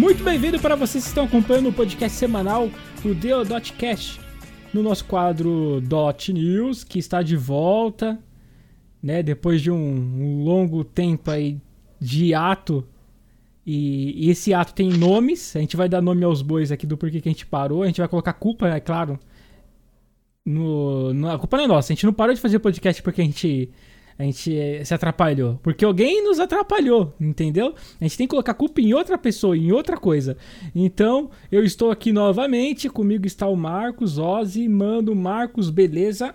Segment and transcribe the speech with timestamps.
[0.00, 2.70] Muito bem-vindo para vocês que estão acompanhando o podcast semanal,
[3.04, 4.18] o Deodotcast,
[4.72, 8.18] no nosso quadro Dot News, que está de volta,
[9.02, 9.22] né?
[9.22, 11.60] Depois de um, um longo tempo aí
[12.00, 12.82] de ato.
[13.66, 16.96] E, e, esse ato tem nomes, a gente vai dar nome aos bois aqui do
[16.96, 19.18] porquê que a gente parou, a gente vai colocar culpa, é claro.
[20.46, 23.20] No, no, a culpa não é nossa, a gente não parou de fazer podcast porque
[23.20, 23.68] a gente
[24.20, 25.58] a gente eh, se atrapalhou.
[25.62, 27.74] Porque alguém nos atrapalhou, entendeu?
[27.98, 30.36] A gente tem que colocar culpa em outra pessoa, em outra coisa.
[30.74, 32.90] Então, eu estou aqui novamente.
[32.90, 36.34] Comigo está o Marcos, Ozzy, mano, Marcos, beleza?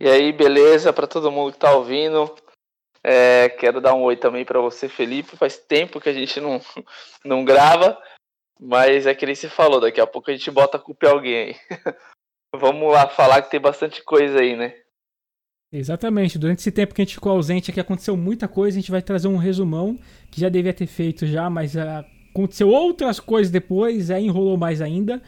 [0.00, 0.92] E aí, beleza?
[0.92, 2.34] Para todo mundo que tá ouvindo.
[3.04, 5.36] É, quero dar um oi também para você, Felipe.
[5.36, 6.60] Faz tempo que a gente não,
[7.24, 7.96] não grava,
[8.60, 9.80] mas é que nem se falou.
[9.80, 11.56] Daqui a pouco a gente bota a culpa em alguém aí.
[12.56, 14.79] Vamos lá falar que tem bastante coisa aí, né?
[15.72, 16.38] Exatamente.
[16.38, 18.76] Durante esse tempo que a gente ficou ausente aqui aconteceu muita coisa.
[18.76, 19.98] A gente vai trazer um resumão
[20.30, 24.80] que já devia ter feito já, mas uh, aconteceu outras coisas depois, aí enrolou mais
[24.80, 25.22] ainda.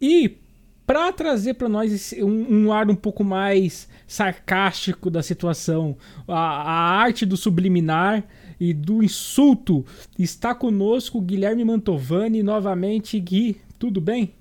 [0.00, 0.38] E
[0.84, 5.96] para trazer para nós esse, um, um, ar um pouco mais sarcástico da situação,
[6.26, 8.24] a, a, arte do subliminar
[8.58, 9.84] e do insulto,
[10.18, 13.20] está conosco Guilherme Mantovani novamente.
[13.20, 14.34] Gui, tudo bem?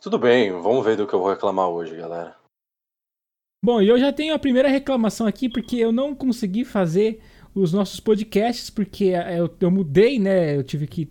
[0.00, 2.45] Tudo bem, vamos ver do que eu vou reclamar hoje, galera.
[3.62, 7.20] Bom, e eu já tenho a primeira reclamação aqui porque eu não consegui fazer
[7.54, 10.56] os nossos podcasts porque é, eu, eu mudei, né?
[10.56, 11.10] Eu tive que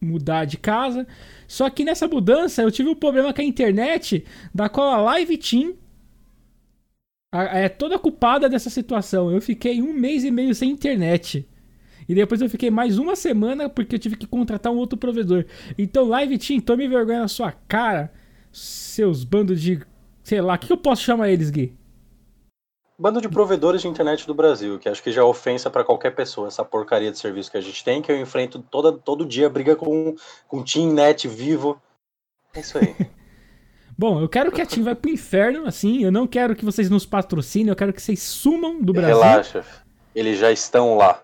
[0.00, 1.06] mudar de casa.
[1.48, 5.38] Só que nessa mudança eu tive um problema com a internet, da qual a Live
[5.38, 5.74] Team
[7.32, 9.30] é toda culpada dessa situação.
[9.30, 11.46] Eu fiquei um mês e meio sem internet.
[12.08, 15.44] E depois eu fiquei mais uma semana porque eu tive que contratar um outro provedor.
[15.76, 18.12] Então, Live Team, tome vergonha na sua cara,
[18.52, 19.80] seus bandos de
[20.26, 21.78] sei lá, o que eu posso chamar eles, Gui?
[22.98, 26.16] Bando de provedores de internet do Brasil, que acho que já é ofensa para qualquer
[26.16, 29.48] pessoa, essa porcaria de serviço que a gente tem, que eu enfrento toda, todo dia,
[29.48, 30.16] briga com,
[30.48, 31.80] com Team Net vivo.
[32.52, 32.96] É isso aí.
[33.96, 36.90] Bom, eu quero que a Team vá pro inferno, assim, eu não quero que vocês
[36.90, 39.20] nos patrocinem, eu quero que vocês sumam do Brasil.
[39.20, 39.64] Relaxa,
[40.12, 41.22] eles já estão lá.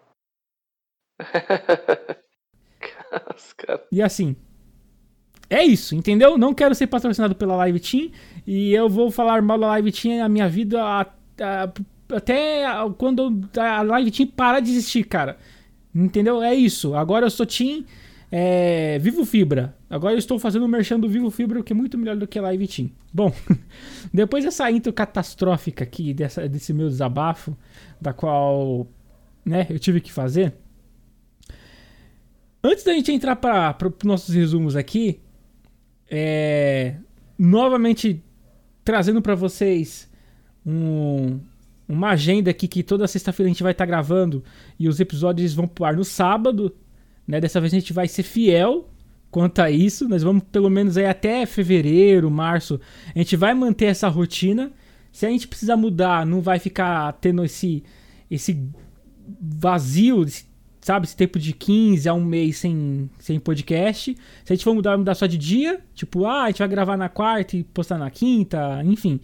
[3.91, 4.37] e assim,
[5.53, 6.39] é isso, entendeu?
[6.39, 8.11] Não quero ser patrocinado pela Live Team
[8.47, 11.73] e eu vou falar mal da Live Team a minha vida a, a,
[12.17, 12.65] até
[12.97, 15.37] quando a Live Team parar de existir, cara.
[15.95, 16.43] Entendeu?
[16.43, 16.95] É isso.
[16.95, 17.85] Agora eu sou Team
[18.31, 19.77] é, Vivo Fibra.
[19.91, 22.39] Agora eu estou fazendo o merchan do Vivo Fibra, que é muito melhor do que
[22.39, 22.91] a Live Team.
[23.13, 23.31] Bom,
[24.13, 27.55] depois dessa intro catastrófica aqui, dessa, desse meu desabafo,
[28.01, 28.87] da qual
[29.45, 30.55] né, eu tive que fazer.
[32.65, 35.21] Antes da gente entrar para os nossos resumos aqui,
[36.15, 36.97] é,
[37.39, 38.23] novamente
[38.85, 40.11] trazendo para vocês
[40.65, 41.41] um,
[41.89, 44.45] uma agenda aqui que toda sexta-feira a gente vai estar tá gravando
[44.79, 46.77] e os episódios vão pro ar no sábado.
[47.27, 47.41] Né?
[47.41, 48.91] Dessa vez a gente vai ser fiel
[49.31, 50.07] quanto a isso.
[50.07, 52.79] Nós vamos pelo menos aí até fevereiro, março.
[53.15, 54.71] A gente vai manter essa rotina.
[55.11, 57.83] Se a gente precisar mudar, não vai ficar tendo esse,
[58.31, 58.69] esse
[59.41, 60.45] vazio, esse
[60.83, 64.15] sabe, esse tempo de 15 a um mês sem, sem podcast.
[64.45, 66.97] Se a gente for mudar, mudar só de dia, tipo, ah, a gente vai gravar
[66.97, 69.21] na quarta e postar na quinta, enfim.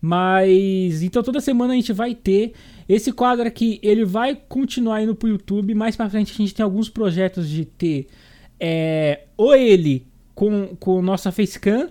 [0.00, 2.52] Mas então toda semana a gente vai ter
[2.88, 5.74] esse quadro aqui, ele vai continuar indo pro YouTube.
[5.74, 8.06] Mais para frente a gente tem alguns projetos de ter
[8.60, 11.90] é, ou ele com, com nossa facecam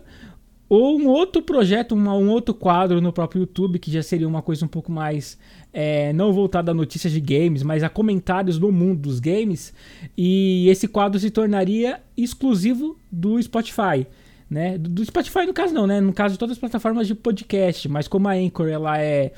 [0.69, 4.65] ou um outro projeto, um outro quadro no próprio YouTube, que já seria uma coisa
[4.65, 5.37] um pouco mais
[5.73, 9.73] é, não voltada a notícias de games, mas a comentários do mundo dos games.
[10.17, 14.07] E esse quadro se tornaria exclusivo do Spotify.
[14.49, 14.77] Né?
[14.77, 15.99] Do, Spotify no caso não, né?
[15.99, 19.33] No caso de todas as plataformas de podcast, mas como a Anchor ela é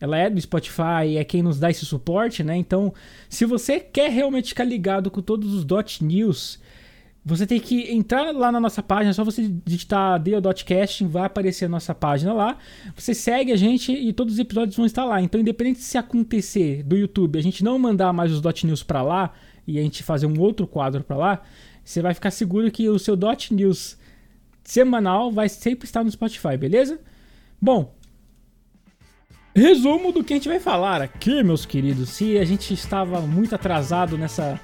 [0.00, 2.56] ela é do Spotify, é quem nos dá esse suporte, né?
[2.56, 2.92] Então,
[3.28, 6.58] se você quer realmente ficar ligado com todos os Dot News
[7.24, 11.68] você tem que entrar lá na nossa página, só você digitar Deo.casting, vai aparecer a
[11.68, 12.58] nossa página lá.
[12.96, 15.22] Você segue a gente e todos os episódios vão estar lá.
[15.22, 19.02] Então, independente se acontecer do YouTube, a gente não mandar mais os Dot News para
[19.02, 19.32] lá
[19.66, 21.42] e a gente fazer um outro quadro para lá,
[21.84, 23.96] você vai ficar seguro que o seu Dot News
[24.64, 27.00] semanal vai sempre estar no Spotify, beleza?
[27.60, 27.94] Bom,
[29.54, 32.08] resumo do que a gente vai falar aqui, meus queridos.
[32.10, 34.60] Se a gente estava muito atrasado nessa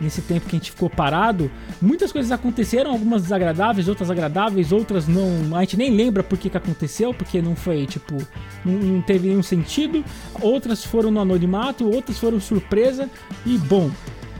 [0.00, 1.50] nesse tempo que a gente ficou parado,
[1.80, 5.56] muitas coisas aconteceram, algumas desagradáveis, outras agradáveis, outras não.
[5.56, 8.16] A gente nem lembra por que, que aconteceu, porque não foi, tipo,
[8.64, 10.04] não, não teve nenhum sentido.
[10.40, 13.08] Outras foram no anonimato, outras foram surpresa.
[13.44, 13.90] E bom,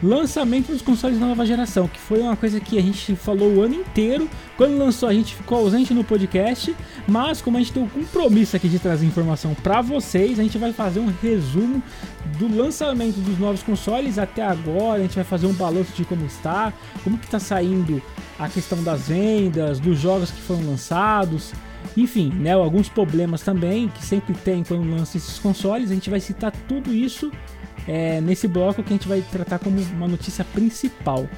[0.03, 3.75] lançamento dos consoles nova geração, que foi uma coisa que a gente falou o ano
[3.75, 4.29] inteiro.
[4.57, 6.75] Quando lançou, a gente ficou ausente no podcast,
[7.07, 10.59] mas como a gente tem um compromisso aqui de trazer informação para vocês, a gente
[10.59, 11.83] vai fazer um resumo
[12.39, 15.01] do lançamento dos novos consoles até agora.
[15.01, 16.73] A gente vai fazer um balanço de como está,
[17.03, 18.03] como que está saindo
[18.39, 21.53] a questão das vendas, dos jogos que foram lançados.
[21.97, 25.91] Enfim, né, alguns problemas também que sempre tem quando lança esses consoles.
[25.91, 27.31] A gente vai citar tudo isso
[27.87, 31.29] é, nesse bloco que a gente vai tratar como uma notícia principal.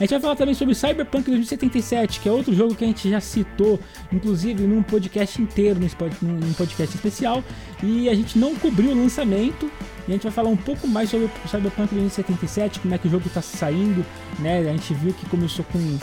[0.00, 3.10] A gente vai falar também sobre Cyberpunk 2077, que é outro jogo que a gente
[3.10, 3.78] já citou,
[4.10, 5.78] inclusive num podcast inteiro,
[6.22, 7.44] num podcast especial,
[7.82, 9.70] e a gente não cobriu o lançamento.
[10.08, 13.08] E a gente vai falar um pouco mais sobre o Cyberpunk 2077, como é que
[13.08, 14.04] o jogo está saindo,
[14.38, 14.60] né?
[14.60, 15.98] A gente viu que começou com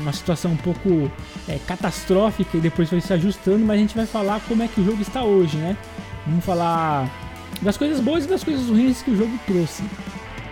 [0.00, 1.10] uma situação um pouco
[1.48, 4.80] é, catastrófica e depois foi se ajustando, mas a gente vai falar como é que
[4.80, 5.76] o jogo está hoje, né?
[6.24, 7.10] Vamos falar
[7.64, 9.82] das coisas boas e das coisas ruins que o jogo trouxe.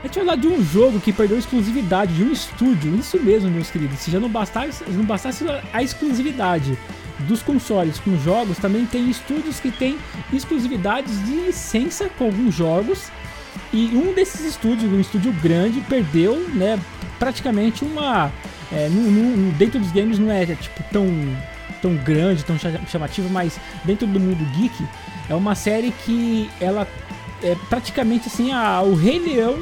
[0.03, 3.49] A gente vai falar de um jogo que perdeu exclusividade de um estúdio, isso mesmo,
[3.49, 4.01] meus queridos.
[4.01, 6.77] Se já não bastasse, não bastasse a exclusividade
[7.21, 9.97] dos consoles com jogos, também tem estúdios que têm
[10.33, 13.13] exclusividades de licença com alguns jogos.
[13.73, 16.81] E um desses estúdios, um estúdio grande, perdeu, né,
[17.19, 18.33] praticamente uma.
[18.73, 21.07] É, no, no, dentro dos games não é tipo tão,
[21.81, 22.57] tão grande, tão
[22.89, 24.75] chamativo, mas dentro do mundo geek
[25.29, 26.87] é uma série que ela
[27.43, 29.59] é praticamente assim a, o rei leão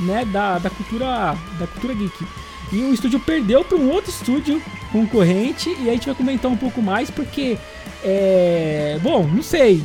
[0.00, 2.26] né, da, da cultura da cultura geek.
[2.72, 4.60] E o estúdio perdeu para um outro estúdio
[4.90, 7.56] concorrente e a gente vai comentar um pouco mais porque
[8.04, 9.82] é, bom, não sei,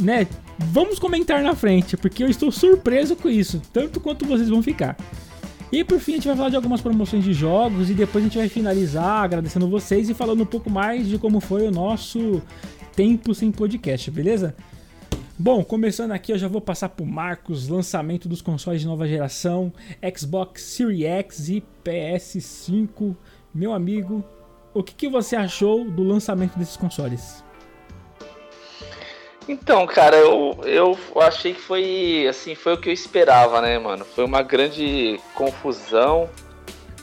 [0.00, 0.26] né?
[0.58, 4.96] Vamos comentar na frente, porque eu estou surpreso com isso, tanto quanto vocês vão ficar.
[5.70, 8.26] E por fim a gente vai falar de algumas promoções de jogos e depois a
[8.26, 12.42] gente vai finalizar agradecendo vocês e falando um pouco mais de como foi o nosso
[12.98, 14.56] tempo sem podcast, beleza?
[15.38, 19.06] Bom, começando aqui, eu já vou passar para o Marcos, lançamento dos consoles de nova
[19.06, 19.72] geração,
[20.16, 23.14] Xbox Series X e PS5.
[23.54, 24.24] Meu amigo,
[24.74, 27.44] o que, que você achou do lançamento desses consoles?
[29.48, 34.04] Então, cara, eu, eu achei que foi assim, foi o que eu esperava, né, mano?
[34.04, 36.28] Foi uma grande confusão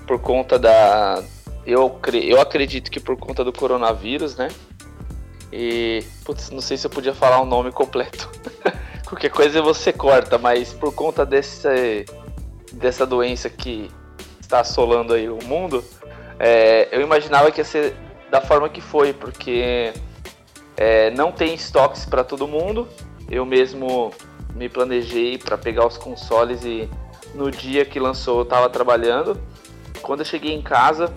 [0.05, 1.23] por conta da
[1.65, 4.49] eu, eu acredito que por conta do coronavírus, né?
[5.51, 8.29] E, putz, não sei se eu podia falar o nome completo.
[9.05, 12.05] Qualquer coisa você corta, mas por conta desse,
[12.73, 13.89] dessa doença que
[14.41, 15.83] está assolando aí o mundo,
[16.39, 17.95] é, eu imaginava que ia ser
[18.29, 19.93] da forma que foi, porque
[20.75, 22.87] é, não tem estoques para todo mundo.
[23.29, 24.11] Eu mesmo
[24.53, 26.89] me planejei para pegar os consoles e
[27.33, 29.39] no dia que lançou eu estava trabalhando.
[30.01, 31.11] Quando eu cheguei em casa,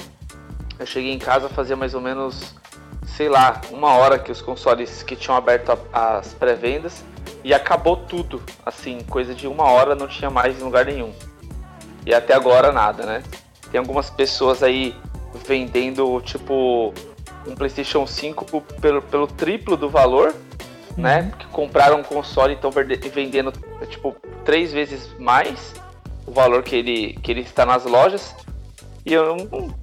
[0.79, 2.55] eu cheguei em casa fazia mais ou menos
[3.17, 7.05] sei lá, uma hora que os consoles que tinham aberto a, as pré-vendas
[7.43, 8.43] e acabou tudo.
[8.65, 11.13] Assim, coisa de uma hora não tinha mais em lugar nenhum.
[12.07, 13.23] E até agora nada, né?
[13.71, 14.95] Tem algumas pessoas aí
[15.47, 16.93] vendendo, tipo,
[17.47, 20.35] um PlayStation 5 pelo, pelo triplo do valor,
[20.97, 21.03] uhum.
[21.03, 21.33] né?
[21.39, 23.53] Que compraram um console e estão vendendo,
[23.89, 25.75] tipo, três vezes mais
[26.27, 28.35] o valor que ele, que ele está nas lojas.
[29.05, 29.75] E eu não,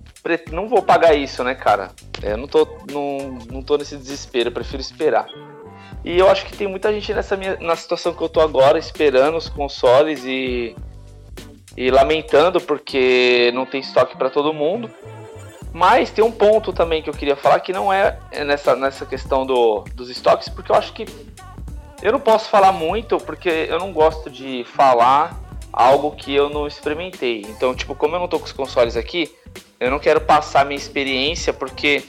[0.52, 1.92] não vou pagar isso, né, cara?
[2.22, 5.28] É, eu não tô, não, não tô nesse desespero, prefiro esperar.
[6.04, 8.78] E eu acho que tem muita gente nessa minha, na situação que eu tô agora,
[8.78, 10.76] esperando os consoles e,
[11.76, 14.90] e lamentando porque não tem estoque para todo mundo.
[15.74, 19.46] Mas tem um ponto também que eu queria falar que não é nessa, nessa questão
[19.46, 21.06] do, dos estoques, porque eu acho que
[22.02, 25.38] eu não posso falar muito, porque eu não gosto de falar
[25.74, 27.42] algo que eu não experimentei.
[27.42, 29.36] Então, tipo, como eu não tô com os consoles aqui,
[29.80, 32.04] eu não quero passar minha experiência porque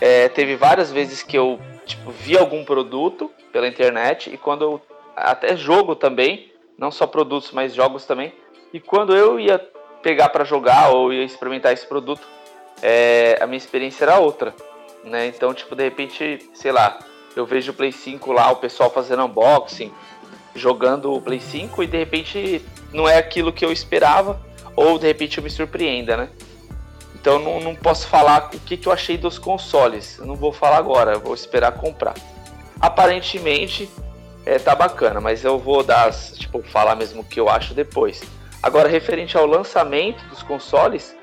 [0.00, 4.80] é, teve várias vezes que eu tipo, vi algum produto pela internet e quando eu.
[5.16, 8.32] Até jogo também, não só produtos, mas jogos também.
[8.72, 9.58] E quando eu ia
[10.02, 12.26] pegar para jogar ou ia experimentar esse produto,
[12.80, 14.54] é, a minha experiência era outra.
[15.04, 15.26] Né?
[15.26, 16.98] Então, tipo, de repente, sei lá,
[17.36, 19.92] eu vejo o Play 5 lá, o pessoal fazendo unboxing,
[20.54, 24.40] jogando o Play 5 e de repente não é aquilo que eu esperava,
[24.74, 26.30] ou de repente eu me surpreenda, né?
[27.20, 30.18] Então não, não posso falar o que, que eu achei dos consoles.
[30.18, 32.14] Eu não vou falar agora, vou esperar comprar.
[32.80, 33.90] Aparentemente
[34.46, 38.22] é, tá bacana, mas eu vou dar, tipo, falar mesmo o que eu acho depois.
[38.62, 41.14] Agora, referente ao lançamento dos consoles,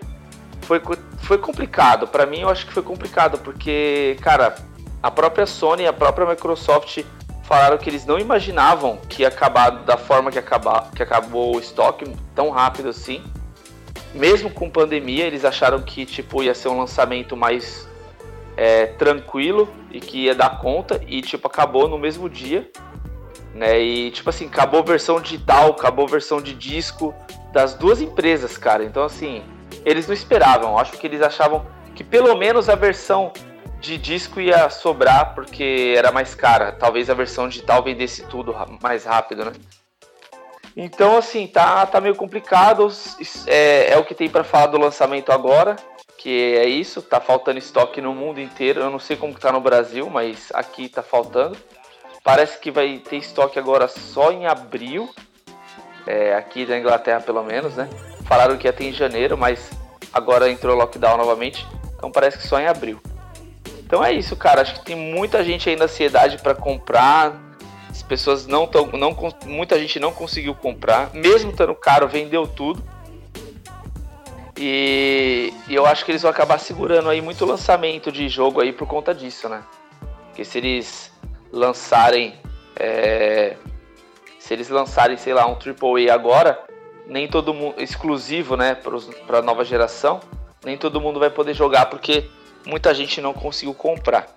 [0.62, 0.80] foi,
[1.18, 2.08] foi complicado.
[2.08, 4.56] Para mim, eu acho que foi complicado, porque, cara,
[5.02, 7.04] a própria Sony e a própria Microsoft
[7.44, 11.60] falaram que eles não imaginavam que ia acabar da forma que, acabar, que acabou o
[11.60, 13.24] estoque tão rápido assim
[14.14, 17.88] mesmo com pandemia, eles acharam que tipo ia ser um lançamento mais
[18.56, 22.70] é, tranquilo e que ia dar conta e tipo acabou no mesmo dia,
[23.54, 23.80] Né?
[23.80, 27.14] E tipo assim, acabou versão digital, acabou versão de disco
[27.52, 28.84] das duas empresas, cara.
[28.84, 29.44] Então assim,
[29.86, 30.78] eles não esperavam.
[30.78, 33.32] Acho que eles achavam que pelo menos a versão
[33.80, 36.72] de disco ia sobrar porque era mais cara.
[36.72, 39.52] Talvez a versão digital vendesse tudo mais rápido, né?
[40.80, 42.88] Então, assim, tá, tá meio complicado.
[43.48, 45.76] É, é o que tem para falar do lançamento agora,
[46.20, 47.02] que é isso.
[47.02, 48.82] Tá faltando estoque no mundo inteiro.
[48.82, 51.58] Eu não sei como que tá no Brasil, mas aqui tá faltando.
[52.24, 55.10] Parece que vai ter estoque agora só em abril.
[56.06, 57.90] É, aqui da Inglaterra, pelo menos, né?
[58.26, 59.72] Falaram que ia ter em janeiro, mas
[60.14, 61.66] agora entrou lockdown novamente.
[61.96, 63.02] Então parece que só em abril.
[63.80, 64.62] Então é isso, cara.
[64.62, 67.47] Acho que tem muita gente aí na ansiedade para comprar
[68.08, 68.88] pessoas não estão.
[68.94, 71.14] Não, muita gente não conseguiu comprar.
[71.14, 72.84] Mesmo estando caro, vendeu tudo.
[74.58, 78.74] E, e, eu acho que eles vão acabar segurando aí muito lançamento de jogo aí
[78.74, 79.64] por conta disso, né?
[80.28, 81.12] Porque se eles
[81.52, 82.34] lançarem.
[82.76, 83.56] É,
[84.40, 86.60] se eles lançarem, sei lá, um AAA agora,
[87.06, 87.76] nem todo mundo.
[87.78, 88.76] exclusivo, né?
[89.28, 90.22] Para a nova geração,
[90.64, 92.30] nem todo mundo vai poder jogar porque
[92.66, 94.28] muita gente não conseguiu comprar.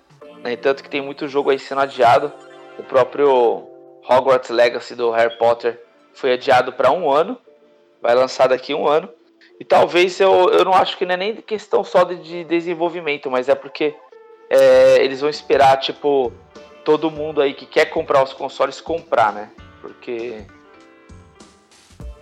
[0.43, 0.55] Né?
[0.55, 2.31] Tanto que tem muito jogo aí sendo adiado
[2.77, 3.67] o próprio
[4.07, 5.81] Hogwarts Legacy do Harry Potter
[6.13, 7.37] foi adiado para um ano,
[8.01, 9.09] vai lançar daqui um ano.
[9.59, 13.47] E talvez eu, eu não acho que não é nem questão só de desenvolvimento, mas
[13.47, 13.95] é porque
[14.49, 16.31] é, eles vão esperar, tipo,
[16.83, 19.49] todo mundo aí que quer comprar os consoles comprar, né?
[19.79, 20.45] Porque.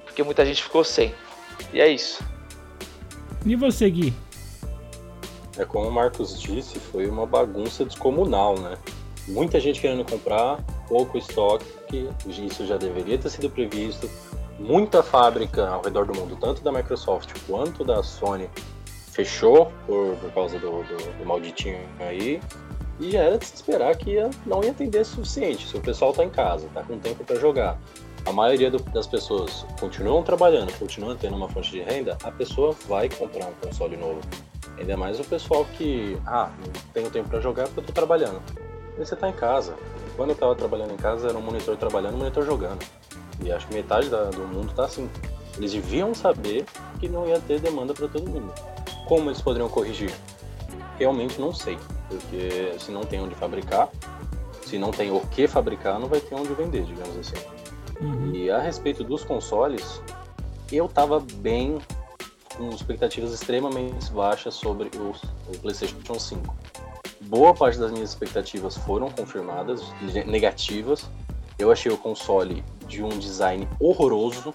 [0.06, 1.14] Porque muita gente ficou sem.
[1.74, 2.24] E é isso.
[3.46, 4.14] E você, Gui?
[5.58, 8.78] É como o Marcos disse, foi uma bagunça descomunal, né?
[9.30, 11.66] Muita gente querendo comprar, pouco estoque,
[12.28, 14.10] isso já deveria ter sido previsto.
[14.58, 18.50] Muita fábrica ao redor do mundo, tanto da Microsoft quanto da Sony,
[19.12, 22.42] fechou por, por causa do, do, do malditinho aí.
[23.00, 25.66] E já era de se esperar que ia, não ia atender o suficiente.
[25.66, 27.80] Se o pessoal está em casa, está com tempo para jogar,
[28.26, 32.76] a maioria do, das pessoas continuam trabalhando, continuam tendo uma fonte de renda, a pessoa
[32.90, 34.20] vai comprar um console novo.
[34.78, 38.42] Ainda mais o pessoal que, ah, não tenho tempo para jogar porque eu estou trabalhando
[39.06, 39.76] você tá em casa.
[40.16, 42.86] Quando eu tava trabalhando em casa, era um monitor trabalhando e um monitor jogando.
[43.44, 45.10] E acho que metade da, do mundo tá assim.
[45.58, 46.66] Eles deviam saber
[47.00, 48.54] que não ia ter demanda para todo mundo.
[49.08, 50.14] Como eles poderiam corrigir?
[50.98, 51.78] Realmente não sei.
[52.08, 53.90] Porque se não tem onde fabricar,
[54.66, 57.36] se não tem o que fabricar, não vai ter onde vender, digamos assim.
[58.02, 58.34] Uhum.
[58.34, 60.02] E a respeito dos consoles,
[60.72, 61.80] eu tava bem
[62.58, 65.12] com expectativas extremamente baixas sobre o,
[65.52, 66.69] o PlayStation 5
[67.22, 69.82] boa parte das minhas expectativas foram confirmadas,
[70.26, 71.10] negativas.
[71.58, 74.54] Eu achei o console de um design horroroso.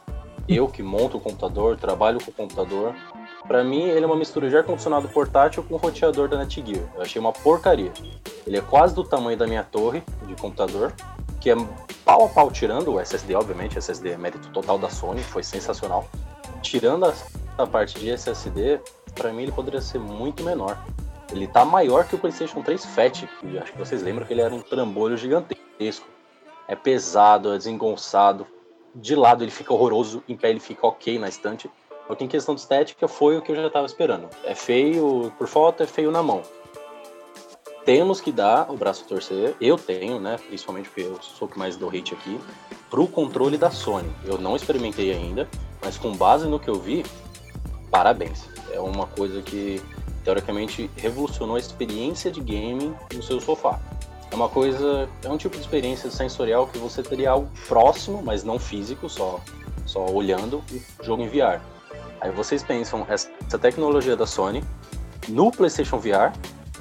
[0.49, 2.94] Eu que monto o computador, trabalho com o computador.
[3.47, 6.83] Para mim, ele é uma mistura de ar-condicionado portátil com roteador da Netgear.
[6.94, 7.92] Eu achei uma porcaria.
[8.47, 10.92] Ele é quase do tamanho da minha torre de computador,
[11.40, 11.54] que é
[12.04, 13.78] pau a pau tirando o SSD, obviamente.
[13.78, 16.06] SSD é mérito total da Sony, foi sensacional.
[16.62, 17.12] Tirando
[17.59, 18.80] a parte de SSD,
[19.14, 20.78] para mim ele poderia ser muito menor.
[21.32, 24.42] Ele tá maior que o PlayStation 3 Fat, que acho que vocês lembram que ele
[24.42, 26.06] era um trambolho gigantesco.
[26.68, 28.46] É pesado, é desengonçado.
[28.94, 31.70] De lado ele fica horroroso, em pé ele fica ok na estante.
[32.06, 34.28] Porque em questão de estética foi o que eu já estava esperando.
[34.44, 36.42] É feio por foto, é feio na mão.
[37.84, 39.54] Temos que dar o braço a torcer.
[39.60, 40.38] Eu tenho, né?
[40.48, 42.38] Principalmente porque eu sou o que mais dou hate aqui.
[42.88, 44.10] Pro controle da Sony.
[44.24, 45.48] Eu não experimentei ainda,
[45.82, 47.04] mas com base no que eu vi,
[47.90, 48.48] parabéns.
[48.70, 49.82] É uma coisa que
[50.24, 53.78] teoricamente revolucionou a experiência de gaming no seu sofá.
[54.30, 58.42] É uma coisa, é um tipo de experiência sensorial que você teria algo próximo, mas
[58.42, 59.40] não físico, só,
[59.86, 60.64] só olhando
[61.00, 61.60] o jogo em VR.
[62.20, 64.64] Aí vocês pensam essa tecnologia da Sony
[65.28, 66.32] no PlayStation VR,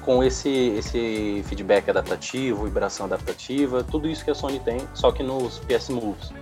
[0.02, 5.22] com esse, esse feedback adaptativo, vibração adaptativa, tudo isso que a Sony tem, só que
[5.22, 6.32] nos PS Moves.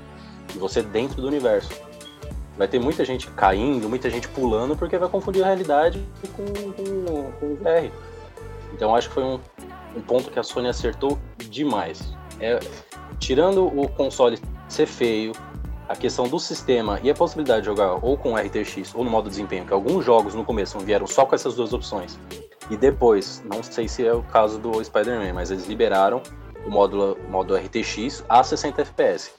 [0.55, 1.71] E você dentro do universo.
[2.57, 6.03] Vai ter muita gente caindo, muita gente pulando, porque vai confundir a realidade
[6.37, 7.91] com, com, com o VR.
[8.75, 9.41] Então acho que foi um,
[9.97, 12.15] um ponto que a Sony acertou demais.
[12.41, 12.59] É,
[13.19, 15.33] tirando o console ser feio,
[15.89, 19.29] a questão do sistema e a possibilidade de jogar ou com RTX ou no modo
[19.29, 22.19] desempenho, que alguns jogos no começo vieram só com essas duas opções.
[22.71, 26.23] E depois, não sei se é o caso do Spider-Man, mas eles liberaram
[26.65, 29.33] o módulo, modo RTX a 60 FPS.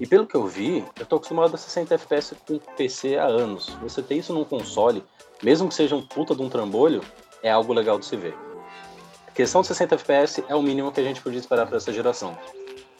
[0.00, 3.76] E pelo que eu vi, eu tô acostumado a 60 FPS com PC há anos.
[3.82, 5.02] Você ter isso num console,
[5.42, 7.02] mesmo que seja um puta de um trambolho,
[7.42, 8.34] é algo legal de se ver.
[9.26, 11.92] A questão de 60 FPS é o mínimo que a gente podia esperar para essa
[11.92, 12.38] geração.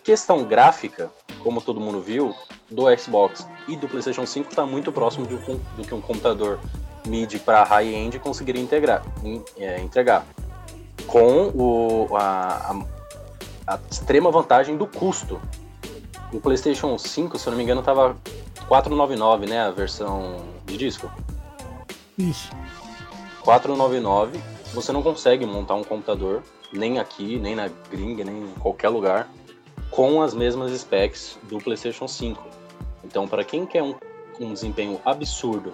[0.03, 1.11] Questão gráfica,
[1.43, 2.35] como todo mundo viu,
[2.69, 6.59] do Xbox e do PlayStation 5 está muito próximo do, do, que um computador
[7.07, 9.05] mid para high-end conseguiria integrar,
[9.57, 10.27] é, entregar.
[11.07, 12.73] Com o, a,
[13.67, 15.41] a, a extrema vantagem do custo
[16.33, 18.17] O PlayStation 5, se eu não me engano, tava
[18.69, 19.63] 499, né?
[19.63, 21.11] A versão de disco.
[22.19, 22.51] Isso.
[23.43, 24.39] 499,
[24.75, 29.27] você não consegue montar um computador, nem aqui, nem na gringa, nem em qualquer lugar,
[29.91, 32.45] com as mesmas specs do PlayStation 5.
[33.03, 33.95] Então, para quem quer um,
[34.39, 35.73] um desempenho absurdo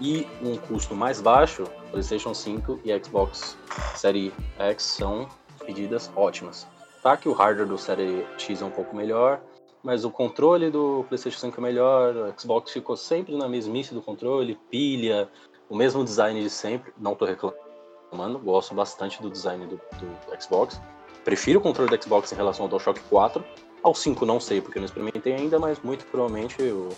[0.00, 3.56] e um custo mais baixo, PlayStation 5 e Xbox
[3.96, 5.28] Series X são
[5.66, 6.68] medidas ótimas.
[7.02, 9.40] Tá que o hardware do Série X é um pouco melhor,
[9.82, 14.02] mas o controle do PlayStation 5 é melhor, o Xbox ficou sempre na mesmice do
[14.02, 15.28] controle, pilha,
[15.68, 20.80] o mesmo design de sempre, não tô reclamando, gosto bastante do design do, do Xbox.
[21.24, 23.44] Prefiro o controle do Xbox em relação ao DualShock 4.
[23.82, 26.88] Ao 5 não sei, porque eu não experimentei ainda, mas muito provavelmente o,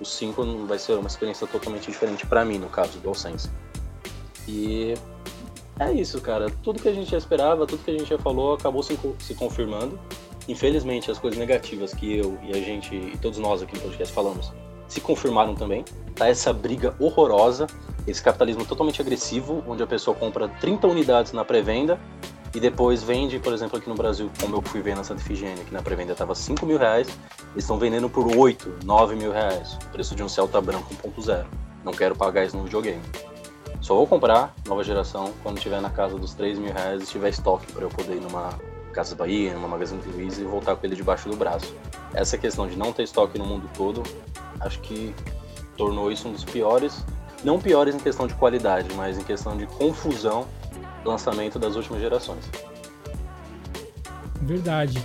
[0.00, 3.50] o 5 vai ser uma experiência totalmente diferente para mim, no caso do DualSense.
[4.48, 4.94] E
[5.78, 6.50] é isso, cara.
[6.62, 9.34] Tudo que a gente já esperava, tudo que a gente já falou, acabou se, se
[9.34, 9.98] confirmando.
[10.48, 14.12] Infelizmente, as coisas negativas que eu e a gente e todos nós aqui no podcast
[14.14, 14.52] falamos
[14.90, 15.84] se confirmaram também.
[16.16, 17.66] Tá essa briga horrorosa,
[18.06, 21.98] esse capitalismo totalmente agressivo, onde a pessoa compra 30 unidades na pré-venda
[22.52, 25.64] e depois vende, por exemplo, aqui no Brasil, como eu fui ver na Santa Efigênia,
[25.64, 27.06] que na pré-venda estava 5 mil reais,
[27.52, 31.46] eles estão vendendo por 8, 9 mil reais, o preço de um Celta branco 1.0.
[31.84, 33.00] Não quero pagar isso no videogame.
[33.80, 37.28] Só vou comprar nova geração quando estiver na casa dos 3 mil reais e tiver
[37.28, 38.58] estoque para eu poder ir numa
[38.92, 41.74] Casa Bahia, numa Magazine Luiza e voltar com ele debaixo do braço.
[42.12, 44.02] Essa questão de não ter estoque no mundo todo,
[44.60, 45.14] acho que
[45.76, 47.04] tornou isso um dos piores,
[47.44, 50.46] não piores em questão de qualidade, mas em questão de confusão
[51.02, 52.44] do lançamento das últimas gerações.
[54.42, 55.02] Verdade.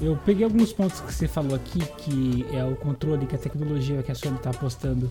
[0.00, 4.02] Eu peguei alguns pontos que você falou aqui, que é o controle, que a tecnologia
[4.02, 5.10] que a Sony está apostando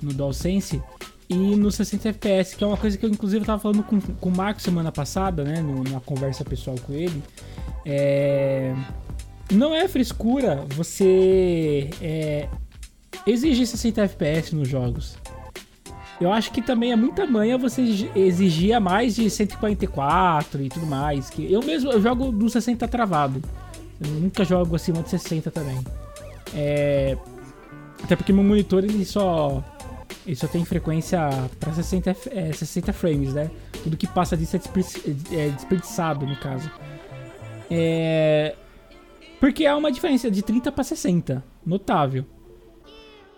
[0.00, 0.82] no DualSense
[1.28, 4.28] e no 60 FPS, que é uma coisa que eu inclusive estava falando com, com
[4.28, 7.22] o Marco semana passada, né, numa conversa pessoal com ele.
[7.84, 8.74] É...
[9.52, 12.48] Não é frescura você é,
[13.26, 15.16] exigir 60 FPS nos jogos.
[16.20, 21.30] Eu acho que também é muita manha você exigir mais de 144 e tudo mais.
[21.30, 23.42] Que eu mesmo eu jogo do 60 travado.
[24.00, 25.78] Eu nunca jogo acima de 60 também.
[26.54, 27.16] É...
[28.02, 29.62] Até porque meu monitor ele só
[30.26, 31.20] ele só tem frequência
[31.58, 33.50] para 60, é, 60 frames, né?
[33.82, 34.60] Tudo que passa disso é,
[35.34, 36.70] é desperdiçado, no caso.
[37.70, 38.54] É...
[39.40, 42.24] Porque há uma diferença de 30 para 60, notável.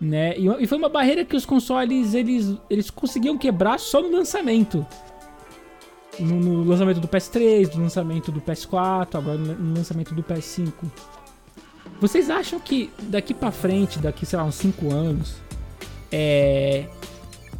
[0.00, 0.34] Né?
[0.38, 4.86] E, foi uma barreira que os consoles eles, eles conseguiam quebrar só no lançamento.
[6.18, 10.72] No, no lançamento do PS3, no lançamento do PS4, agora no lançamento do PS5.
[12.00, 15.36] Vocês acham que daqui para frente, daqui sei lá uns 5 anos,
[16.12, 16.86] é,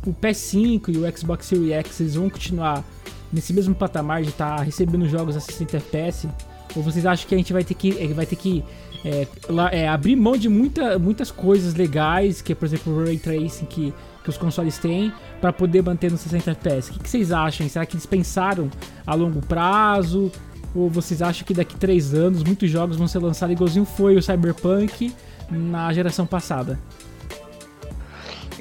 [0.06, 2.84] o PS5 e o Xbox Series X eles vão continuar
[3.32, 6.28] nesse mesmo patamar de estar tá recebendo jogos a 60 FPS?
[6.74, 8.64] Ou vocês acham que a gente vai ter que, vai ter que
[9.04, 9.26] é,
[9.72, 13.66] é, abrir mão de muita, muitas coisas legais, que é, por exemplo, o Ray Tracing
[13.66, 16.90] que, que os consoles têm, para poder manter no 60 FPS?
[16.90, 17.68] O que, que, vocês acham?
[17.68, 18.70] Será que eles pensaram
[19.06, 20.30] a longo prazo?
[20.74, 24.22] Ou vocês acham que daqui três anos muitos jogos vão ser lançados igualzinho foi o
[24.22, 25.12] Cyberpunk
[25.50, 26.78] na geração passada?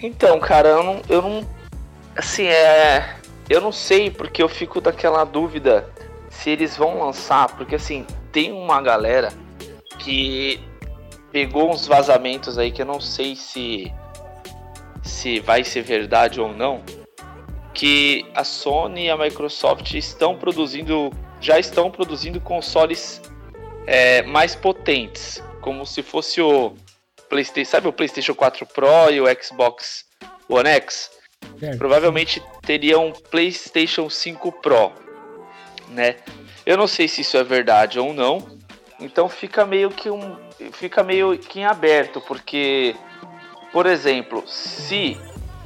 [0.01, 1.47] Então, cara, eu não, eu não.
[2.15, 3.15] Assim, é.
[3.49, 5.89] Eu não sei, porque eu fico daquela dúvida
[6.29, 9.33] se eles vão lançar, porque assim, tem uma galera
[9.97, 10.62] que
[11.31, 13.91] pegou uns vazamentos aí que eu não sei se
[15.01, 16.83] se vai ser verdade ou não,
[17.73, 23.21] que a Sony e a Microsoft estão produzindo, já estão produzindo consoles
[23.88, 26.73] é, mais potentes, como se fosse o
[27.30, 30.06] PlayStation, sabe o PlayStation 4 Pro e o Xbox
[30.48, 31.12] One X?
[31.78, 34.92] Provavelmente teria um PlayStation 5 Pro,
[35.89, 36.18] né?
[36.65, 38.60] Eu não sei se isso é verdade ou não.
[39.00, 40.38] Então fica meio que um
[40.74, 42.96] fica meio que em aberto, porque
[43.72, 45.18] por exemplo, se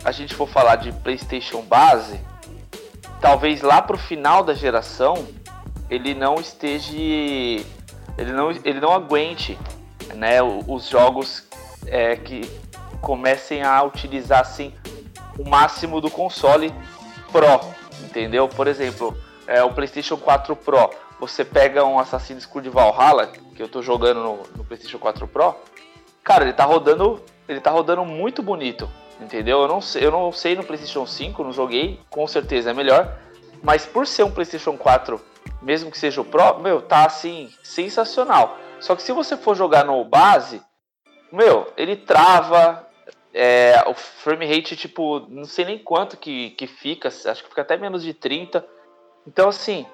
[0.03, 2.19] a gente for falar de PlayStation base,
[3.19, 5.27] talvez lá pro final da geração
[5.89, 6.91] ele não esteja
[8.17, 9.57] ele não ele não aguente,
[10.15, 11.47] né, os jogos
[11.87, 12.41] é, que
[13.01, 14.73] comecem a utilizar assim
[15.37, 16.73] o máximo do console
[17.31, 17.59] Pro,
[18.03, 18.47] entendeu?
[18.47, 19.17] Por exemplo,
[19.47, 24.21] é, o PlayStation 4 Pro, você pega um Assassin's Creed Valhalla, que eu tô jogando
[24.21, 25.55] no, no, PlayStation 4 Pro,
[26.23, 29.61] cara, ele tá rodando, ele tá rodando muito bonito, entendeu?
[29.61, 33.17] Eu não sei, eu não sei no PlayStation 5, não joguei, com certeza é melhor,
[33.61, 35.19] mas por ser um PlayStation 4,
[35.61, 38.57] mesmo que seja o Pro, meu, tá assim sensacional.
[38.79, 40.61] Só que se você for jogar no base,
[41.35, 42.87] meu, ele trava,
[43.33, 47.61] é, o frame rate, tipo, não sei nem quanto que, que fica, acho que fica
[47.61, 48.65] até menos de 30.
[49.27, 49.85] Então, assim,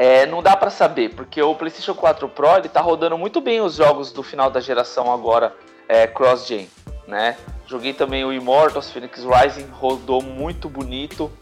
[0.00, 3.60] É, não dá para saber, porque o PlayStation 4 Pro ele tá rodando muito bem
[3.60, 5.52] os jogos do final da geração agora
[5.88, 6.70] é, cross-gen,
[7.08, 7.36] né?
[7.66, 11.32] Joguei também o Immortals Phoenix Rising, rodou muito bonito,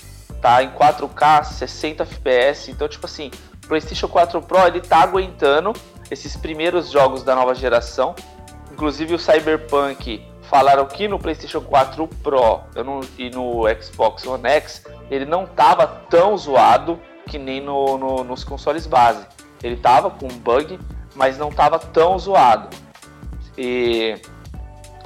[0.40, 3.30] tá em 4K, 60 FPS, então tipo assim,
[3.62, 5.74] o PlayStation 4 Pro ele tá aguentando
[6.10, 8.14] esses primeiros jogos da nova geração,
[8.76, 14.84] inclusive o Cyberpunk falaram que no PlayStation 4 Pro não, e no Xbox One X
[15.10, 19.26] ele não tava tão zoado que nem no, no, nos consoles base.
[19.62, 20.78] Ele tava com bug,
[21.14, 22.68] mas não tava tão zoado.
[23.56, 24.20] E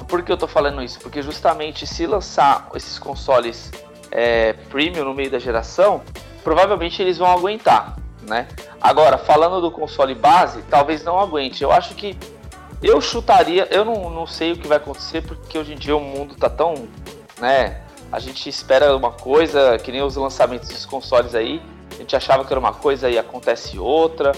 [0.05, 0.99] por que eu tô falando isso?
[0.99, 3.71] Porque justamente se lançar esses consoles
[4.11, 6.01] é, premium no meio da geração,
[6.43, 7.95] provavelmente eles vão aguentar,
[8.27, 8.49] né?
[8.81, 11.63] Agora, falando do console base, talvez não aguente.
[11.63, 12.17] Eu acho que
[12.81, 15.99] eu chutaria, eu não, não sei o que vai acontecer, porque hoje em dia o
[15.99, 16.87] mundo tá tão,
[17.39, 17.81] né?
[18.11, 22.43] A gente espera uma coisa, que nem os lançamentos dos consoles aí, a gente achava
[22.43, 24.31] que era uma coisa e acontece outra.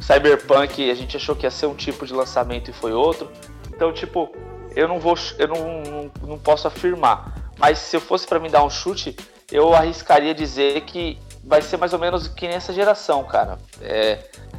[0.00, 3.30] Cyberpunk a gente achou que ia ser um tipo de lançamento e foi outro.
[3.74, 4.30] Então, tipo,
[4.74, 7.50] eu não vou, eu não, não, não posso afirmar.
[7.58, 9.16] Mas se eu fosse para me dar um chute,
[9.50, 13.58] eu arriscaria dizer que vai ser mais ou menos que nessa geração, cara.
[13.80, 14.18] É,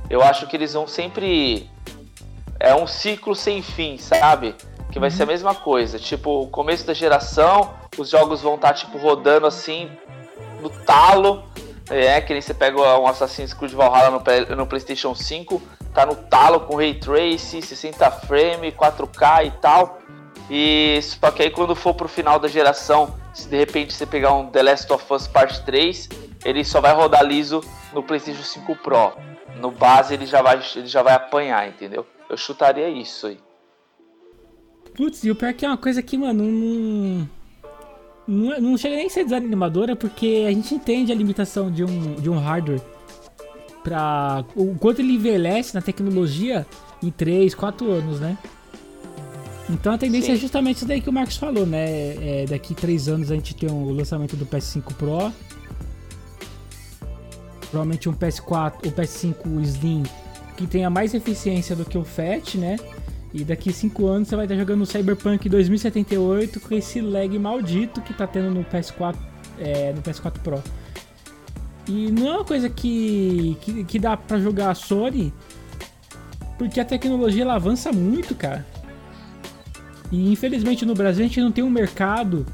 [0.10, 1.70] eu acho que eles vão sempre.
[2.60, 4.56] É um ciclo sem fim, sabe?
[4.92, 5.32] Que vai ser a uhum.
[5.32, 6.00] mesma coisa.
[6.00, 9.90] Tipo, o começo da geração, os jogos vão estar, tá, tipo, rodando assim,
[10.62, 11.44] no talo.
[11.90, 15.62] É, que nem você pega um Assassin's Creed Valhalla no, no PlayStation 5,
[15.94, 20.00] tá no talo com Ray Trace, 60 frame, 4K e tal.
[20.50, 24.34] E só que aí quando for pro final da geração, se de repente você pegar
[24.34, 26.10] um The Last of Us Part 3,
[26.44, 29.14] ele só vai rodar liso no PlayStation 5 Pro.
[29.56, 32.06] No base ele já vai, ele já vai apanhar, entendeu?
[32.30, 33.40] Eu chutaria isso aí.
[34.96, 37.30] Putz, e o pior é que é uma coisa que, mano, não
[38.28, 41.84] não, é, não chega nem a ser desanimadora porque a gente entende a limitação de
[41.84, 42.82] um, de um hardware
[43.84, 46.68] para o quanto ele envelhece na tecnologia
[47.02, 48.38] em 3, 4 anos, né?
[49.70, 50.34] Então a tendência Sim.
[50.34, 51.86] é justamente isso daí que o Marcos falou, né?
[52.42, 55.32] É, daqui 3 anos a gente tem o lançamento do PS5 Pro.
[57.70, 60.04] Provavelmente um PS4, o PS5 Slim
[60.58, 62.78] que tenha mais eficiência do que o Fat, né?
[63.34, 68.14] E daqui 5 anos você vai estar jogando Cyberpunk 2078 com esse lag maldito que
[68.14, 69.16] tá tendo no PS4,
[69.60, 70.62] é, no PS4 Pro.
[71.88, 75.32] E não é uma coisa que, que, que dá pra jogar a Sony,
[76.58, 78.66] porque a tecnologia ela avança muito, cara.
[80.12, 82.46] E infelizmente no Brasil a gente não tem um mercado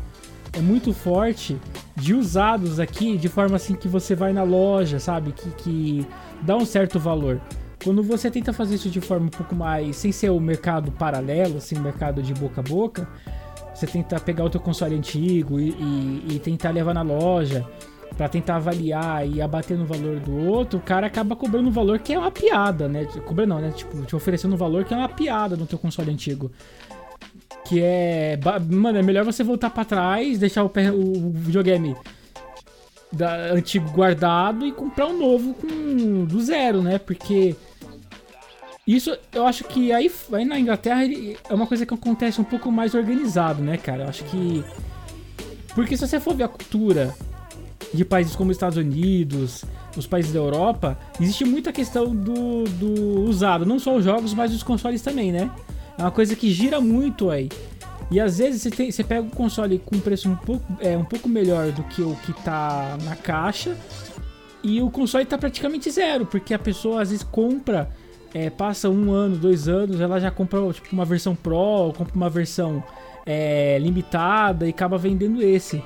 [0.52, 1.58] é muito forte
[1.96, 5.32] de usados aqui de forma assim que você vai na loja, sabe?
[5.32, 6.08] Que, que
[6.42, 7.42] dá um certo valor.
[7.84, 9.96] Quando você tenta fazer isso de forma um pouco mais.
[9.96, 13.08] sem ser o mercado paralelo, assim, o mercado de boca a boca,
[13.74, 17.68] você tenta pegar o teu console antigo e, e, e tentar levar na loja
[18.16, 22.00] para tentar avaliar e abater no valor do outro, o cara acaba cobrando um valor
[22.00, 23.06] que é uma piada, né?
[23.26, 23.72] Cobrando não, né?
[23.72, 26.52] Tipo, te oferecendo um valor que é uma piada no teu console antigo.
[27.66, 28.40] Que é.
[28.70, 31.96] Mano, é melhor você voltar para trás, deixar o, o videogame
[33.12, 37.00] da, antigo guardado e comprar um novo com, do zero, né?
[37.00, 37.56] Porque
[38.86, 42.44] isso, eu acho que aí, aí na Inglaterra ele, é uma coisa que acontece um
[42.44, 44.04] pouco mais organizado, né, cara?
[44.04, 44.64] Eu acho que.
[45.74, 47.16] Porque se você for ver a cultura
[47.94, 49.64] de países como os Estados Unidos,
[49.96, 53.66] os países da Europa, existe muita questão do, do usado.
[53.66, 55.50] Não só os jogos, mas os consoles também, né?
[55.98, 57.50] É uma coisa que gira muito aí.
[58.12, 61.06] E às vezes você, tem, você pega um console com preço um pouco, é, um
[61.06, 63.78] pouco melhor do que o que tá na caixa.
[64.62, 67.90] E o console tá praticamente zero, porque a pessoa às vezes compra
[68.34, 72.30] é, passa um ano, dois anos, ela já compra tipo, uma versão Pro, compra uma
[72.30, 72.84] versão
[73.26, 75.84] é, limitada e acaba vendendo esse.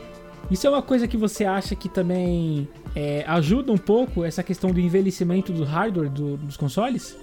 [0.50, 4.72] Isso é uma coisa que você acha que também é, ajuda um pouco essa questão
[4.72, 7.18] do envelhecimento do hardware do, dos consoles?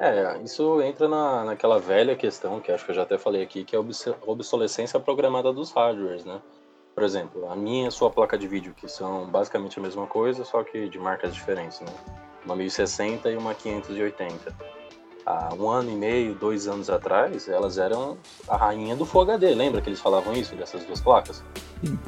[0.00, 3.62] É, isso entra na, naquela velha questão que acho que eu já até falei aqui,
[3.62, 3.82] que é a
[4.26, 6.40] obsolescência programada dos hardwares, né?
[6.94, 10.06] Por exemplo, a minha e a sua placa de vídeo, que são basicamente a mesma
[10.06, 11.92] coisa, só que de marcas diferentes, né?
[12.44, 14.54] Uma 1060 e uma 580.
[15.24, 19.54] Há um ano e meio, dois anos atrás, elas eram a rainha do Full HD.
[19.54, 21.44] Lembra que eles falavam isso, dessas duas placas?
[21.84, 21.98] Sim.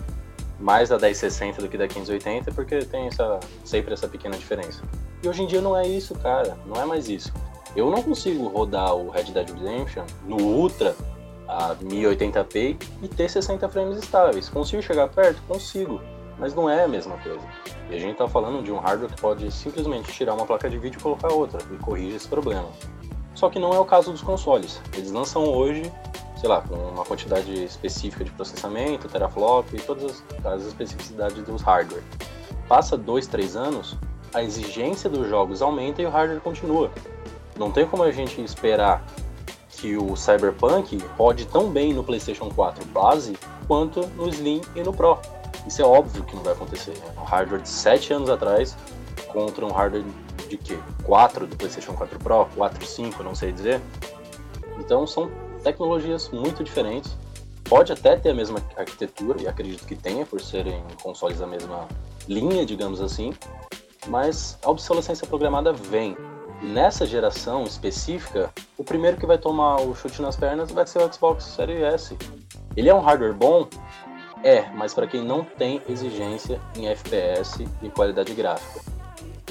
[0.58, 4.82] Mais da 1060 do que da 580, porque tem essa, sempre essa pequena diferença.
[5.22, 6.58] E hoje em dia não é isso, cara.
[6.66, 7.32] Não é mais isso.
[7.76, 10.96] Eu não consigo rodar o Red Dead Redemption no Ultra
[11.46, 14.48] a 1080p e ter 60 frames estáveis.
[14.48, 15.42] Consigo chegar perto?
[15.42, 16.00] Consigo
[16.38, 17.44] mas não é a mesma coisa.
[17.90, 20.78] E a gente está falando de um hardware que pode simplesmente tirar uma placa de
[20.78, 22.68] vídeo e colocar outra e corrige esse problema.
[23.34, 24.80] Só que não é o caso dos consoles.
[24.92, 25.90] Eles lançam hoje,
[26.36, 31.62] sei lá, com uma quantidade específica de processamento, teraflop e todas as, as especificidades dos
[31.62, 32.02] hardware.
[32.68, 33.96] Passa dois, três anos,
[34.32, 36.90] a exigência dos jogos aumenta e o hardware continua.
[37.56, 39.04] Não tem como a gente esperar
[39.68, 44.92] que o Cyberpunk rode tão bem no PlayStation 4 base quanto no Slim e no
[44.92, 45.18] Pro.
[45.66, 46.94] Isso é óbvio que não vai acontecer.
[47.16, 48.76] É um hardware de 7 anos atrás
[49.28, 50.04] contra um hardware
[50.48, 50.78] de quê?
[51.04, 53.80] 4 do PlayStation 4 Pro, 4, 5, não sei dizer.
[54.78, 55.30] Então são
[55.62, 57.16] tecnologias muito diferentes.
[57.64, 61.88] Pode até ter a mesma arquitetura, e acredito que tenha, por serem consoles da mesma
[62.28, 63.32] linha, digamos assim,
[64.06, 66.16] mas a obsolescência programada vem.
[66.62, 71.12] Nessa geração específica, o primeiro que vai tomar o chute nas pernas vai ser o
[71.12, 72.16] Xbox Series S.
[72.76, 73.68] Ele é um hardware bom?
[74.44, 78.82] É, mas para quem não tem exigência em FPS e qualidade gráfica.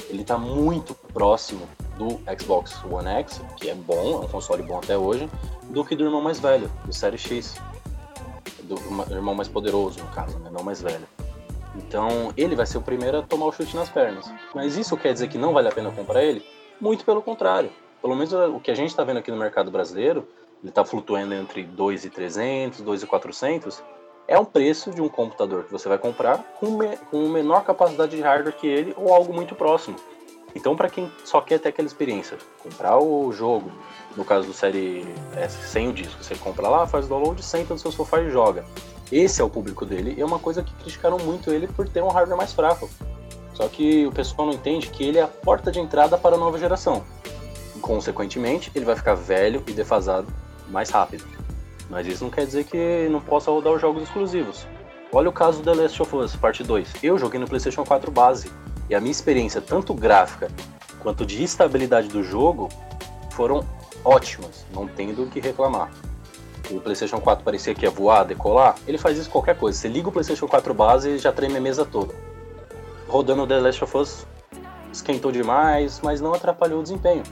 [0.08, 1.66] Ele está muito próximo
[1.98, 5.28] do Xbox One X, que é bom, é um console bom até hoje,
[5.64, 7.56] do que do irmão mais velho, do Série X.
[8.62, 8.76] Do
[9.10, 10.48] irmão mais poderoso, no caso, né?
[10.52, 11.08] não mais velho.
[11.74, 14.32] Então, ele vai ser o primeiro a tomar o chute nas pernas.
[14.54, 16.46] Mas isso quer dizer que não vale a pena comprar ele?
[16.80, 17.72] Muito pelo contrário.
[18.00, 20.28] Pelo menos o que a gente está vendo aqui no mercado brasileiro,
[20.62, 23.82] ele está flutuando entre 2,300, 2,400,
[24.26, 28.16] é um preço de um computador que você vai comprar com, me, com menor capacidade
[28.16, 29.96] de hardware que ele ou algo muito próximo.
[30.54, 33.72] Então, para quem só quer ter aquela experiência, comprar o jogo,
[34.16, 35.04] no caso do Série
[35.36, 38.30] S, sem o disco, você compra lá, faz o download, senta no seu sofá e
[38.30, 38.64] joga.
[39.10, 42.02] Esse é o público dele, e é uma coisa que criticaram muito ele por ter
[42.02, 42.88] um hardware mais fraco.
[43.52, 46.38] Só que o pessoal não entende que ele é a porta de entrada para a
[46.38, 47.04] nova geração.
[47.80, 50.28] Consequentemente, ele vai ficar velho e defasado
[50.68, 51.24] mais rápido.
[51.90, 54.66] Mas isso não quer dizer que não possa rodar os jogos exclusivos.
[55.12, 56.94] Olha o caso do The Last of Us, parte 2.
[57.02, 58.50] Eu joguei no PlayStation 4 base,
[58.88, 60.48] e a minha experiência, tanto gráfica
[61.00, 62.68] quanto de estabilidade do jogo,
[63.30, 63.64] foram
[64.04, 65.90] ótimas, não tendo o que reclamar.
[66.70, 68.74] O PlayStation 4 parecia que ia voar, decolar.
[68.86, 69.78] Ele faz isso qualquer coisa.
[69.78, 72.14] Você liga o PlayStation 4 base e já treme a mesa toda.
[73.06, 74.26] Rodando The Last of Us,
[74.92, 77.22] esquentou demais, mas não atrapalhou o desempenho.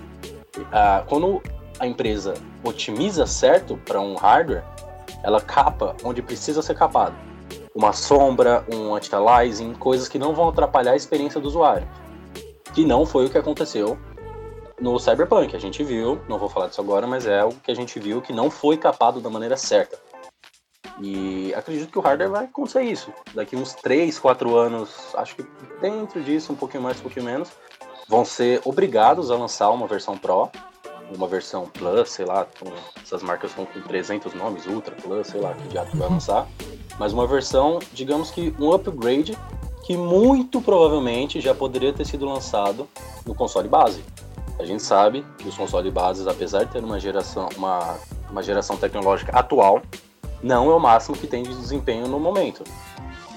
[0.70, 1.42] Ah, quando
[1.82, 4.62] a empresa otimiza certo para um hardware,
[5.24, 7.16] ela capa onde precisa ser capado
[7.74, 11.88] uma sombra, um anti-aliasing, coisas que não vão atrapalhar a experiência do usuário.
[12.74, 13.98] Que não foi o que aconteceu
[14.80, 15.56] no Cyberpunk.
[15.56, 18.20] A gente viu, não vou falar disso agora, mas é o que a gente viu
[18.20, 19.98] que não foi capado da maneira certa.
[21.00, 23.12] E acredito que o hardware vai acontecer isso.
[23.34, 25.44] Daqui uns 3, 4 anos, acho que
[25.80, 27.50] dentro disso, um pouquinho mais, um pouquinho menos,
[28.06, 30.50] vão ser obrigados a lançar uma versão Pro,
[31.14, 32.46] uma versão Plus, sei lá,
[33.02, 36.46] essas marcas estão com 300 nomes, Ultra Plus, sei lá, que já vai lançar
[36.98, 39.36] mas uma versão, digamos que um upgrade
[39.84, 42.88] que muito provavelmente já poderia ter sido lançado
[43.26, 44.04] no console base.
[44.58, 47.98] A gente sabe que os consoles bases, apesar de ter uma geração, uma,
[48.30, 49.82] uma geração tecnológica atual,
[50.42, 52.62] não é o máximo que tem de desempenho no momento.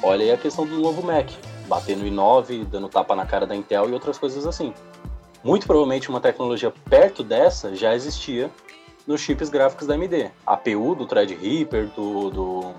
[0.03, 1.29] Olha aí a questão do novo Mac,
[1.67, 4.73] batendo no i9, dando tapa na cara da Intel e outras coisas assim.
[5.45, 8.51] Muito provavelmente uma tecnologia perto dessa já existia
[9.07, 10.31] nos chips gráficos da AMD.
[10.45, 12.75] A APU do Threadripper, do, do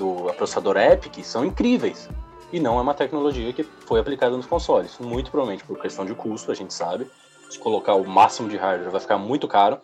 [0.00, 2.08] do processador EPIC são incríveis.
[2.52, 4.98] E não é uma tecnologia que foi aplicada nos consoles.
[4.98, 7.08] Muito provavelmente por questão de custo, a gente sabe.
[7.48, 9.78] Se colocar o máximo de hardware vai ficar muito caro.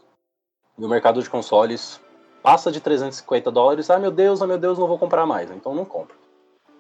[0.77, 2.01] E o mercado de consoles
[2.43, 3.91] passa de 350 dólares.
[3.91, 5.51] Ah, meu Deus, ah, meu Deus, não vou comprar mais.
[5.51, 6.17] Então não compra.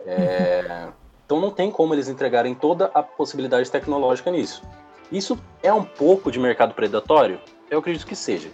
[0.05, 0.88] É...
[1.27, 4.62] Então não tem como eles entregarem toda a possibilidade tecnológica nisso.
[5.11, 7.40] Isso é um pouco de mercado predatório?
[7.71, 8.51] Eu acredito que seja.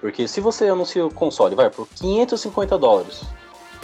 [0.00, 3.22] Porque se você anuncia o console, vai por 550 dólares,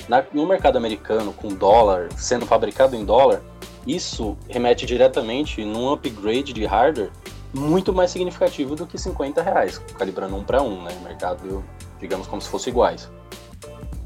[0.08, 3.42] na, no mercado americano, com dólar, sendo fabricado em dólar,
[3.86, 7.10] isso remete diretamente num upgrade de hardware
[7.52, 10.92] muito mais significativo do que 50 reais, calibrando um para um, né?
[11.02, 11.64] Mercado,
[12.00, 13.10] digamos, como se fossem iguais.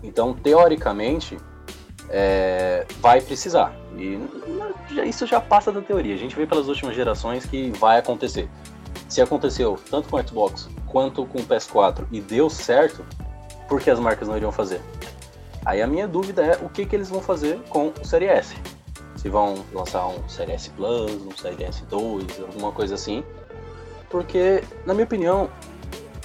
[0.03, 1.39] Então, teoricamente,
[2.11, 3.75] é, vai precisar.
[3.97, 4.19] E
[5.09, 6.15] isso já passa da teoria.
[6.15, 8.49] A gente vê pelas últimas gerações que vai acontecer.
[9.09, 13.05] Se aconteceu tanto com o Xbox quanto com o PS4 e deu certo,
[13.69, 14.81] por que as marcas não iriam fazer?
[15.65, 18.57] Aí a minha dúvida é o que, que eles vão fazer com o Série S.
[19.17, 23.25] Se vão lançar um Série S Plus, um Série S2, alguma coisa assim.
[24.09, 25.51] Porque, na minha opinião,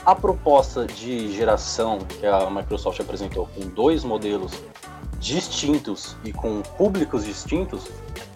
[0.05, 4.53] a proposta de geração que a Microsoft apresentou com dois modelos
[5.23, 7.87] distintos e com públicos distintos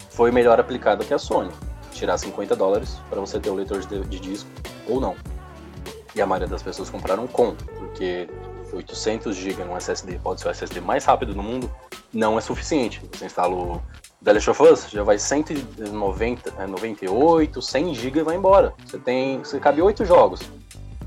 [0.10, 1.52] foi melhor aplicada que a Sony.
[1.92, 4.50] Tirar 50 dólares para você ter o leitor de, de disco
[4.88, 5.16] ou não.
[6.16, 8.30] E a maioria das pessoas compraram com, porque
[8.72, 11.70] 800 GB num SSD pode ser o SSD mais rápido do mundo,
[12.14, 13.02] não é suficiente.
[13.12, 13.82] Você instala o
[14.24, 18.74] The Last of Us, já vai 190, 98, 100 GB e vai embora.
[18.86, 20.42] Você tem, você cabe 8 jogos.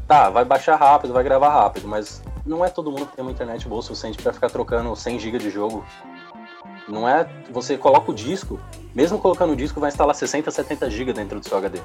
[0.07, 3.31] Tá, vai baixar rápido, vai gravar rápido, mas não é todo mundo que tem uma
[3.31, 5.85] internet boa o suficiente para ficar trocando 100 GB de jogo
[6.88, 7.29] Não é.
[7.50, 8.59] Você coloca o disco,
[8.94, 11.81] mesmo colocando o disco, vai instalar 60, 70 GB dentro do seu HD.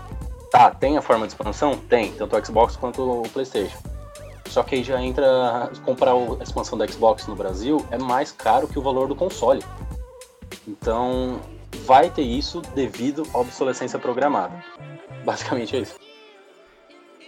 [0.51, 1.77] Tá, tem a forma de expansão?
[1.77, 3.77] Tem, tanto o Xbox quanto o PlayStation.
[4.47, 5.69] Só que aí já entra.
[5.83, 9.63] Comprar a expansão da Xbox no Brasil é mais caro que o valor do console.
[10.67, 11.39] Então,
[11.85, 14.63] vai ter isso devido à obsolescência programada.
[15.25, 16.04] Basicamente é isso.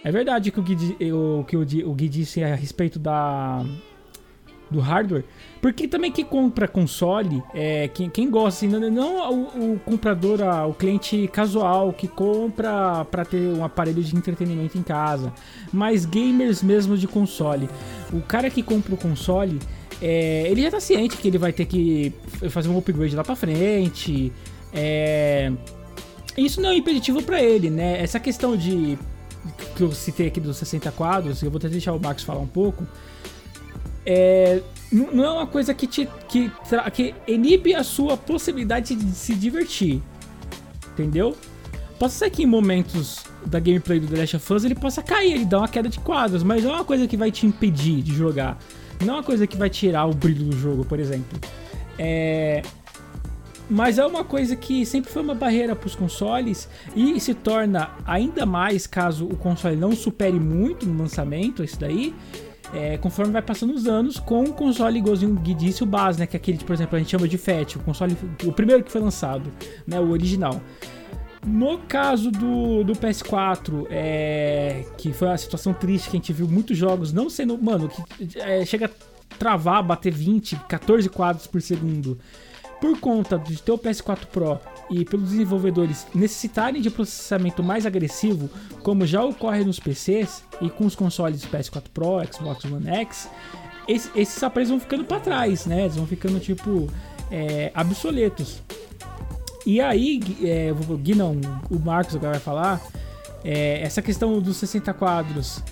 [0.04, 3.64] É verdade que o Gui, o, que o, o Gui disse a respeito da,
[4.70, 5.24] do hardware.
[5.60, 10.40] Porque também quem compra console, é, quem, quem gosta, assim, não, não o, o, comprador,
[10.68, 15.32] o cliente casual que compra para ter um aparelho de entretenimento em casa,
[15.72, 17.68] mas gamers mesmo de console.
[18.12, 19.58] O cara que compra o console,
[20.00, 22.12] é, ele já tá ciente que ele vai ter que
[22.50, 24.32] fazer um upgrade lá para frente.
[24.72, 25.50] É,
[26.36, 28.00] isso não é impeditivo para ele, né?
[28.00, 28.96] Essa questão de
[29.76, 32.46] que eu citei aqui dos 60 quadros, eu vou até deixar o Max falar um
[32.46, 32.86] pouco.
[34.04, 36.50] É, não é uma coisa que te que,
[36.92, 40.00] que inibe a sua possibilidade de se divertir.
[40.92, 41.36] Entendeu?
[41.98, 45.32] Pode ser que em momentos da gameplay do The Last of Us ele possa cair,
[45.32, 48.02] ele dá uma queda de quadros, mas não é uma coisa que vai te impedir
[48.02, 48.56] de jogar.
[49.04, 51.38] Não é uma coisa que vai tirar o brilho do jogo, por exemplo.
[51.98, 52.62] É,
[53.70, 57.90] mas é uma coisa que sempre foi uma barreira para os consoles e se torna
[58.06, 62.14] ainda mais caso o console não supere muito no lançamento, isso daí,
[62.72, 66.18] é, conforme vai passando os anos, com o console igualzinho o Gui disse, o base,
[66.18, 66.26] né?
[66.26, 68.90] Que é aquele, por exemplo, a gente chama de FAT, o console, o primeiro que
[68.90, 69.50] foi lançado,
[69.86, 69.98] né?
[69.98, 70.60] O original.
[71.46, 76.48] No caso do, do PS4, é, que foi uma situação triste que a gente viu
[76.48, 77.56] muitos jogos não sendo.
[77.56, 82.18] Mano, que é, chega a travar, bater 20, 14 quadros por segundo
[82.80, 84.58] por conta de ter o PS4 Pro
[84.90, 88.48] e pelos desenvolvedores necessitarem de processamento mais agressivo,
[88.82, 93.28] como já ocorre nos PCs e com os consoles PS4 Pro, Xbox One X,
[93.86, 95.82] esses, esses aparelhos vão ficando para trás, né?
[95.82, 96.88] Eles vão ficando tipo
[97.30, 98.62] é, obsoletos.
[99.66, 101.38] E aí, é, o Gui não,
[101.70, 102.82] o Marcos agora vai falar,
[103.44, 105.62] é, essa questão dos 60 quadros,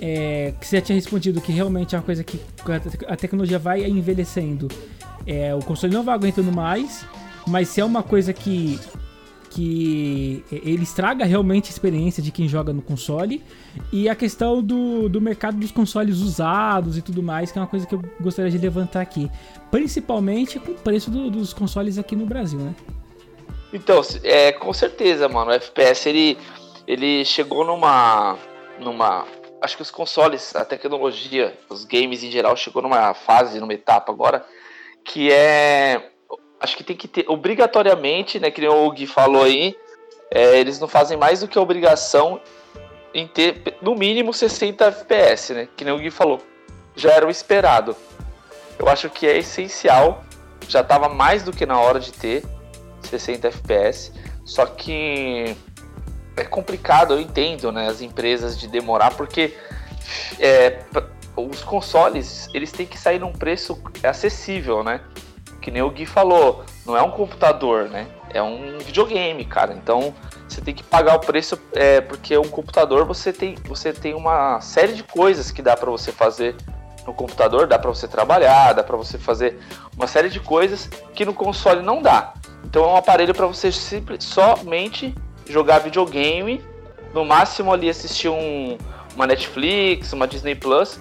[0.00, 2.40] é, que você já tinha respondido que realmente é uma coisa que
[3.06, 4.68] a tecnologia vai envelhecendo
[5.26, 7.04] é, o console não vai aguentando mais,
[7.46, 8.78] mas se é uma coisa que
[9.56, 13.42] que ele estraga realmente a experiência de quem joga no console
[13.90, 17.66] e a questão do, do mercado dos consoles usados e tudo mais, que é uma
[17.66, 19.30] coisa que eu gostaria de levantar aqui,
[19.70, 22.74] principalmente com o preço do, dos consoles aqui no Brasil, né?
[23.72, 26.36] Então, é, com certeza, mano, o FPS ele,
[26.86, 28.36] ele chegou numa
[28.78, 29.24] numa
[29.62, 34.12] acho que os consoles, a tecnologia, os games em geral chegou numa fase, numa etapa
[34.12, 34.44] agora
[35.06, 36.10] que é.
[36.60, 38.50] Acho que tem que ter obrigatoriamente, né?
[38.50, 39.74] Que o Gui falou aí,
[40.30, 42.40] é, eles não fazem mais do que a obrigação
[43.14, 45.68] em ter no mínimo 60 FPS, né?
[45.76, 46.42] Que nem o Gui falou.
[46.94, 47.96] Já era o esperado.
[48.78, 50.24] Eu acho que é essencial.
[50.68, 52.42] Já estava mais do que na hora de ter
[53.02, 54.12] 60 FPS.
[54.44, 55.56] Só que
[56.36, 57.88] é complicado, eu entendo, né?
[57.88, 59.54] As empresas de demorar, porque
[60.38, 60.82] é,
[61.36, 65.00] os consoles, eles têm que sair num preço acessível, né?
[65.60, 68.06] Que nem o Gui falou, não é um computador, né?
[68.30, 69.74] É um videogame, cara.
[69.74, 70.14] Então
[70.48, 74.60] você tem que pagar o preço, é, porque um computador você tem, você tem uma
[74.60, 76.54] série de coisas que dá para você fazer
[77.06, 79.58] no computador, dá para você trabalhar, dá para você fazer
[79.96, 82.34] uma série de coisas que no console não dá.
[82.64, 85.14] Então é um aparelho para você simples, somente
[85.48, 86.64] jogar videogame,
[87.14, 88.76] no máximo ali assistir um,
[89.14, 90.98] uma Netflix, uma Disney Plus,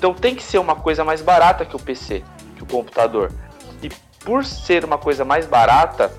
[0.00, 2.24] então tem que ser uma coisa mais barata que o PC,
[2.56, 3.30] que o computador.
[3.82, 3.90] E
[4.24, 6.10] por ser uma coisa mais barata,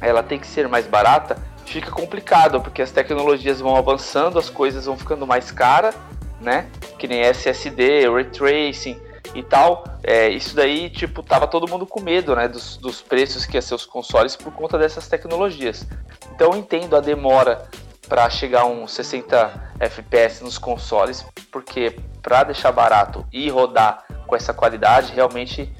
[0.00, 4.86] ela tem que ser mais barata, fica complicado, porque as tecnologias vão avançando, as coisas
[4.86, 5.94] vão ficando mais caras,
[6.40, 6.66] né?
[6.98, 9.00] Que nem SSD, Ray Tracing
[9.36, 9.84] e tal.
[10.02, 12.48] É, isso daí, tipo, tava todo mundo com medo, né?
[12.48, 15.86] Dos, dos preços que ia ser os consoles por conta dessas tecnologias.
[16.34, 17.68] Então eu entendo a demora
[18.12, 24.36] para chegar a uns 60 FPS nos consoles, porque para deixar barato e rodar com
[24.36, 25.74] essa qualidade, realmente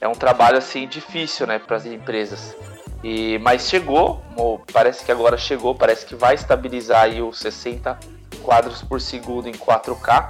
[0.00, 2.54] é um trabalho assim difícil, né, para as empresas.
[3.02, 4.22] E mas chegou,
[4.72, 7.98] parece que agora chegou, parece que vai estabilizar aí os 60
[8.40, 10.28] quadros por segundo em 4K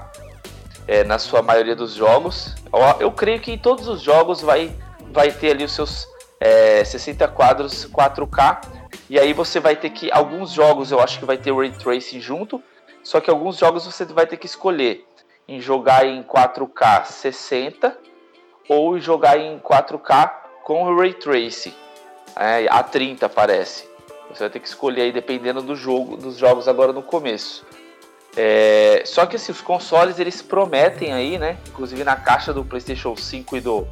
[0.88, 2.54] é, na sua maioria dos jogos.
[2.98, 4.74] Eu creio que em todos os jogos vai
[5.12, 6.09] vai ter ali os seus
[6.40, 8.83] é, 60 quadros 4K.
[9.09, 11.71] E aí você vai ter que alguns jogos eu acho que vai ter o ray
[11.71, 12.63] tracing junto,
[13.03, 15.05] só que alguns jogos você vai ter que escolher
[15.47, 17.97] em jogar em 4K 60
[18.69, 20.31] ou jogar em 4K
[20.65, 21.75] com o Ray Tracing.
[22.37, 23.88] É, a 30 parece.
[24.31, 27.65] Você vai ter que escolher aí dependendo do jogo, dos jogos agora no começo.
[28.37, 31.57] É, só que assim, os consoles eles prometem aí, né?
[31.69, 33.87] Inclusive na caixa do PlayStation 5 e do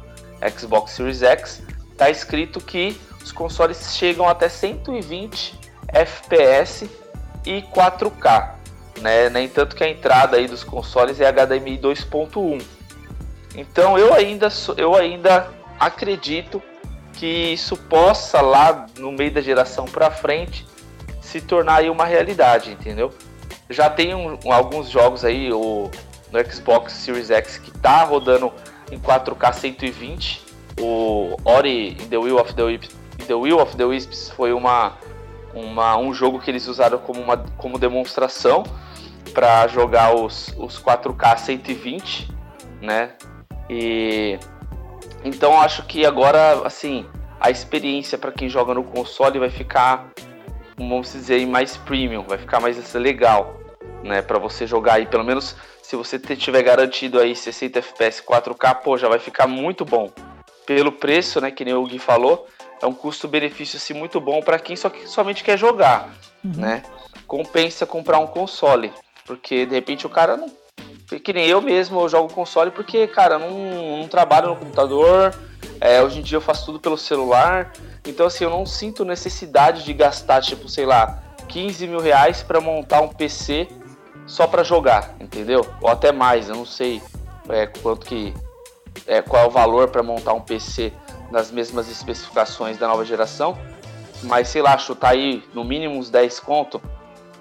[0.57, 1.61] Xbox Series X,
[1.97, 6.89] tá escrito que os consoles chegam até 120 FPS
[7.45, 8.51] e 4K,
[9.01, 9.29] né?
[9.29, 12.61] Nem tanto que a entrada aí dos consoles é HDMI 2.1.
[13.55, 15.47] Então eu ainda eu ainda
[15.79, 16.61] acredito
[17.13, 20.65] que isso possa lá no meio da geração para frente
[21.21, 23.13] se tornar aí uma realidade, entendeu?
[23.69, 25.89] Já tem um, alguns jogos aí o,
[26.31, 28.51] no Xbox Series X que tá rodando
[28.91, 30.42] em 4K 120.
[30.79, 32.95] O Ori in the Will of the Wisps,
[33.27, 34.97] the Will of the Wisps foi uma,
[35.53, 38.63] uma, um jogo que eles usaram como, uma, como demonstração
[39.33, 42.29] para jogar os, os 4K 120,
[42.81, 43.11] né?
[43.69, 44.37] E
[45.23, 47.05] então acho que agora assim
[47.39, 50.11] a experiência para quem joga no console vai ficar,
[50.77, 53.59] vamos dizer, mais premium, vai ficar mais legal,
[54.03, 54.21] né?
[54.21, 58.97] Para você jogar aí, pelo menos se você tiver garantido aí 60 FPS 4K, pô,
[58.97, 60.09] já vai ficar muito bom.
[60.65, 61.51] Pelo preço, né?
[61.51, 62.47] Que nem o Gui falou,
[62.81, 66.53] é um custo-benefício assim muito bom para quem só que somente quer jogar, uhum.
[66.55, 66.83] né?
[67.27, 68.91] Compensa comprar um console,
[69.25, 70.51] porque de repente o cara não
[71.19, 75.33] que nem eu mesmo, eu jogo console porque, cara, não, não trabalho no computador.
[75.79, 77.71] É, hoje em dia eu faço tudo pelo celular.
[78.05, 82.59] Então, assim, eu não sinto necessidade de gastar, tipo, sei lá, 15 mil reais para
[82.59, 83.67] montar um PC
[84.25, 85.65] só para jogar, entendeu?
[85.81, 87.01] Ou até mais, eu não sei
[87.49, 88.33] é, quanto que.
[89.05, 90.93] É, qual é o valor para montar um PC
[91.31, 93.57] nas mesmas especificações da nova geração.
[94.21, 96.81] Mas sei lá, chutar aí no mínimo uns 10 conto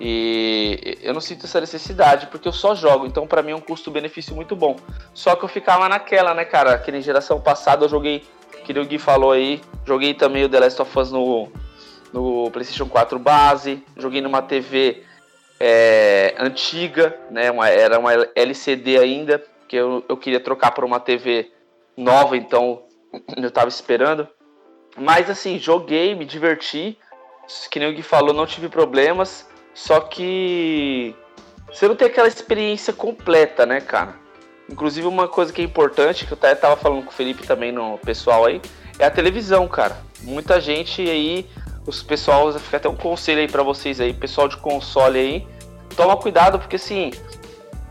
[0.01, 3.61] e eu não sinto essa necessidade, porque eu só jogo, então para mim é um
[3.61, 4.77] custo-benefício muito bom.
[5.15, 6.77] Só que eu ficava naquela, né, cara?
[6.79, 8.25] Que nem geração passada eu joguei,
[8.65, 11.53] que o Gui falou aí, joguei também o The Last of Us no,
[12.13, 15.05] no PlayStation 4 base, joguei numa TV
[15.61, 17.51] é, antiga, né?
[17.51, 19.41] Uma, era uma LCD ainda,
[19.73, 21.51] que eu, eu queria trocar por uma TV
[21.97, 22.83] nova, então
[23.35, 24.29] eu tava esperando.
[24.99, 26.99] Mas assim, joguei, me diverti.
[27.71, 29.49] Que nem o Gui falou, não tive problemas.
[29.73, 31.17] Só que
[31.73, 34.15] você não tem aquela experiência completa, né, cara?
[34.71, 37.97] Inclusive uma coisa que é importante, que eu tava falando com o Felipe também no
[37.97, 38.61] pessoal aí,
[38.99, 39.97] é a televisão, cara.
[40.21, 41.49] Muita gente aí,
[41.87, 45.49] os pessoal, fica até um conselho aí para vocês aí, pessoal de console aí,
[45.97, 47.11] toma cuidado porque assim,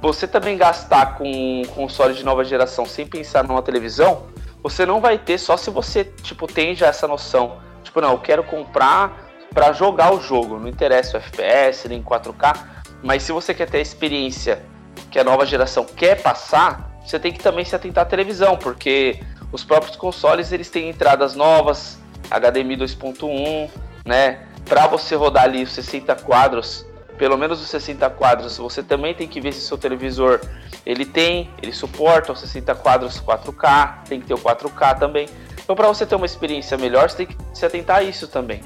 [0.01, 1.29] você também gastar com
[1.61, 4.27] um console de nova geração sem pensar numa televisão,
[4.63, 7.59] você não vai ter só se você, tipo, tem já essa noção.
[7.83, 10.57] Tipo, não, eu quero comprar para jogar o jogo.
[10.57, 12.57] Não interessa o FPS nem 4K,
[13.03, 14.63] mas se você quer ter a experiência
[15.09, 19.19] que a nova geração quer passar, você tem que também se atentar à televisão, porque
[19.51, 21.99] os próprios consoles eles têm entradas novas,
[22.29, 23.69] HDMI 2.1,
[24.05, 24.47] né?
[24.65, 26.85] Para você rodar ali os 60 quadros,
[27.21, 30.41] pelo menos os 60 quadros, você também tem que ver se seu televisor
[30.83, 35.29] ele tem, ele suporta os 60 quadros 4K, tem que ter o 4K também.
[35.63, 38.61] Então, para você ter uma experiência melhor, você tem que se atentar a isso também.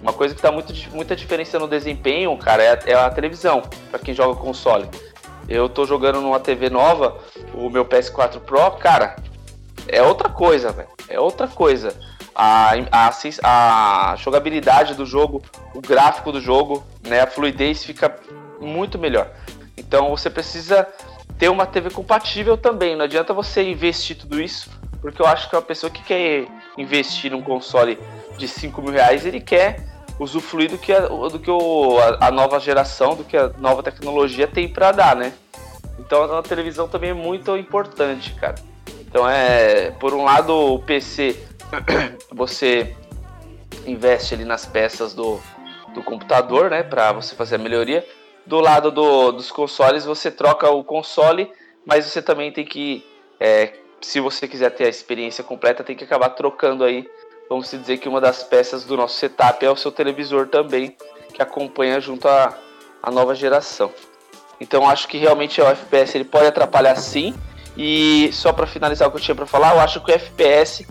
[0.00, 3.60] Uma coisa que dá muito, muita diferença no desempenho, cara, é a, é a televisão,
[3.90, 4.88] para quem joga console.
[5.46, 7.18] Eu tô jogando numa TV nova,
[7.52, 9.16] o meu PS4 Pro, cara,
[9.86, 10.88] é outra coisa, velho.
[11.10, 11.94] É outra coisa.
[12.40, 13.10] A, a,
[14.12, 15.42] a, jogabilidade do jogo,
[15.74, 18.14] o gráfico do jogo, né, a fluidez fica
[18.60, 19.28] muito melhor.
[19.76, 20.86] Então você precisa
[21.36, 22.94] ter uma TV compatível também.
[22.94, 24.70] Não adianta você investir tudo isso,
[25.00, 27.98] porque eu acho que uma pessoa que quer investir num console
[28.36, 29.84] de 5 mil reais, ele quer
[30.18, 33.82] usufruir do que, a, do que o, a, a, nova geração, do que a nova
[33.82, 35.32] tecnologia tem para dar, né?
[35.98, 38.56] Então a televisão também é muito importante, cara.
[39.00, 41.47] Então é, por um lado o PC
[42.32, 42.96] você
[43.86, 45.40] investe ali nas peças do,
[45.94, 48.06] do computador, né, para você fazer a melhoria.
[48.46, 51.50] Do lado do, dos consoles você troca o console,
[51.84, 53.04] mas você também tem que,
[53.38, 57.08] é, se você quiser ter a experiência completa, tem que acabar trocando aí
[57.48, 60.96] vamos dizer que uma das peças do nosso setup é o seu televisor também,
[61.32, 62.54] que acompanha junto à,
[63.10, 63.90] nova geração.
[64.60, 67.34] Então acho que realmente o FPS ele pode atrapalhar sim.
[67.76, 70.86] E só para finalizar o que eu tinha para falar, eu acho que o FPS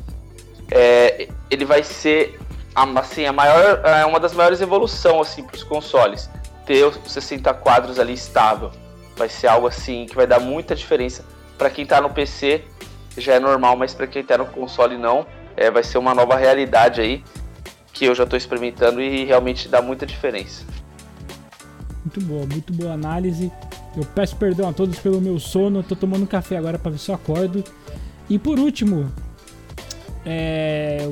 [0.72, 2.39] é, ele vai ser
[2.95, 6.30] assim a maior, é uma das maiores evoluções assim para os consoles.
[6.65, 8.72] Ter os 60 quadros ali estável
[9.15, 11.24] vai ser algo assim que vai dar muita diferença
[11.57, 12.63] para quem está no PC
[13.18, 16.36] já é normal, mas para quem está no console não é, vai ser uma nova
[16.36, 17.24] realidade aí
[17.91, 20.63] que eu já estou experimentando e realmente dá muita diferença.
[22.05, 23.51] Muito boa, muito boa análise.
[23.95, 25.80] Eu peço perdão a todos pelo meu sono.
[25.80, 27.63] Estou tomando café agora para ver se eu acordo.
[28.30, 29.11] E por último,
[30.30, 31.09] é,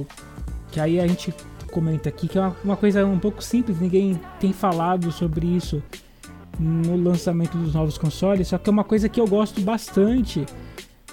[0.71, 1.33] que aí a gente
[1.71, 5.81] comenta aqui que é uma, uma coisa um pouco simples, ninguém tem falado sobre isso
[6.59, 10.45] no lançamento dos novos consoles, só que é uma coisa que eu gosto bastante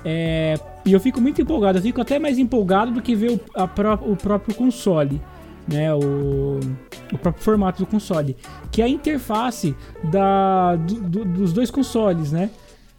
[0.05, 3.69] É, e eu fico muito empolgado, eu fico até mais empolgado do que ver o,
[3.69, 5.21] pró o próprio console,
[5.69, 5.95] né?
[5.95, 6.59] O,
[7.13, 8.37] o, próprio formato do console,
[8.73, 12.51] que é a interface da, do, do, dos dois consoles, né?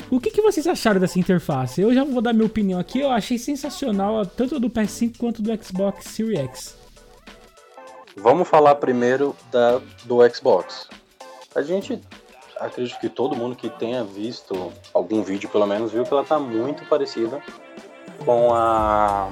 [0.10, 1.82] O que, que, vocês acharam dessa interface?
[1.82, 5.64] Eu já vou dar minha opinião aqui, eu achei sensacional tanto do PS5 quanto do
[5.64, 6.78] Xbox Series X.
[8.16, 10.88] Vamos falar primeiro da, do Xbox.
[11.56, 12.00] A gente
[12.60, 16.38] acredito que todo mundo que tenha visto algum vídeo, pelo menos, viu que ela tá
[16.40, 17.42] muito parecida
[18.24, 19.30] com a,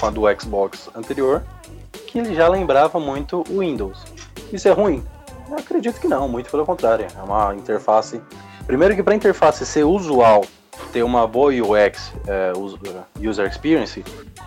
[0.00, 1.44] com a do Xbox anterior,
[2.06, 3.98] que ele já lembrava muito o Windows.
[4.52, 5.04] Isso é ruim?
[5.48, 7.06] Eu acredito que não, muito pelo contrário.
[7.16, 8.20] É uma interface.
[8.66, 10.44] Primeiro que para a interface ser usual,
[10.92, 12.52] ter uma boa UX, é,
[13.16, 14.04] User Experience,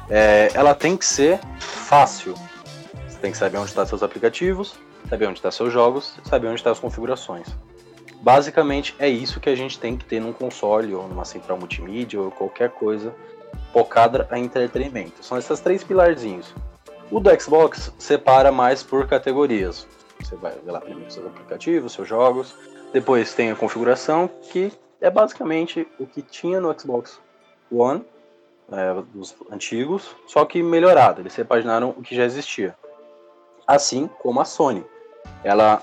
[0.09, 2.34] é, ela tem que ser fácil.
[3.07, 4.76] Você tem que saber onde estão seus aplicativos,
[5.09, 7.47] saber onde estão seus jogos, saber onde estão as configurações.
[8.22, 12.20] Basicamente é isso que a gente tem que ter num console ou numa central multimídia
[12.20, 13.15] ou qualquer coisa
[13.72, 15.24] focada a entretenimento.
[15.24, 16.53] São esses três pilarzinhos.
[17.09, 19.88] O do Xbox separa mais por categorias.
[20.20, 22.53] Você vai lá primeiro seus aplicativos, seus jogos.
[22.91, 27.19] Depois tem a configuração, que é basicamente o que tinha no Xbox
[27.71, 28.03] One,
[28.71, 31.21] é, dos antigos, só que melhorado.
[31.21, 32.75] Eles repaginaram o que já existia.
[33.67, 34.83] Assim como a Sony.
[35.43, 35.81] Ela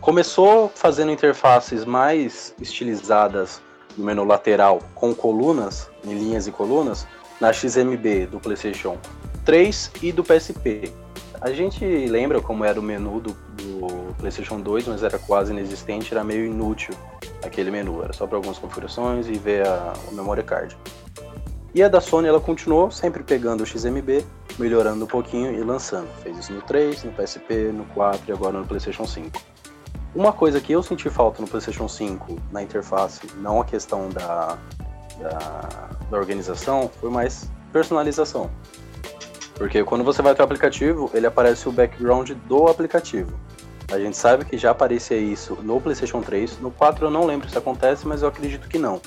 [0.00, 3.60] Começou fazendo interfaces mais estilizadas
[3.96, 7.06] no menu lateral com colunas, em linhas e colunas,
[7.40, 8.96] na XMB do PlayStation
[9.44, 10.92] 3 e do PSP.
[11.40, 16.12] A gente lembra como era o menu do, do PlayStation 2, mas era quase inexistente,
[16.12, 16.94] era meio inútil
[17.44, 20.76] aquele menu, era só para algumas configurações e ver a, a memory card.
[21.74, 24.24] E a da Sony ela continuou sempre pegando o XMB,
[24.58, 26.08] melhorando um pouquinho e lançando.
[26.22, 29.40] Fez isso no 3, no PSP, no 4 e agora no PlayStation 5.
[30.14, 34.58] Uma coisa que eu senti falta no PlayStation 5 na interface, não a questão da,
[35.20, 38.50] da, da organização, foi mais personalização.
[39.58, 43.32] Porque quando você vai ter o aplicativo, ele aparece o background do aplicativo.
[43.90, 46.60] A gente sabe que já aparecia isso no PlayStation 3.
[46.60, 49.00] No 4 eu não lembro se acontece, mas eu acredito que não.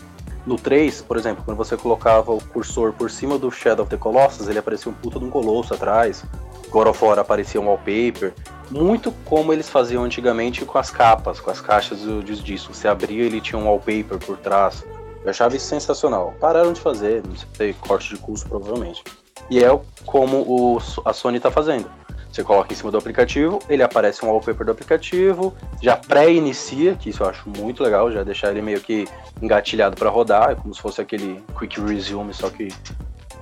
[0.45, 3.97] No 3, por exemplo, quando você colocava o cursor por cima do Shadow of the
[3.97, 6.26] Colossus, ele aparecia um puta de um colosso atrás.
[6.70, 8.34] God of War aparecia um wallpaper
[8.72, 12.78] muito como eles faziam antigamente com as capas, com as caixas dos discos.
[12.78, 14.84] Você abria ele tinha um wallpaper por trás.
[15.24, 16.34] Eu achava isso sensacional.
[16.39, 19.04] Pararam de fazer, não sei, corte de custo provavelmente.
[19.52, 21.91] E é como o, a Sony está fazendo.
[22.32, 27.10] Você coloca em cima do aplicativo, ele aparece um wallpaper do aplicativo, já pré-inicia, que
[27.10, 29.06] isso eu acho muito legal, já deixar ele meio que
[29.41, 32.70] engatilhado para rodar, é como se fosse aquele quick resume, só que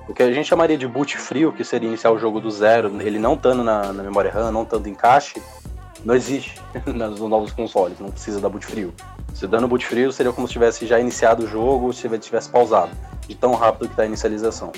[0.08, 2.90] o que a gente chamaria de boot frio, que seria iniciar o jogo do zero,
[3.00, 5.40] ele não estando na, na, memória RAM, não estando em caixa,
[6.04, 8.92] não existe nos novos consoles, não precisa da boot frio.
[9.32, 12.90] Se dando boot frio, seria como se tivesse já iniciado o jogo, se tivesse pausado,
[13.28, 14.72] de tão rápido que está a inicialização.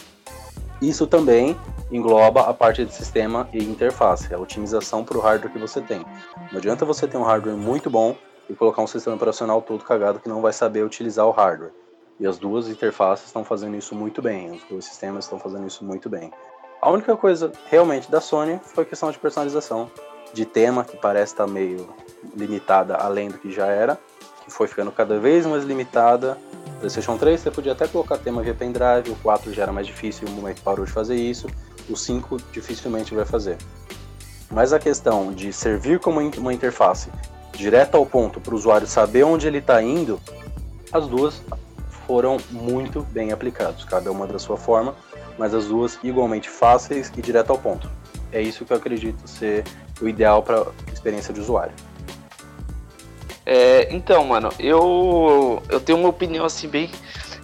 [0.82, 1.56] Isso também
[1.92, 6.04] engloba a parte de sistema e interface, a otimização para o hardware que você tem.
[6.50, 8.16] Não adianta você ter um hardware muito bom
[8.50, 11.70] e colocar um sistema operacional todo cagado que não vai saber utilizar o hardware.
[12.18, 15.84] E as duas interfaces estão fazendo isso muito bem, os dois sistemas estão fazendo isso
[15.84, 16.32] muito bem.
[16.80, 19.88] A única coisa realmente da Sony foi a questão de personalização,
[20.34, 21.88] de tema, que parece estar meio
[22.36, 24.00] limitada além do que já era,
[24.44, 26.36] que foi ficando cada vez mais limitada.
[26.82, 30.26] PlayStation 3 você podia até colocar tema via pendrive, o 4 já era mais difícil,
[30.26, 31.46] o momento parou de fazer isso,
[31.88, 33.56] o 5 dificilmente vai fazer.
[34.50, 37.08] Mas a questão de servir como uma interface
[37.52, 40.20] direto ao ponto para o usuário saber onde ele está indo,
[40.92, 41.40] as duas
[42.04, 44.96] foram muito bem aplicados, cada uma da sua forma,
[45.38, 47.88] mas as duas igualmente fáceis e direto ao ponto.
[48.32, 49.62] É isso que eu acredito ser
[50.00, 51.74] o ideal para experiência de usuário.
[53.44, 56.90] É, então, mano, eu eu tenho uma opinião assim bem,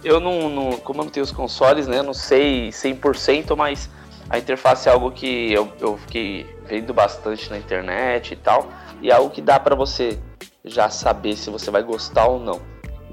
[0.03, 3.89] eu não, não como eu não tenho os consoles, né, não sei 100%, mas
[4.29, 8.67] a interface é algo que eu, eu fiquei vendo bastante na internet e tal,
[9.01, 10.17] e é algo que dá para você
[10.63, 12.61] já saber se você vai gostar ou não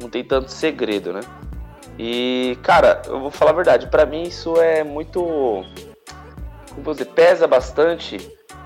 [0.01, 1.21] não tem tanto segredo, né?
[1.99, 5.65] E, cara, eu vou falar a verdade, para mim isso é muito.
[6.75, 8.19] Como dizer, pesa bastante,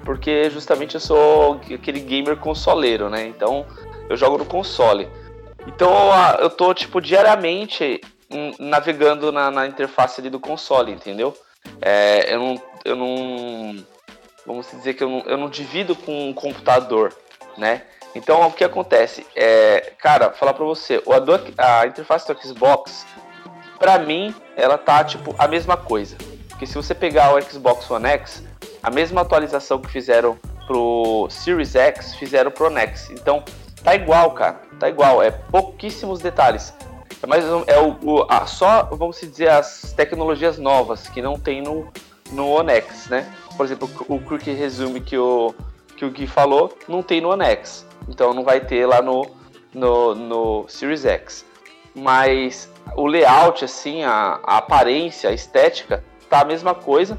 [0.04, 3.26] porque justamente eu sou aquele gamer consoleiro, né?
[3.26, 3.64] Então
[4.10, 5.08] eu jogo no console.
[5.68, 5.90] Então
[6.40, 8.00] eu tô, tipo, diariamente
[8.58, 11.34] navegando na, na interface ali do console, entendeu?
[11.80, 12.62] É, eu não.
[12.84, 13.84] Eu não.
[14.46, 17.14] Vamos dizer que eu não, eu não divido com um computador,
[17.56, 17.82] né?
[18.14, 19.24] Então, o que acontece?
[19.36, 21.12] É, cara, falar pra você, o,
[21.58, 23.06] a interface do Xbox,
[23.78, 26.16] pra mim, ela tá, tipo, a mesma coisa.
[26.48, 28.42] Porque se você pegar o Xbox One X,
[28.82, 30.36] a mesma atualização que fizeram
[30.66, 33.10] pro Series X, fizeram pro Nex.
[33.10, 33.44] Então,
[33.82, 34.60] tá igual, cara.
[34.78, 35.22] Tá igual.
[35.22, 36.74] É pouquíssimos detalhes.
[37.22, 41.60] É mais é o, o a, só vamos dizer as tecnologias novas que não tem
[41.60, 41.88] no
[42.32, 43.30] no One X, né?
[43.56, 45.54] Por exemplo, o Quick Resume que o
[45.96, 49.26] que o Gui falou não tem no One X, então não vai ter lá no
[49.74, 51.44] no, no Series X.
[51.94, 57.18] Mas o layout, assim, a, a aparência, a estética, tá a mesma coisa.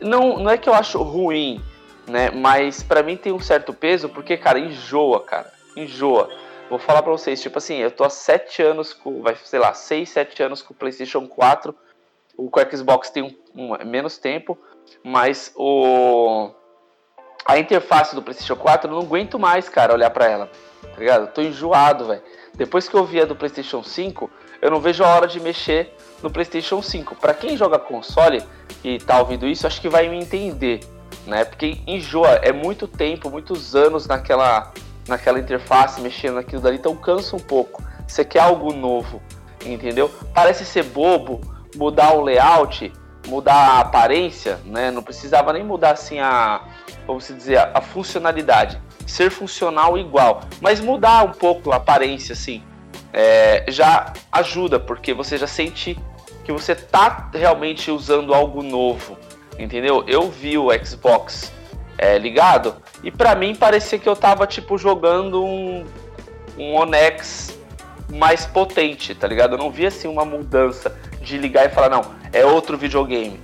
[0.00, 1.62] Não, não é que eu acho ruim,
[2.06, 2.30] né?
[2.30, 5.53] Mas para mim tem um certo peso, porque, cara, enjoa, cara.
[5.76, 6.28] Enjoa.
[6.70, 9.74] Vou falar pra vocês, tipo assim, eu tô há 7 anos com, vai, sei lá,
[9.74, 11.74] 6, 7 anos com o PlayStation 4.
[12.36, 14.58] O Xbox tem um, um, menos tempo,
[15.02, 16.50] mas o
[17.44, 20.50] a interface do PlayStation 4 eu não aguento mais, cara, olhar para ela.
[20.80, 21.22] Tá ligado?
[21.22, 22.22] Eu tô enjoado, velho.
[22.54, 24.30] Depois que eu vi a do PlayStation 5,
[24.62, 27.16] eu não vejo a hora de mexer no PlayStation 5.
[27.16, 28.42] Para quem joga console
[28.82, 30.80] e tá ouvindo isso, acho que vai me entender,
[31.26, 31.44] né?
[31.44, 34.72] Porque enjoa, é muito tempo, muitos anos naquela
[35.08, 37.82] naquela interface, mexendo naquilo dali, então cansa um pouco.
[38.06, 39.22] Você quer algo novo,
[39.64, 40.10] entendeu?
[40.32, 41.40] Parece ser bobo
[41.76, 42.92] mudar o layout,
[43.26, 44.90] mudar a aparência, né?
[44.90, 46.62] Não precisava nem mudar assim a,
[47.06, 48.80] vamos dizer, a funcionalidade.
[49.06, 52.62] Ser funcional igual, mas mudar um pouco a aparência, assim,
[53.12, 55.98] é, já ajuda, porque você já sente
[56.42, 59.18] que você tá realmente usando algo novo,
[59.58, 60.04] entendeu?
[60.06, 61.52] Eu vi o Xbox
[61.98, 65.84] é, ligado e para mim parecia que eu tava tipo jogando um,
[66.58, 67.58] um Onex
[68.12, 69.54] mais potente, tá ligado?
[69.54, 73.40] Eu não vi assim uma mudança de ligar e falar, não, é outro videogame,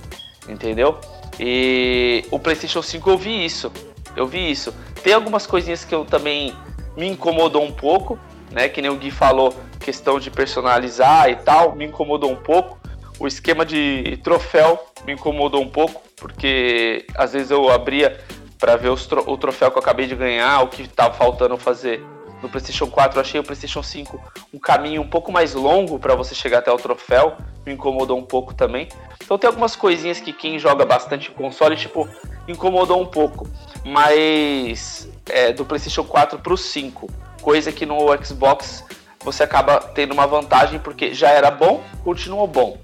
[0.47, 0.99] entendeu?
[1.39, 3.71] E o PlayStation 5 eu vi isso,
[4.15, 4.73] eu vi isso.
[5.03, 6.55] Tem algumas coisinhas que eu também
[6.95, 8.19] me incomodou um pouco,
[8.51, 8.69] né?
[8.69, 12.79] Que nem o Gui falou, questão de personalizar e tal, me incomodou um pouco.
[13.19, 18.19] O esquema de troféu me incomodou um pouco, porque às vezes eu abria
[18.61, 22.05] para ver tro o troféu que eu acabei de ganhar, o que estava faltando fazer
[22.43, 23.17] no PlayStation 4.
[23.17, 24.21] Eu achei o PlayStation 5
[24.53, 27.35] um caminho um pouco mais longo para você chegar até o troféu,
[27.65, 28.87] me incomodou um pouco também.
[29.23, 32.07] Então tem algumas coisinhas que quem joga bastante console, tipo,
[32.47, 33.49] incomodou um pouco.
[33.83, 37.09] Mas é, do PlayStation 4 para o 5,
[37.41, 38.85] coisa que no Xbox
[39.23, 42.77] você acaba tendo uma vantagem porque já era bom, continuou bom.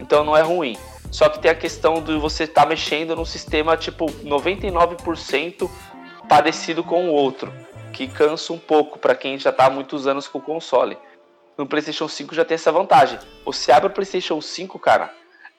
[0.00, 0.76] Então não é ruim.
[1.10, 5.68] Só que tem a questão de você estar tá mexendo num sistema tipo 99%
[6.28, 7.52] parecido com o outro,
[7.92, 10.96] que cansa um pouco para quem já está há muitos anos com o console.
[11.58, 13.18] No PlayStation 5 já tem essa vantagem.
[13.44, 15.12] Você abre o PlayStation 5, cara,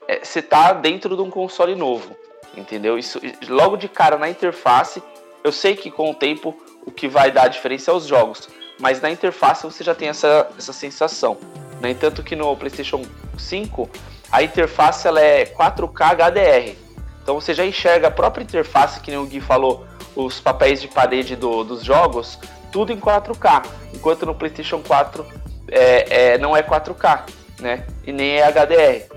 [0.08, 2.16] é, você tá dentro de um console novo,
[2.56, 2.98] entendeu?
[2.98, 5.04] Isso logo de cara na interface.
[5.44, 8.50] Eu sei que com o tempo o que vai dar a diferença é os jogos,
[8.80, 11.38] mas na interface você já tem essa, essa sensação.
[11.82, 13.04] No entanto que no PlayStation
[13.38, 13.90] 5
[14.32, 16.76] a interface ela é 4K HDR.
[17.22, 20.88] Então você já enxerga a própria interface, que nem o Gui falou, os papéis de
[20.88, 22.40] parede do, dos jogos,
[22.72, 23.66] tudo em 4K.
[23.94, 25.26] Enquanto no PlayStation 4
[25.68, 27.24] é, é, não é 4K,
[27.60, 27.86] né?
[28.06, 29.12] E nem é HDR.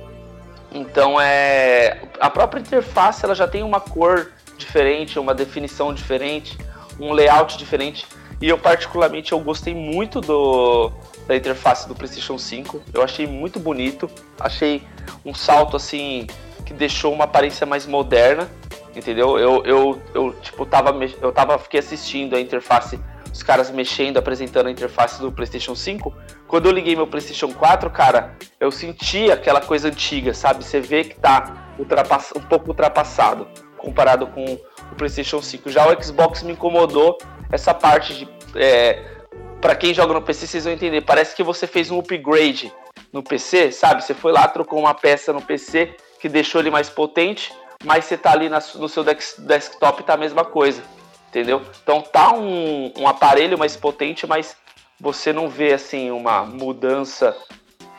[0.73, 6.59] Então é a própria interface ela já tem uma cor diferente, uma definição diferente,
[6.99, 8.07] um layout diferente.
[8.41, 10.93] E eu particularmente eu gostei muito do,
[11.27, 12.83] da interface do PlayStation 5.
[12.93, 14.83] Eu achei muito bonito, achei
[15.25, 16.27] um salto assim
[16.65, 18.49] que deixou uma aparência mais moderna,
[18.95, 19.39] entendeu?
[19.39, 22.99] Eu, eu, eu tipo tava eu tava fiquei assistindo a interface,
[23.33, 26.15] os caras mexendo, apresentando a interface do PlayStation 5.
[26.47, 30.65] Quando eu liguei meu PlayStation 4, cara, eu senti aquela coisa antiga, sabe?
[30.65, 33.47] Você vê que tá um pouco ultrapassado
[33.77, 35.69] comparado com o PlayStation 5.
[35.71, 37.19] Já o Xbox me incomodou
[37.53, 39.14] essa parte de é,
[39.61, 41.01] para quem joga no PC, vocês vão entender.
[41.03, 42.73] Parece que você fez um upgrade
[43.13, 44.05] no PC, sabe?
[44.05, 47.53] Você foi lá, trocou uma peça no PC que deixou ele mais potente,
[47.85, 50.83] mas você tá ali na, no seu desktop tá a mesma coisa,
[51.29, 51.63] entendeu?
[51.83, 54.57] Então tá um, um aparelho mais potente, mas
[54.99, 57.37] você não vê assim uma mudança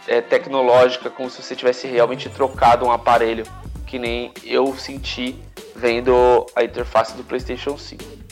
[0.07, 3.45] é, tecnológica como se você tivesse realmente trocado um aparelho
[3.85, 5.35] que nem eu senti
[5.75, 8.24] vendo a interface do PlayStation 5.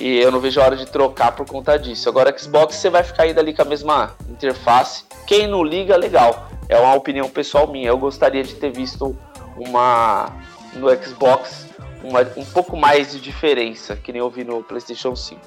[0.00, 2.08] E eu não vejo a hora de trocar por conta disso.
[2.08, 5.04] Agora, Xbox você vai ficar ainda ali com a mesma interface.
[5.26, 6.48] Quem não liga, legal.
[6.70, 7.88] É uma opinião pessoal minha.
[7.88, 9.14] Eu gostaria de ter visto
[9.58, 10.32] uma
[10.74, 11.66] no Xbox
[12.02, 15.40] uma, um pouco mais de diferença, que nem eu vi no PlayStation 5.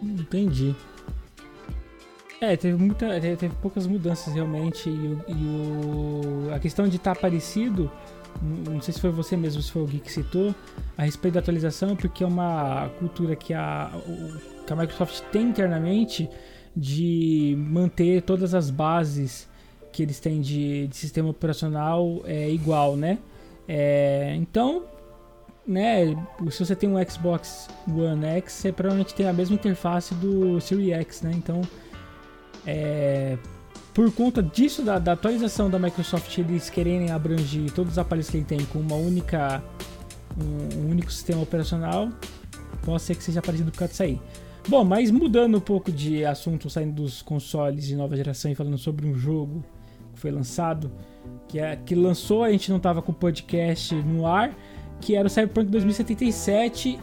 [0.00, 0.74] Entendi.
[2.40, 4.88] É, teve, muita, teve poucas mudanças realmente.
[4.88, 7.90] E, e o, a questão de estar tá parecido
[8.42, 10.54] não sei se foi você mesmo, se foi o Gui que citou,
[10.96, 13.90] a respeito da atualização, porque é uma cultura que a,
[14.66, 16.28] que a Microsoft tem internamente
[16.76, 19.48] de manter todas as bases
[19.92, 23.18] que eles têm de, de sistema operacional é, igual, né?
[23.68, 24.82] É, então,
[25.66, 26.14] né,
[26.50, 30.92] se você tem um Xbox One X, você provavelmente tem a mesma interface do Series
[30.92, 31.32] X, né?
[31.34, 31.62] Então,
[32.66, 33.36] É,
[33.94, 38.38] por conta disso, da, da, atualização da Microsoft, eles quererem abranger todos os aparelhos que
[38.38, 39.62] ele tem com uma única,
[40.36, 42.08] um, um único sistema operacional,
[42.84, 44.20] pode ser que seja parecido por causa disso aí.
[44.68, 48.78] Bom, mas mudando um pouco de assunto, saindo dos consoles de nova geração e falando
[48.78, 49.62] sobre um jogo
[50.12, 50.90] que foi lançado,
[51.46, 54.56] que, é, que lançou, a gente não estava com o podcast no ar,
[55.00, 56.98] que era o Cyberpunk 2077,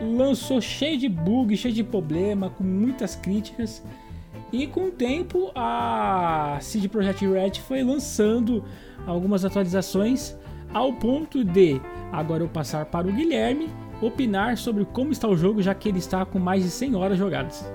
[0.00, 3.82] lançou cheio de bug, cheio de problema, com muitas críticas.
[4.52, 8.64] E com o tempo, a CD Projekt Red foi lançando
[9.06, 10.36] algumas atualizações
[10.72, 11.80] ao ponto de
[12.12, 13.70] agora eu passar para o Guilherme
[14.00, 17.18] opinar sobre como está o jogo, já que ele está com mais de 100 horas
[17.18, 17.70] jogadas.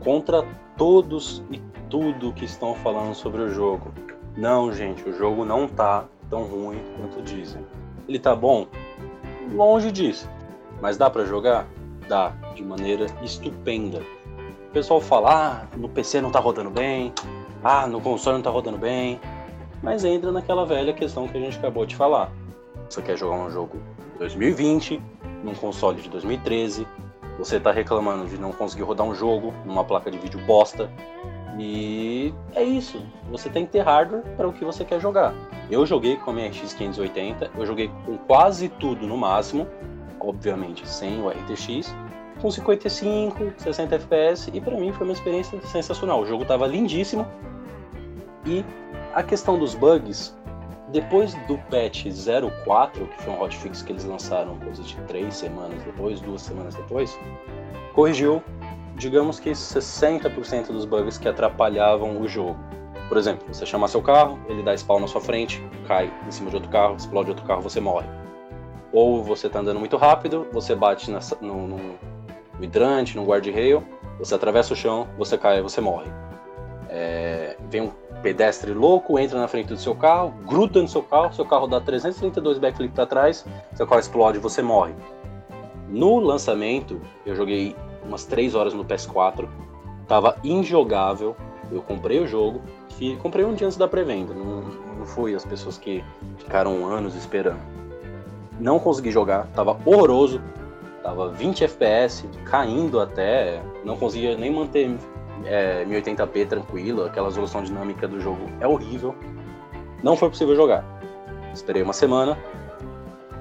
[0.00, 0.44] Contra
[0.76, 3.92] todos e tudo que estão falando sobre o jogo.
[4.36, 7.64] Não, gente, o jogo não tá tão ruim quanto dizem.
[8.08, 8.66] Ele tá bom?
[9.52, 10.28] Longe disso.
[10.80, 11.66] Mas dá para jogar?
[12.08, 14.00] Dá, de maneira estupenda.
[14.70, 17.12] O pessoal fala, ah, no PC não tá rodando bem,
[17.64, 19.20] ah, no console não tá rodando bem.
[19.82, 22.30] Mas entra naquela velha questão que a gente acabou de falar.
[22.88, 23.82] Você quer jogar um jogo
[24.18, 25.02] 2020,
[25.42, 26.86] num console de 2013,
[27.36, 30.88] você está reclamando de não conseguir rodar um jogo numa placa de vídeo bosta.
[31.58, 33.04] E é isso.
[33.28, 35.34] Você tem que ter hardware para o que você quer jogar.
[35.68, 39.66] Eu joguei com a minha RX 580, eu joguei com quase tudo no máximo,
[40.20, 41.92] obviamente sem o RTX,
[42.40, 46.20] com 55, 60 FPS e para mim foi uma experiência sensacional.
[46.20, 47.26] O jogo estava lindíssimo
[48.46, 48.64] e
[49.14, 50.36] a questão dos bugs
[50.88, 52.06] depois do patch
[52.64, 56.74] 04, que foi um hotfix que eles lançaram coisa de três semanas depois, duas semanas
[56.74, 57.16] depois,
[57.94, 58.42] corrigiu,
[58.96, 62.58] digamos que 60% dos bugs que atrapalhavam o jogo.
[63.08, 66.50] Por exemplo, você chama seu carro, ele dá spawn na sua frente, cai em cima
[66.50, 68.06] de outro carro, explode outro carro, você morre.
[68.92, 71.18] Ou você está andando muito rápido, você bate no,
[71.68, 71.98] no,
[72.60, 73.82] no hidrante, no guardrail,
[74.18, 76.10] você atravessa o chão, você cai você morre.
[76.90, 77.90] É, vem um
[78.22, 81.80] pedestre louco entra na frente do seu carro, gruda no seu carro, seu carro dá
[81.80, 84.92] 332 backflip para trás, seu carro explode você morre.
[85.88, 89.48] No lançamento, eu joguei umas 3 horas no PS4,
[90.06, 91.34] tava injogável.
[91.72, 92.60] Eu comprei o jogo,
[93.00, 94.62] e comprei um dia antes da pré-venda, não,
[94.98, 96.04] não fui as pessoas que
[96.36, 97.60] ficaram anos esperando.
[98.58, 100.40] Não consegui jogar, tava horroroso,
[101.02, 104.96] tava 20 FPS, caindo até, não conseguia nem manter
[105.44, 109.14] é, 1080p tranquilo, aquela resolução dinâmica do jogo é horrível.
[110.02, 110.84] Não foi possível jogar.
[111.52, 112.38] Esperei uma semana,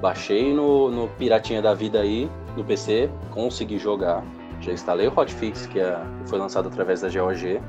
[0.02, 4.24] baixei no, no Piratinha da Vida aí, no PC, consegui jogar.
[4.62, 7.62] Já instalei o hotfix, que, é, que foi lançado através da GOG,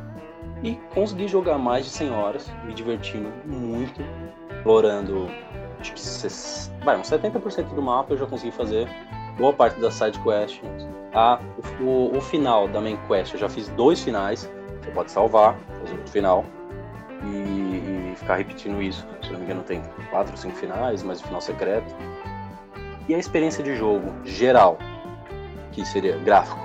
[0.62, 4.02] e consegui jogar mais de 100 horas, me divertindo muito,
[4.50, 5.28] explorando
[5.82, 8.88] que vai, uns 70% do mapa eu já consegui fazer,
[9.40, 10.60] boa parte das side quests,
[11.14, 11.40] a,
[11.80, 13.32] o, o, final da main quest.
[13.32, 14.48] Eu já fiz dois finais.
[14.82, 16.44] Você pode salvar, fazer outro final
[17.24, 19.06] e, e, ficar repetindo isso.
[19.22, 21.94] Se não me engano, tem quatro cinco finais, mas o final secreto.
[23.08, 24.78] E a experiência de jogo geral,
[25.72, 26.60] que seria gráfico,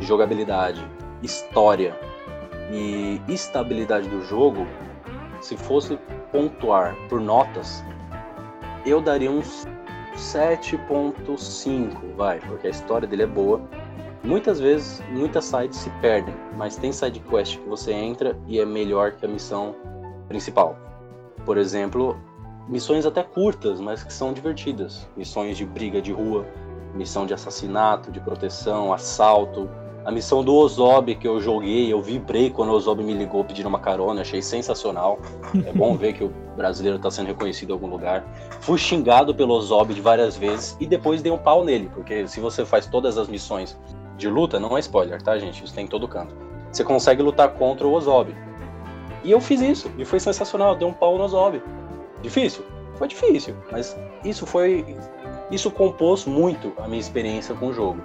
[0.00, 0.84] jogabilidade,
[1.22, 1.94] história
[2.70, 4.66] e estabilidade do jogo,
[5.40, 5.96] se fosse
[6.32, 7.84] pontuar por notas,
[8.84, 9.66] eu daria uns
[10.18, 13.60] 7.5, vai, porque a história dele é boa.
[14.24, 18.66] Muitas vezes, muitas sides se perdem, mas tem side quest que você entra e é
[18.66, 19.74] melhor que a missão
[20.26, 20.76] principal.
[21.44, 22.16] Por exemplo,
[22.68, 25.08] missões até curtas, mas que são divertidas.
[25.16, 26.44] Missões de briga de rua,
[26.94, 29.70] missão de assassinato, de proteção, assalto,
[30.08, 33.68] a missão do Ozob que eu joguei, eu vibrei quando o Ozob me ligou pedindo
[33.68, 35.18] uma carona, achei sensacional.
[35.66, 38.24] É bom ver que o brasileiro está sendo reconhecido em algum lugar.
[38.62, 42.40] Fui xingado pelo Ozob de várias vezes e depois dei um pau nele, porque se
[42.40, 43.78] você faz todas as missões
[44.16, 45.62] de luta, não é spoiler, tá, gente?
[45.62, 46.34] Isso tem em todo canto.
[46.72, 48.34] Você consegue lutar contra o Ozob.
[49.22, 51.62] E eu fiz isso, e foi sensacional, dei um pau no Ozob.
[52.22, 52.64] Difícil?
[52.94, 53.94] Foi difícil, mas
[54.24, 54.96] isso foi.
[55.50, 58.02] Isso compôs muito a minha experiência com o jogo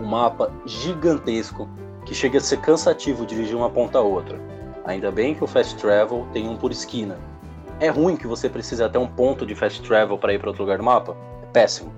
[0.00, 1.68] um mapa gigantesco
[2.06, 4.40] que chega a ser cansativo dirigir uma ponta a outra.
[4.84, 7.18] Ainda bem que o Fast Travel tem um por esquina.
[7.78, 10.62] É ruim que você precise até um ponto de Fast Travel para ir para outro
[10.62, 11.16] lugar do mapa?
[11.42, 11.92] É péssimo.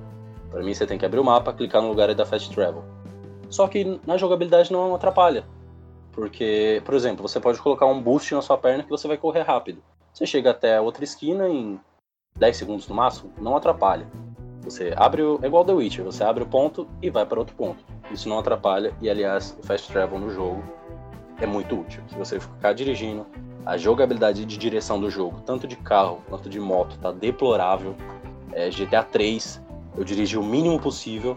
[0.51, 2.85] Para mim, você tem que abrir o mapa, clicar no lugar e dar Fast Travel.
[3.49, 5.45] Só que na jogabilidade não atrapalha.
[6.13, 9.43] Porque, por exemplo, você pode colocar um boost na sua perna que você vai correr
[9.43, 9.83] rápido.
[10.13, 11.81] Você chega até outra esquina em
[12.37, 14.07] 10 segundos no máximo, não atrapalha.
[14.63, 15.39] Você abre o.
[15.43, 17.85] É igual The Witcher, você abre o ponto e vai para outro ponto.
[18.11, 20.63] Isso não atrapalha, e aliás, o Fast Travel no jogo
[21.41, 22.03] é muito útil.
[22.09, 23.27] Se você ficar dirigindo,
[23.67, 27.95] a jogabilidade de direção do jogo, tanto de carro quanto de moto, tá deplorável.
[28.53, 29.63] É, GTA 3,
[29.97, 31.37] eu dirigi o mínimo possível.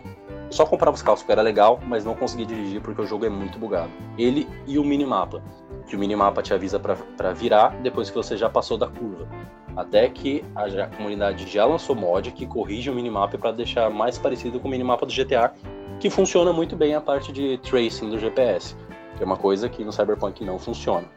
[0.50, 3.30] Só comprava os carros porque era legal, mas não conseguia dirigir porque o jogo é
[3.30, 3.92] muito bugado.
[4.18, 5.42] Ele e o minimapa,
[5.88, 9.28] que o minimapa te avisa para virar depois que você já passou da curva.
[9.76, 14.60] Até que a comunidade já lançou mod que corrige o minimapa para deixar mais parecido
[14.60, 15.54] com o minimapa do GTA,
[16.00, 18.76] que funciona muito bem a parte de tracing do GPS,
[19.18, 21.08] que é uma coisa que no Cyberpunk não funciona.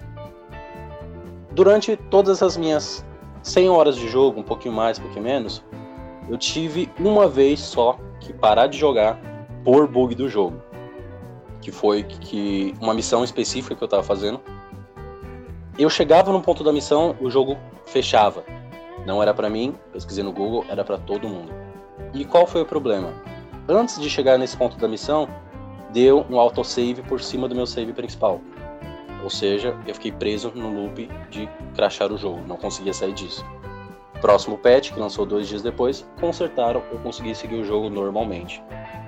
[1.52, 3.04] Durante todas as minhas
[3.42, 5.64] 100 horas de jogo, um pouquinho mais, um pouquinho menos,
[6.28, 9.18] eu tive uma vez só que parar de jogar
[9.64, 10.60] por bug do jogo.
[11.60, 14.40] Que foi que uma missão específica que eu estava fazendo.
[15.78, 17.56] Eu chegava no ponto da missão, o jogo
[17.86, 18.42] fechava.
[19.06, 21.52] Não era para mim, pesquisei no Google, era para todo mundo.
[22.12, 23.14] E qual foi o problema?
[23.68, 25.28] Antes de chegar nesse ponto da missão,
[25.92, 28.40] deu um autosave por cima do meu save principal.
[29.22, 33.46] Ou seja, eu fiquei preso no loop de crashar o jogo, não conseguia sair disso.
[34.20, 38.60] Próximo patch, que lançou dois dias depois, consertaram, eu consegui seguir o jogo normalmente.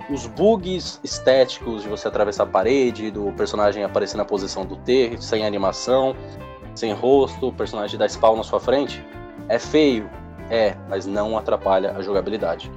[0.08, 5.16] Os bugs estéticos de você atravessar a parede, do personagem aparecer na posição do T,
[5.18, 6.14] sem animação,
[6.74, 9.04] sem rosto, o personagem dar spawn na sua frente,
[9.48, 10.08] é feio,
[10.48, 12.70] é, mas não atrapalha a jogabilidade.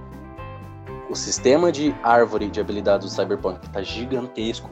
[1.10, 4.72] O sistema de árvore de habilidades do Cyberpunk está gigantesco.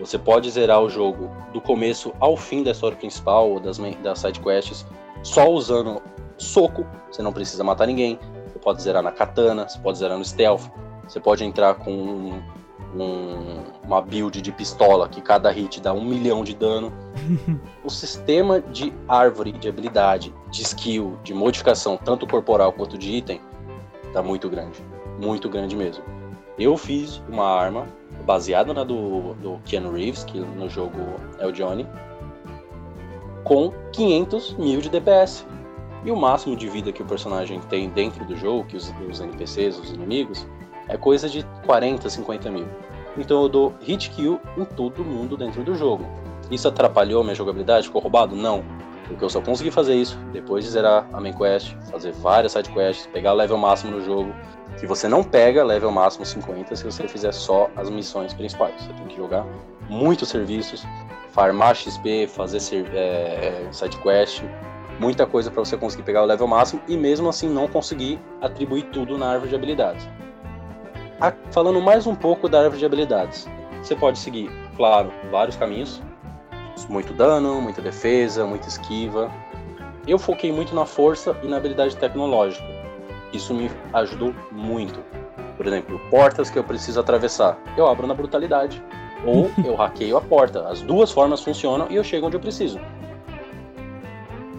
[0.00, 4.18] Você pode zerar o jogo do começo ao fim da história principal ou das, das
[4.18, 4.86] sidequests
[5.22, 6.02] só usando
[6.36, 8.18] soco, você não precisa matar ninguém.
[8.46, 10.68] Você pode zerar na katana, você pode zerar no stealth,
[11.06, 12.40] você pode entrar com
[12.96, 16.92] um, um, uma build de pistola que cada hit dá um milhão de dano.
[17.84, 23.40] o sistema de árvore de habilidade, de skill, de modificação, tanto corporal quanto de item,
[24.12, 24.84] tá muito grande.
[25.20, 26.04] Muito grande mesmo.
[26.58, 27.86] Eu fiz uma arma
[28.24, 30.98] baseada na do, do Keanu Reeves, que no jogo
[31.38, 31.86] é o Johnny,
[33.44, 35.46] com 500 mil de DPS.
[36.04, 39.20] E o máximo de vida que o personagem tem dentro do jogo, que os, os
[39.20, 40.46] NPCs, os inimigos,
[40.88, 42.66] é coisa de 40, 50 mil.
[43.16, 46.06] Então eu dou hit kill em todo mundo dentro do jogo.
[46.50, 47.86] Isso atrapalhou minha jogabilidade?
[47.86, 48.36] Ficou roubado?
[48.36, 48.64] Não.
[49.08, 52.70] Porque eu só consegui fazer isso depois de zerar a main quest, fazer várias side
[52.70, 54.34] quests, pegar o level máximo no jogo.
[54.78, 58.74] Que você não pega level máximo 50 se você fizer só as missões principais.
[58.82, 59.46] Você tem que jogar
[59.88, 60.84] muitos serviços,
[61.30, 62.58] farmar XP, fazer
[62.94, 64.42] é, side quest,
[64.98, 68.84] muita coisa para você conseguir pegar o level máximo e mesmo assim não conseguir atribuir
[68.92, 70.08] tudo na árvore de habilidades.
[71.50, 73.48] Falando mais um pouco da árvore de habilidades,
[73.82, 76.02] você pode seguir, claro, vários caminhos,
[76.90, 79.30] muito dano, muita defesa, muita esquiva.
[80.06, 82.66] Eu foquei muito na força e na habilidade tecnológica.
[83.32, 85.00] Isso me ajudou muito.
[85.56, 88.82] Por exemplo, portas que eu preciso atravessar, eu abro na brutalidade.
[89.24, 90.68] Ou eu hackeio a porta.
[90.68, 92.78] As duas formas funcionam e eu chego onde eu preciso.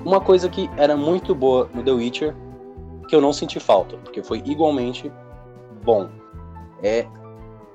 [0.03, 2.36] Uma coisa que era muito boa no The Witcher,
[3.08, 5.12] que eu não senti falta, porque foi igualmente
[5.84, 6.10] bom,
[6.82, 7.07] é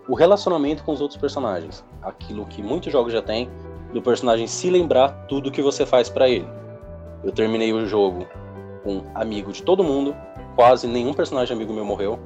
[0.08, 1.84] o relacionamento com os outros personagens.
[2.02, 3.48] Aquilo que muitos jogos já têm,
[3.92, 6.46] do personagem se lembrar tudo que você faz para ele.
[7.22, 8.26] Eu terminei o jogo
[8.82, 10.16] com amigo de todo mundo,
[10.56, 12.18] quase nenhum personagem amigo meu morreu.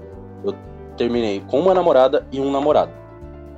[0.44, 0.54] Eu
[0.96, 2.92] terminei com uma namorada e um namorado.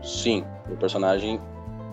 [0.02, 1.40] Sim, o personagem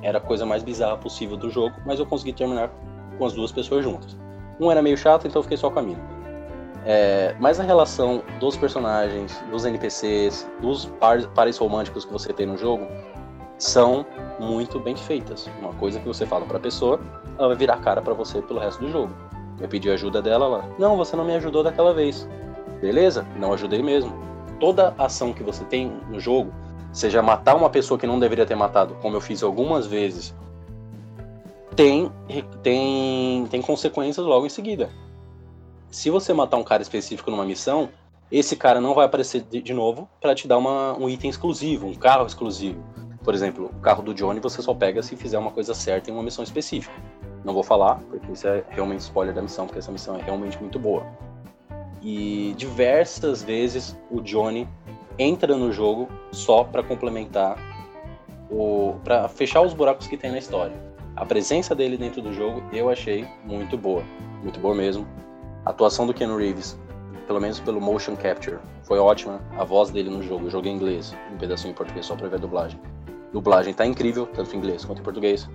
[0.02, 2.72] era a coisa mais bizarra possível do jogo, mas eu consegui terminar
[3.18, 4.18] com as duas pessoas juntas.
[4.60, 6.15] Um era meio chato, então eu fiquei só com a mina.
[6.86, 12.46] É, mas a relação dos personagens, dos NPCs, dos pares, pares românticos que você tem
[12.46, 12.88] no jogo
[13.58, 14.06] são
[14.40, 15.50] muito bem feitas.
[15.60, 17.00] Uma coisa que você fala pra pessoa,
[17.40, 19.14] ela vai virar cara para você pelo resto do jogo.
[19.60, 22.28] Eu pedi ajuda dela, ela, não, você não me ajudou daquela vez.
[22.82, 23.26] Beleza?
[23.38, 24.14] Não ajudei mesmo.
[24.60, 26.54] Toda ação que você tem no jogo,
[26.94, 30.36] seja matar uma pessoa que não deveria ter matado, como eu fiz algumas vezes,
[31.76, 32.12] tem,
[32.62, 34.90] tem, tem consequências logo em seguida.
[35.96, 37.88] Se você matar um cara específico numa missão,
[38.30, 41.96] esse cara não vai aparecer de, novo para te dar uma, um item exclusivo, um
[41.96, 42.84] carro exclusivo.
[43.24, 46.14] Por exemplo, o carro do Johnny você só pega se fizer uma coisa certa em
[46.14, 46.94] uma missão específica.
[47.46, 50.60] Não vou falar, porque isso é realmente spoiler da missão, porque essa missão é realmente
[50.60, 51.06] muito boa.
[52.02, 54.68] E diversas vezes o Johnny
[55.18, 57.58] entra no jogo só para complementar
[58.52, 60.76] o para fechar os buracos que tem na história.
[61.16, 64.04] A presença dele dentro do jogo eu achei muito boa,
[64.44, 65.08] muito boa mesmo.
[65.66, 66.78] A atuação do Ken Reeves,
[67.26, 69.42] pelo menos pelo motion capture, foi ótima.
[69.58, 72.28] A voz dele no jogo, eu joguei em inglês, um pedacinho em português só para
[72.28, 72.80] ver a dublagem.
[73.08, 75.50] A dublagem tá incrível, tanto em inglês quanto em português.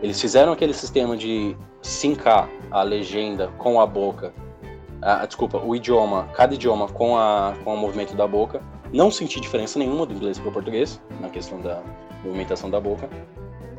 [0.00, 4.32] Eles fizeram aquele sistema de sincar a legenda com a boca,
[5.02, 8.62] a, desculpa, o idioma, cada idioma com, a, com o movimento da boca.
[8.92, 11.82] Não senti diferença nenhuma do inglês para o português, na questão da
[12.22, 13.08] movimentação da boca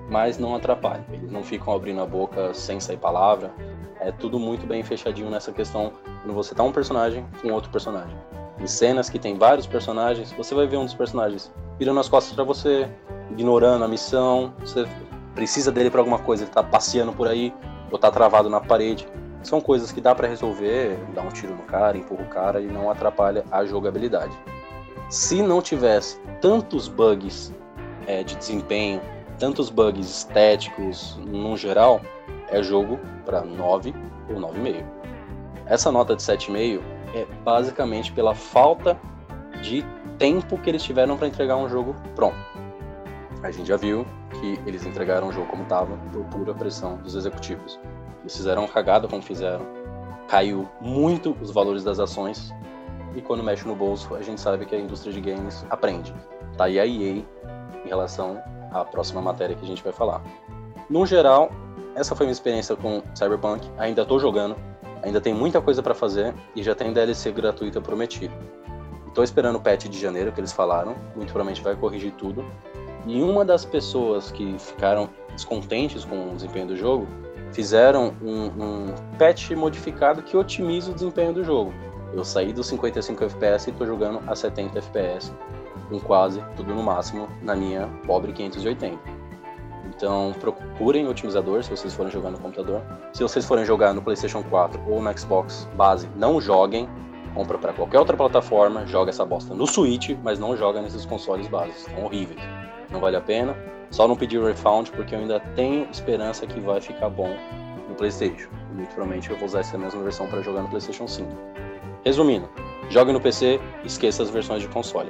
[0.10, 1.06] mas não atrapalha.
[1.12, 3.52] Eles não ficam abrindo a boca sem sair palavra.
[4.00, 5.92] É tudo muito bem fechadinho nessa questão
[6.22, 8.16] quando você tá um personagem com outro personagem.
[8.60, 12.34] Em cenas que tem vários personagens, você vai ver um dos personagens virando as costas
[12.34, 12.90] para você,
[13.32, 14.88] ignorando a missão, você
[15.36, 17.54] precisa dele para alguma coisa, ele tá passeando por aí,
[17.92, 19.08] ou tá travado na parede.
[19.44, 22.66] São coisas que dá para resolver, dá um tiro no cara, empurra o cara e
[22.66, 24.38] não atrapalha a jogabilidade.
[25.10, 27.54] Se não tivesse tantos bugs
[28.08, 29.00] é, de desempenho,
[29.38, 32.02] tantos bugs estéticos no geral,
[32.50, 33.94] é jogo para 9
[34.30, 34.84] ou 9,5.
[35.66, 36.82] Essa nota de 7,5
[37.14, 38.98] é basicamente pela falta
[39.62, 39.84] de
[40.18, 42.38] tempo que eles tiveram para entregar um jogo pronto.
[43.44, 44.06] A gente já viu
[44.40, 47.80] que eles entregaram o jogo como estava por pura pressão dos executivos.
[48.22, 49.66] Eles fizeram cagada como fizeram,
[50.28, 52.54] caiu muito os valores das ações
[53.16, 56.14] e quando mexe no bolso a gente sabe que a indústria de games aprende.
[56.58, 57.24] Tá aí a EA
[57.86, 58.42] em relação
[58.72, 60.22] à próxima matéria que a gente vai falar.
[60.90, 61.52] No geral,
[61.98, 63.68] essa foi minha experiência com Cyberpunk.
[63.78, 64.56] Ainda estou jogando,
[65.02, 68.34] ainda tem muita coisa para fazer e já tem DLC gratuita prometido.
[69.08, 72.46] Estou esperando o patch de janeiro que eles falaram, muito provavelmente vai corrigir tudo.
[73.08, 77.08] E uma das pessoas que ficaram descontentes com o desempenho do jogo
[77.52, 81.74] fizeram um, um patch modificado que otimiza o desempenho do jogo.
[82.14, 85.34] Eu saí dos 55 FPS e estou jogando a 70 FPS,
[85.90, 89.17] com quase tudo no máximo na minha pobre 580.
[89.98, 92.84] Então procurem otimizador se vocês forem jogar no computador.
[93.12, 96.88] Se vocês forem jogar no PlayStation 4 ou no Xbox base, não joguem.
[97.34, 101.48] Compra para qualquer outra plataforma, joga essa bosta no Switch, mas não joga nesses consoles
[101.48, 101.84] bases.
[101.84, 102.40] São horríveis.
[102.92, 103.58] Não vale a pena.
[103.90, 107.36] Só não pedir refund porque eu ainda tenho esperança que vai ficar bom
[107.90, 108.50] no PlayStation.
[108.74, 111.28] Muito provavelmente eu vou usar essa mesma versão para jogar no PlayStation 5.
[112.06, 112.48] Resumindo,
[112.90, 115.10] jogue no PC, esqueça as versões de console.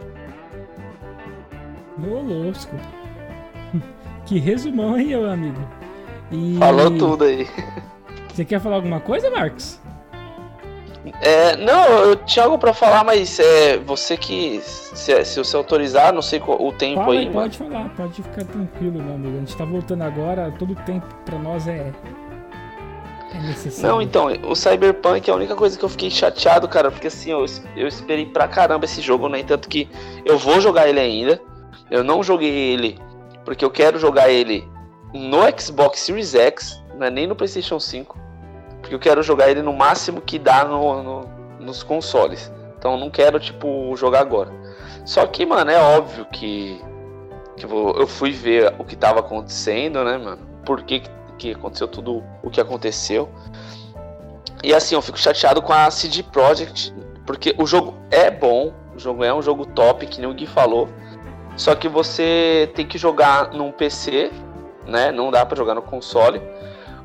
[1.98, 2.76] Molusco.
[4.28, 5.62] Que resumão aí, meu amigo.
[6.32, 6.58] E...
[6.60, 7.48] Falou tudo aí.
[8.34, 9.80] Você quer falar alguma coisa, Marcos?
[11.22, 16.12] É, não, eu tinha algo para falar, mas é, você que, se, se você autorizar,
[16.12, 17.30] não sei o tempo Fala, aí.
[17.30, 17.72] Pode mano.
[17.74, 19.38] falar, pode ficar tranquilo, meu amigo.
[19.38, 21.94] A gente tá voltando agora, todo tempo para nós é,
[23.34, 23.96] é necessário.
[23.96, 27.32] Não, então, o Cyberpunk é a única coisa que eu fiquei chateado, cara, porque assim,
[27.32, 27.46] eu,
[27.78, 29.42] eu esperei pra caramba esse jogo, né?
[29.42, 29.88] Tanto que
[30.26, 31.42] eu vou jogar ele ainda.
[31.90, 33.00] Eu não joguei ele
[33.48, 34.70] porque eu quero jogar ele
[35.14, 38.20] no Xbox Series X, não é nem no PlayStation 5,
[38.82, 41.22] porque eu quero jogar ele no máximo que dá no, no,
[41.58, 42.52] nos consoles.
[42.78, 44.52] Então não quero, tipo, jogar agora.
[45.06, 46.82] Só que, mano, é óbvio que,
[47.56, 50.46] que eu fui ver o que tava acontecendo, né, mano?
[50.66, 51.04] Por que,
[51.38, 53.30] que aconteceu tudo o que aconteceu.
[54.62, 56.94] E assim, eu fico chateado com a CD Projekt,
[57.26, 60.48] porque o jogo é bom, o jogo é um jogo top, que nem o Gui
[60.48, 60.90] falou.
[61.58, 64.32] Só que você tem que jogar num PC,
[64.86, 65.12] né?
[65.12, 66.40] Não dá para jogar no console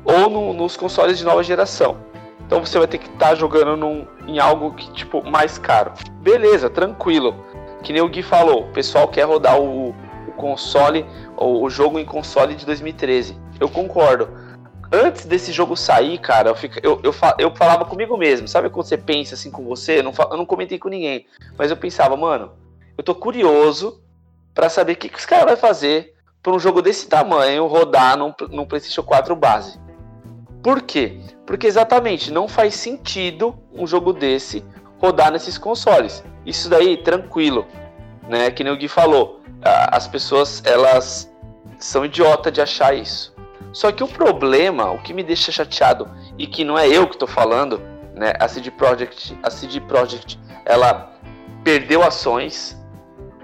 [0.05, 1.97] ou no, nos consoles de nova geração.
[2.45, 5.93] Então você vai ter que estar tá jogando num, em algo que tipo mais caro.
[6.21, 7.35] Beleza, tranquilo.
[7.81, 11.03] Que nem o Gui falou, o pessoal quer rodar o, o console
[11.35, 13.35] ou o jogo em console de 2013.
[13.59, 14.29] Eu concordo.
[14.91, 18.47] Antes desse jogo sair, cara, eu, fico, eu, eu, eu falava comigo mesmo.
[18.47, 19.97] Sabe quando você pensa assim com você?
[19.97, 21.25] Eu não, eu não comentei com ninguém.
[21.57, 22.51] Mas eu pensava, mano,
[22.95, 24.03] eu tô curioso
[24.53, 28.17] para saber o que, que os caras vão fazer para um jogo desse tamanho rodar
[28.17, 29.79] num, num PlayStation 4 base.
[30.61, 31.19] Por quê?
[31.45, 34.63] Porque exatamente não faz sentido um jogo desse
[34.97, 36.23] rodar nesses consoles.
[36.45, 37.65] Isso daí, tranquilo,
[38.29, 38.51] né?
[38.51, 41.29] Que nem o Gui falou, as pessoas elas
[41.79, 43.33] são idiota de achar isso.
[43.73, 47.15] Só que o problema, o que me deixa chateado e que não é eu que
[47.15, 47.81] estou falando,
[48.13, 48.33] né?
[48.39, 51.11] A CD Projekt, a CD Projekt, ela
[51.63, 52.77] perdeu ações,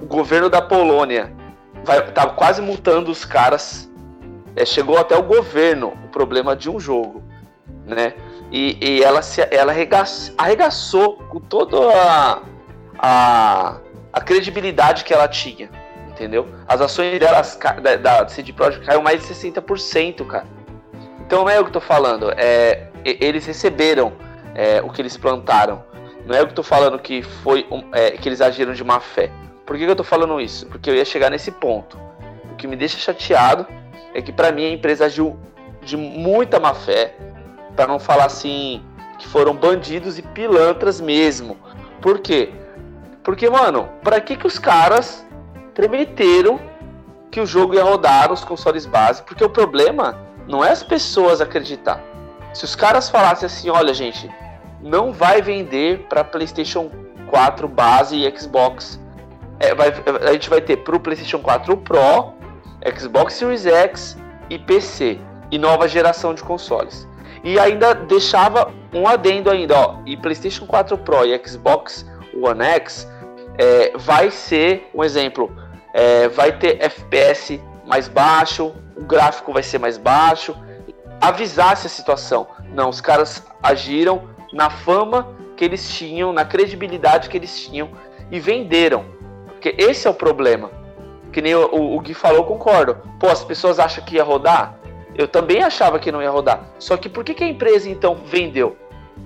[0.02, 1.32] o governo da Polônia
[1.84, 3.90] vai, tá quase multando os caras.
[4.56, 7.24] É, chegou até o governo o problema de um jogo,
[7.86, 8.14] né?
[8.52, 12.42] E, e ela se ela arregaçou, arregaçou com toda a,
[12.98, 13.78] a,
[14.12, 15.70] a, credibilidade que ela tinha,
[16.10, 16.48] entendeu?
[16.68, 20.48] As ações delas da, da CD Projekt caiu mais de 60%, cara.
[21.22, 24.14] Então não é o que eu tô falando, é, eles receberam
[24.56, 25.84] é, o que eles plantaram.
[26.26, 29.00] Não é o que eu tô falando que foi é, que eles agiram de má
[29.00, 29.32] fé.
[29.70, 30.66] Por que, que eu tô falando isso?
[30.66, 31.96] Porque eu ia chegar nesse ponto.
[32.52, 33.68] O que me deixa chateado
[34.16, 35.38] é que para mim a empresa agiu
[35.84, 37.16] de muita má fé,
[37.76, 38.84] para não falar assim
[39.20, 41.56] que foram bandidos e pilantras mesmo.
[42.02, 42.52] Por quê?
[43.22, 45.24] Porque, mano, para que que os caras
[45.76, 46.60] prometeram
[47.30, 49.22] que o jogo ia rodar nos consoles base?
[49.22, 50.18] Porque o problema
[50.48, 52.02] não é as pessoas acreditar.
[52.56, 54.28] Se os caras falassem assim, olha, gente,
[54.82, 56.90] não vai vender para PlayStation
[57.30, 58.99] 4 base e Xbox
[59.60, 59.94] é, vai,
[60.28, 62.34] a gente vai ter para o PlayStation 4 Pro,
[62.98, 64.18] Xbox Series X
[64.50, 65.20] e PC
[65.52, 67.08] e nova geração de consoles.
[67.44, 73.08] E ainda deixava um adendo ainda, ó, e PlayStation 4 Pro e Xbox One X
[73.58, 75.52] é, vai ser um exemplo
[75.94, 80.56] é, vai ter FPS mais baixo, o gráfico vai ser mais baixo.
[81.20, 82.48] Avisasse a situação.
[82.74, 87.90] Não, os caras agiram na fama que eles tinham, na credibilidade que eles tinham
[88.32, 89.06] e venderam.
[89.60, 90.72] Porque esse é o problema.
[91.34, 92.96] Que nem o, o Gui falou, concordo.
[93.20, 94.80] Pô, as pessoas acham que ia rodar?
[95.14, 96.64] Eu também achava que não ia rodar.
[96.80, 98.78] Só que por que, que a empresa então vendeu?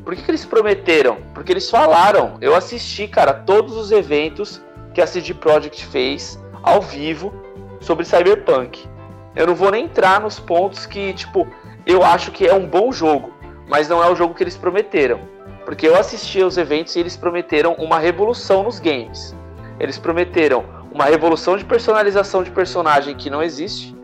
[0.03, 1.17] Por que, que eles prometeram?
[1.35, 2.37] Porque eles falaram.
[2.41, 4.59] Eu assisti, cara, todos os eventos
[4.91, 7.31] que a CD Projekt fez ao vivo
[7.79, 8.87] sobre Cyberpunk.
[9.35, 11.47] Eu não vou nem entrar nos pontos que, tipo,
[11.85, 13.31] eu acho que é um bom jogo,
[13.67, 15.19] mas não é o jogo que eles prometeram.
[15.63, 19.35] Porque eu assisti aos eventos e eles prometeram uma revolução nos games.
[19.79, 23.95] Eles prometeram uma revolução de personalização de personagem que não existe.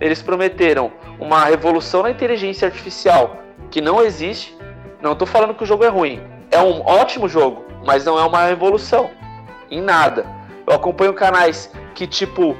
[0.00, 0.90] Eles prometeram
[1.20, 3.36] uma revolução na inteligência artificial
[3.70, 4.56] que não existe.
[5.00, 6.20] Não estou falando que o jogo é ruim.
[6.50, 9.10] É um ótimo jogo, mas não é uma revolução
[9.70, 10.24] em nada.
[10.66, 12.56] Eu acompanho canais que, tipo,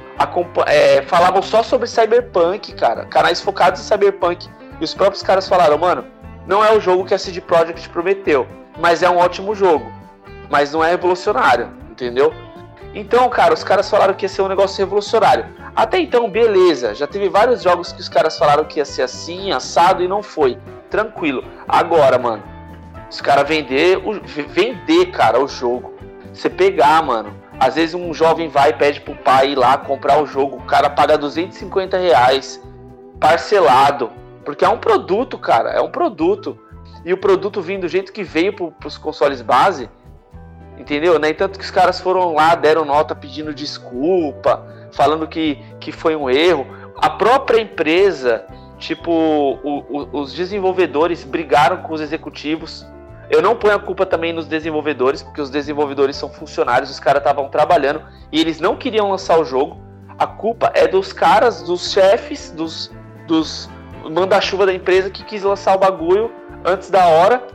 [0.67, 3.05] é, falavam só sobre Cyberpunk, cara.
[3.05, 4.47] Canais focados em Cyberpunk.
[4.79, 6.05] E os próprios caras falaram, mano,
[6.45, 8.47] não é o jogo que a CD Projekt prometeu,
[8.79, 9.91] mas é um ótimo jogo.
[10.49, 12.33] Mas não é revolucionário, entendeu?
[12.93, 15.45] Então, cara, os caras falaram que ia ser um negócio revolucionário.
[15.75, 16.93] Até então, beleza.
[16.93, 20.21] Já teve vários jogos que os caras falaram que ia ser assim, assado e não
[20.21, 20.57] foi.
[20.89, 21.43] Tranquilo.
[21.67, 22.43] Agora, mano,
[23.09, 23.99] os caras vender,
[24.47, 25.93] vender, cara, o jogo.
[26.33, 27.33] Você pegar, mano.
[27.59, 30.57] Às vezes um jovem vai e pede pro pai ir lá comprar o jogo.
[30.57, 32.61] O cara paga 250 reais
[33.19, 34.11] parcelado.
[34.43, 35.71] Porque é um produto, cara.
[35.71, 36.57] É um produto.
[37.03, 39.89] E o produto vindo do jeito que veio pro, pros consoles base
[40.77, 41.17] Entendeu?
[41.17, 46.15] Nem tanto que os caras foram lá, deram nota pedindo desculpa, falando que, que foi
[46.15, 46.67] um erro.
[46.97, 48.45] A própria empresa,
[48.77, 52.85] tipo, o, o, os desenvolvedores brigaram com os executivos.
[53.29, 57.21] Eu não ponho a culpa também nos desenvolvedores, porque os desenvolvedores são funcionários, os caras
[57.21, 58.01] estavam trabalhando
[58.31, 59.79] e eles não queriam lançar o jogo.
[60.17, 62.91] A culpa é dos caras, dos chefes, dos,
[63.27, 63.69] dos
[64.09, 66.31] manda-chuva da empresa que quis lançar o bagulho
[66.63, 67.54] antes da hora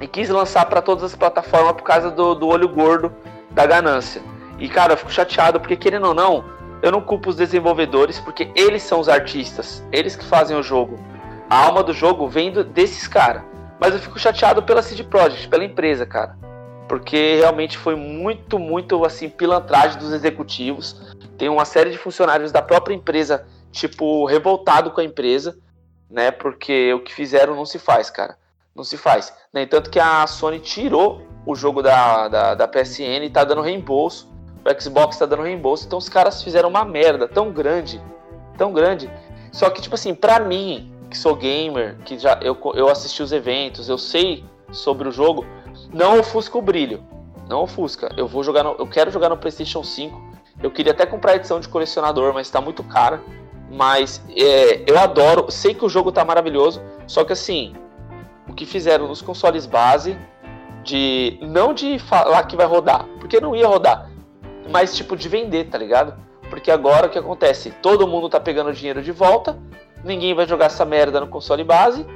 [0.00, 3.12] e quis lançar para todas as plataformas por causa do, do olho gordo
[3.50, 4.22] da ganância.
[4.58, 6.44] E cara, eu fico chateado porque querendo ou não,
[6.82, 10.98] eu não culpo os desenvolvedores porque eles são os artistas, eles que fazem o jogo.
[11.48, 13.42] A alma do jogo vem do, desses caras.
[13.80, 16.36] Mas eu fico chateado pela CD Projekt, pela empresa, cara.
[16.88, 21.14] Porque realmente foi muito, muito assim, pilantragem dos executivos.
[21.36, 25.56] Tem uma série de funcionários da própria empresa, tipo, revoltado com a empresa,
[26.08, 26.30] né?
[26.30, 28.36] Porque o que fizeram não se faz, cara
[28.74, 29.32] não se faz.
[29.52, 33.60] No entanto que a Sony tirou o jogo da, da, da PSN e tá dando
[33.60, 34.32] reembolso.
[34.64, 35.86] O Xbox tá dando reembolso.
[35.86, 38.00] Então os caras fizeram uma merda tão grande,
[38.56, 39.10] tão grande.
[39.52, 43.30] Só que, tipo assim, pra mim, que sou gamer, que já eu, eu assisti os
[43.30, 45.46] eventos, eu sei sobre o jogo,
[45.92, 47.04] não ofusca o brilho.
[47.48, 48.12] Não ofusca.
[48.16, 50.34] Eu vou jogar no, eu quero jogar no PlayStation 5.
[50.62, 53.22] Eu queria até comprar a edição de colecionador, mas tá muito cara.
[53.70, 57.74] Mas é, eu adoro, sei que o jogo tá maravilhoso, só que assim,
[58.54, 60.16] o que fizeram nos consoles base
[60.84, 64.08] de não de falar que vai rodar, porque não ia rodar,
[64.70, 66.14] mas tipo de vender, tá ligado?
[66.48, 67.72] Porque agora o que acontece?
[67.82, 69.58] Todo mundo tá pegando dinheiro de volta,
[70.04, 72.06] ninguém vai jogar essa merda no console base.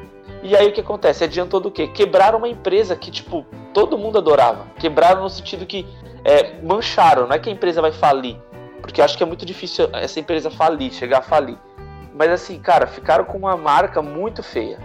[0.41, 1.25] E aí o que acontece?
[1.25, 1.89] Adiantou do quê?
[1.89, 4.67] Quebraram uma empresa que, tipo, todo mundo adorava.
[4.79, 5.85] Quebraram no sentido que
[6.25, 8.37] é, mancharam, não é que a empresa vai falir.
[8.81, 11.59] Porque eu acho que é muito difícil essa empresa falir, chegar a falir.
[12.15, 14.79] Mas assim, cara, ficaram com uma marca muito feia.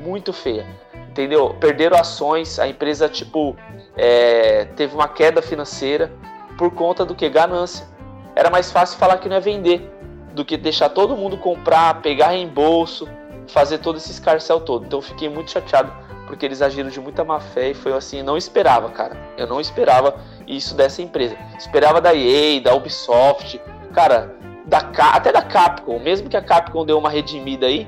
[0.00, 0.66] Muito feia
[1.14, 1.54] entendeu?
[1.60, 3.56] Perderam ações, a empresa, tipo,
[3.96, 6.12] é, teve uma queda financeira
[6.58, 7.28] por conta do que?
[7.28, 7.86] Ganância.
[8.34, 9.88] Era mais fácil falar que não é vender
[10.32, 13.08] do que deixar todo mundo comprar, pegar reembolso,
[13.46, 14.86] fazer todo esse escarcel todo.
[14.86, 15.92] Então eu fiquei muito chateado
[16.26, 19.16] porque eles agiram de muita má fé e foi assim, não esperava, cara.
[19.38, 20.16] Eu não esperava
[20.48, 21.36] isso dessa empresa.
[21.56, 23.60] Esperava da EA, da Ubisoft,
[23.92, 24.34] cara,
[24.66, 24.78] da
[25.12, 27.86] até da Capcom, mesmo que a Capcom deu uma redimida aí,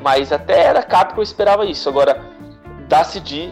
[0.00, 1.88] mas até da Capcom eu esperava isso.
[1.88, 2.31] Agora,
[2.92, 3.48] da CD,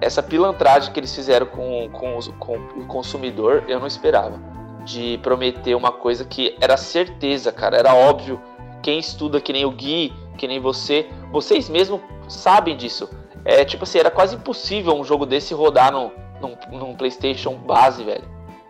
[0.00, 4.40] essa pilantragem que eles fizeram com, com, com o consumidor, eu não esperava.
[4.86, 8.40] De prometer uma coisa que era certeza, cara, era óbvio.
[8.82, 13.06] Quem estuda que nem o Gui, que nem você, vocês mesmos sabem disso.
[13.44, 18.02] É tipo assim, era quase impossível um jogo desse rodar num, num, num PlayStation base,
[18.02, 18.24] velho.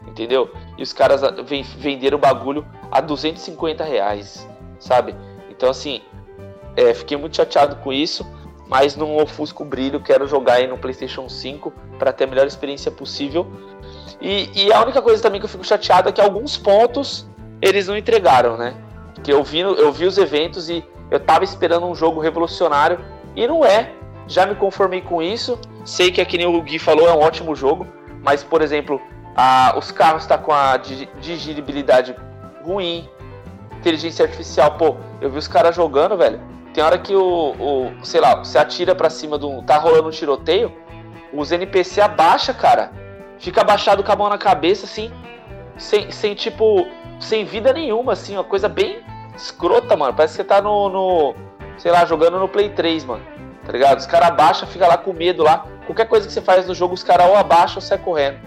[0.08, 0.50] Entendeu?
[0.76, 1.20] E os caras
[1.78, 4.44] venderam o bagulho a 250 reais,
[4.80, 5.14] sabe?
[5.48, 6.02] Então, assim,
[6.76, 8.26] é, fiquei muito chateado com isso
[8.70, 12.46] mas não ofusco o brilho, quero jogar aí no PlayStation 5 para ter a melhor
[12.46, 13.44] experiência possível.
[14.20, 17.28] E, e, a única coisa também que eu fico chateado é que alguns pontos
[17.60, 18.76] eles não entregaram, né?
[19.24, 23.00] Que eu vi, eu vi os eventos e eu tava esperando um jogo revolucionário
[23.34, 23.92] e não é.
[24.28, 25.58] Já me conformei com isso.
[25.84, 27.88] Sei que é que nem o Gui falou, é um ótimo jogo,
[28.22, 29.00] mas por exemplo,
[29.34, 32.14] a, os carros tá com a dirigibilidade
[32.62, 33.08] ruim.
[33.80, 36.40] Inteligência artificial, pô, eu vi os caras jogando, velho.
[36.72, 39.62] Tem hora que o, o sei lá, você atira pra cima do.
[39.62, 40.72] tá rolando um tiroteio,
[41.32, 42.92] os NPC abaixa, cara.
[43.38, 45.10] Fica abaixado com a mão na cabeça, assim,
[45.78, 46.86] sem, sem tipo,
[47.18, 49.02] sem vida nenhuma, assim, uma coisa bem
[49.34, 50.14] escrota, mano.
[50.14, 51.34] Parece que você tá no, no
[51.78, 53.24] sei lá, jogando no Play 3, mano.
[53.64, 53.98] Tá ligado?
[53.98, 55.64] Os caras abaixam, fica lá com medo lá.
[55.86, 58.38] Qualquer coisa que você faz no jogo, os caras ou abaixam ou saem correndo.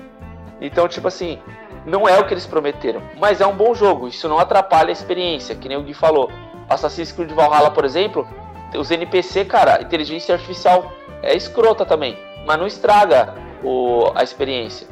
[0.61, 1.39] Então, tipo assim,
[1.85, 3.01] não é o que eles prometeram.
[3.19, 4.07] Mas é um bom jogo.
[4.07, 6.31] Isso não atrapalha a experiência, que nem o Gui falou.
[6.69, 8.27] Assassin's Creed Valhalla, por exemplo,
[8.75, 10.91] os NPC, cara, inteligência artificial
[11.21, 12.17] é escrota também.
[12.45, 13.33] Mas não estraga
[13.63, 14.87] o, a experiência.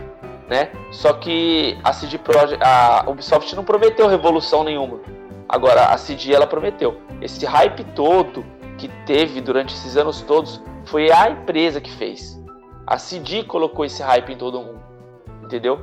[0.50, 0.70] Né?
[0.92, 5.00] Só que a CD Projekt, a Ubisoft não prometeu revolução nenhuma.
[5.48, 7.00] Agora, a CD ela prometeu.
[7.22, 8.46] Esse hype todo
[8.78, 12.40] que teve durante esses anos todos foi a empresa que fez.
[12.86, 14.82] A CD colocou esse hype em todo mundo
[15.52, 15.82] entendeu?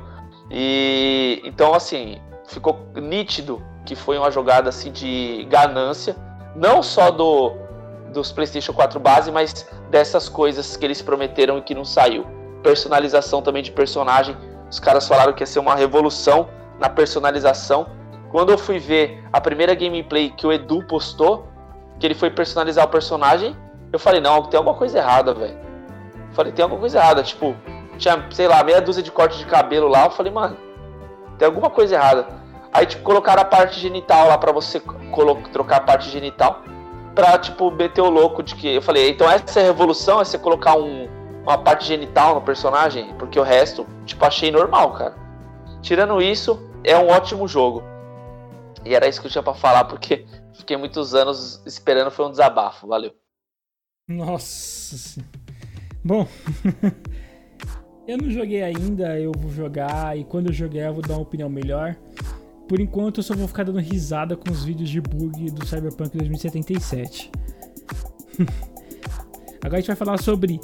[0.49, 6.15] E então assim, ficou nítido que foi uma jogada assim de ganância,
[6.55, 7.57] não só do
[8.13, 12.23] dos PlayStation 4 base, mas dessas coisas que eles prometeram e que não saiu.
[12.61, 14.35] Personalização também de personagem.
[14.69, 16.47] Os caras falaram que ia ser uma revolução
[16.79, 17.87] na personalização.
[18.31, 21.47] Quando eu fui ver a primeira gameplay que o Edu postou,
[21.99, 23.55] que ele foi personalizar o personagem,
[23.91, 25.57] eu falei, não, tem alguma coisa errada, velho.
[26.33, 27.55] Falei, tem alguma coisa errada, tipo,
[27.97, 30.05] tinha, sei lá, meia dúzia de cortes de cabelo lá.
[30.05, 30.57] Eu falei, mano,
[31.37, 32.38] tem alguma coisa errada.
[32.71, 34.81] Aí, tipo, colocaram a parte genital lá pra você
[35.51, 36.63] trocar a parte genital.
[37.15, 38.75] Pra, tipo, meter o louco de que.
[38.75, 41.07] Eu falei, então essa é revolução, é você colocar um,
[41.43, 43.13] uma parte genital no personagem?
[43.15, 45.15] Porque o resto, tipo, achei normal, cara.
[45.81, 47.83] Tirando isso, é um ótimo jogo.
[48.85, 52.31] E era isso que eu tinha pra falar, porque fiquei muitos anos esperando, foi um
[52.31, 52.87] desabafo.
[52.87, 53.13] Valeu.
[54.07, 55.21] Nossa.
[56.03, 56.27] Bom.
[58.07, 61.21] Eu não joguei ainda, eu vou jogar e quando eu jogar eu vou dar uma
[61.21, 61.95] opinião melhor.
[62.69, 66.15] Por enquanto eu só vou ficar dando risada com os vídeos de bug do Cyberpunk
[66.15, 67.31] 2077.
[69.59, 70.61] Agora a gente vai falar sobre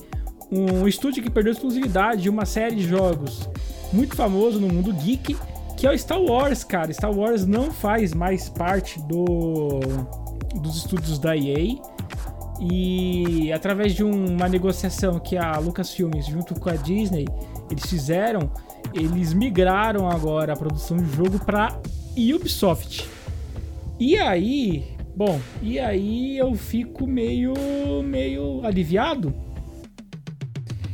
[0.51, 3.49] um estúdio que perdeu exclusividade de uma série de jogos
[3.91, 5.35] muito famoso no mundo geek,
[5.75, 6.93] que é o Star Wars, cara.
[6.93, 9.79] Star Wars não faz mais parte do
[10.61, 11.75] dos estúdios da EA
[12.61, 17.25] e através de uma negociação que a Lucasfilmes junto com a Disney
[17.69, 18.51] eles fizeram,
[18.93, 21.79] eles migraram agora a produção do jogo para
[22.17, 23.09] Ubisoft.
[23.99, 27.53] E aí, bom, e aí eu fico meio
[28.03, 29.33] meio aliviado.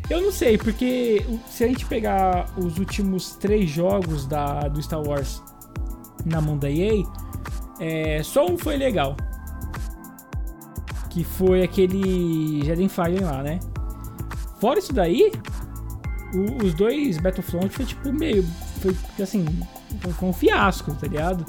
[0.10, 5.02] Eu não sei, porque se a gente pegar os últimos três jogos da, do Star
[5.02, 5.42] Wars
[6.26, 7.04] na mão da EA,
[7.80, 9.16] é, só um foi legal
[11.12, 13.60] que foi aquele Jedi Fallen lá, né?
[14.60, 15.32] Fora isso daí,
[16.34, 18.44] o, os dois Battlefront foi tipo meio.
[18.80, 19.46] Foi assim.
[20.18, 21.46] Foi um fiasco, tá ligado?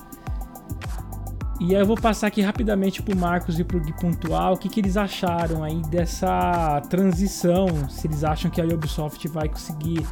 [1.60, 4.68] E aí eu vou passar aqui rapidamente pro Marcos e pro Gui pontual o que,
[4.68, 7.88] que eles acharam aí dessa transição.
[7.88, 10.04] Se eles acham que a Ubisoft vai conseguir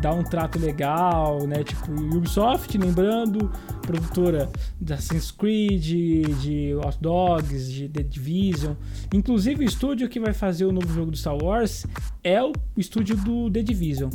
[0.00, 1.64] dar um trato legal, né?
[1.64, 3.50] Tipo, Ubisoft, lembrando,
[3.82, 4.48] produtora
[4.80, 5.82] de Assassin's Creed,
[6.40, 8.74] de Hot Dogs, de The Division.
[9.12, 11.86] Inclusive, o estúdio que vai fazer o novo jogo do Star Wars
[12.22, 14.10] é o estúdio do The Division.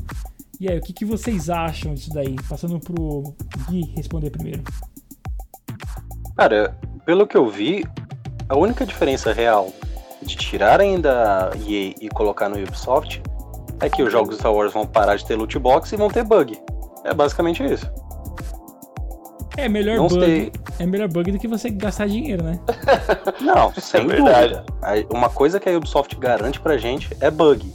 [0.59, 2.35] E aí, o que, que vocês acham disso daí?
[2.47, 3.33] Passando pro
[3.69, 4.63] Gui responder primeiro.
[6.35, 7.85] Cara, pelo que eu vi,
[8.47, 9.71] a única diferença real
[10.21, 13.21] de tirarem da EA e colocar no Ubisoft
[13.81, 16.23] é que os jogos Star Wars vão parar de ter loot box e vão ter
[16.23, 16.59] bug.
[17.03, 17.89] É basicamente isso.
[19.57, 20.25] É melhor Não bug.
[20.25, 20.51] Sei.
[20.79, 22.59] É melhor bug do que você gastar dinheiro, né?
[23.41, 24.65] Não, sem é dúvida.
[25.11, 27.71] Uma coisa que a Ubisoft garante pra gente é bug.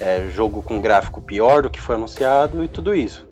[0.00, 3.26] É jogo com gráfico pior do que foi anunciado e tudo isso.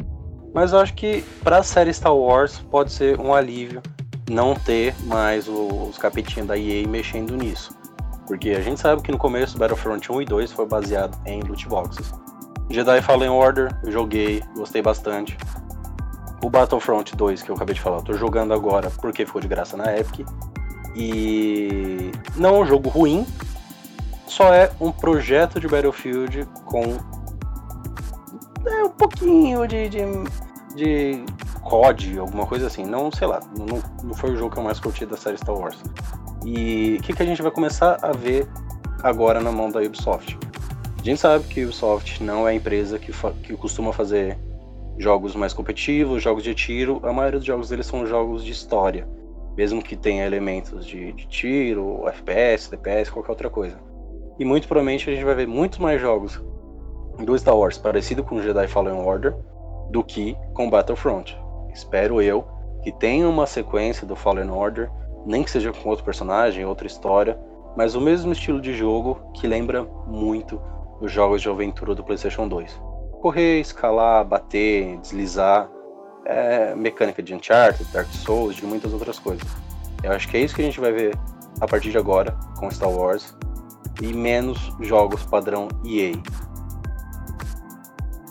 [0.53, 3.83] Mas eu acho que pra série Star Wars pode ser um alívio
[4.31, 7.75] não ter mais os capetinhos da EA mexendo nisso.
[8.27, 11.69] Porque a gente sabe que no começo Battlefront 1 e 2 foi baseado em loot
[11.69, 12.13] boxes.
[12.71, 15.37] Jedi Fallen Order, eu joguei, gostei bastante.
[16.43, 19.49] O Battlefront 2, que eu acabei de falar, eu tô jogando agora porque ficou de
[19.49, 20.27] graça na Epic.
[20.97, 23.27] E não é um jogo ruim,
[24.27, 26.83] só é um projeto de Battlefield com
[28.67, 30.01] é, um pouquinho de, de,
[30.75, 31.25] de
[31.63, 32.85] COD, alguma coisa assim.
[32.85, 35.55] Não, sei lá, não, não foi o jogo que eu mais curti da série Star
[35.55, 35.79] Wars.
[36.45, 38.47] E o que, que a gente vai começar a ver
[39.03, 40.39] agora na mão da Ubisoft?
[40.99, 43.13] A gente sabe que a Ubisoft não é a empresa que,
[43.43, 44.39] que costuma fazer
[44.99, 47.01] jogos mais competitivos, jogos de tiro.
[47.03, 49.09] A maioria dos jogos deles são jogos de história,
[49.57, 53.79] mesmo que tenha elementos de, de tiro, FPS, DPS, qualquer outra coisa.
[54.39, 56.43] E muito provavelmente a gente vai ver muitos mais jogos
[57.25, 59.35] do Star Wars parecido com Jedi Fallen Order
[59.91, 61.37] do que com Battlefront.
[61.73, 62.45] Espero eu
[62.83, 64.91] que tenha uma sequência do Fallen Order,
[65.27, 67.39] nem que seja com outro personagem, outra história,
[67.77, 70.61] mas o mesmo estilo de jogo que lembra muito
[71.01, 72.81] os jogos de aventura do PlayStation 2.
[73.21, 75.69] Correr, escalar, bater, deslizar,
[76.25, 79.47] é mecânica de Uncharted, Dark Souls, de muitas outras coisas.
[80.03, 81.19] Eu acho que é isso que a gente vai ver
[81.61, 83.37] a partir de agora com Star Wars
[84.01, 86.13] e menos jogos padrão EA.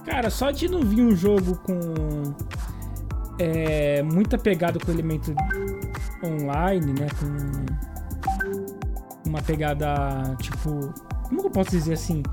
[0.06, 2.34] Cara, só de não vir um jogo com
[3.44, 5.36] é, muita pegada com elemento
[6.24, 7.08] online, né?
[7.20, 10.94] Com uma pegada tipo.
[11.28, 12.24] Como eu posso dizer assim?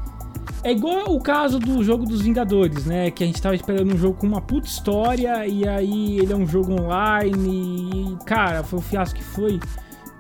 [0.62, 3.10] É igual o caso do jogo dos Vingadores, né?
[3.10, 6.36] Que a gente tava esperando um jogo com uma puta história e aí ele é
[6.36, 9.58] um jogo online e, cara, foi o fiasco que foi.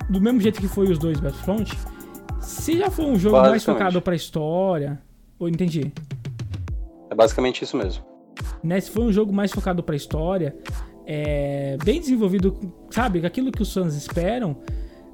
[0.08, 1.78] Do mesmo jeito que foi os dois Battlefront.
[2.40, 5.00] Se já for um jogo mais focado pra história.
[5.38, 5.92] Ou entendi?
[7.10, 8.09] É basicamente isso mesmo.
[8.62, 10.54] Né, se for um jogo mais focado pra história,
[11.06, 12.56] é, bem desenvolvido,
[12.90, 13.24] sabe?
[13.24, 14.56] Aquilo que os fãs esperam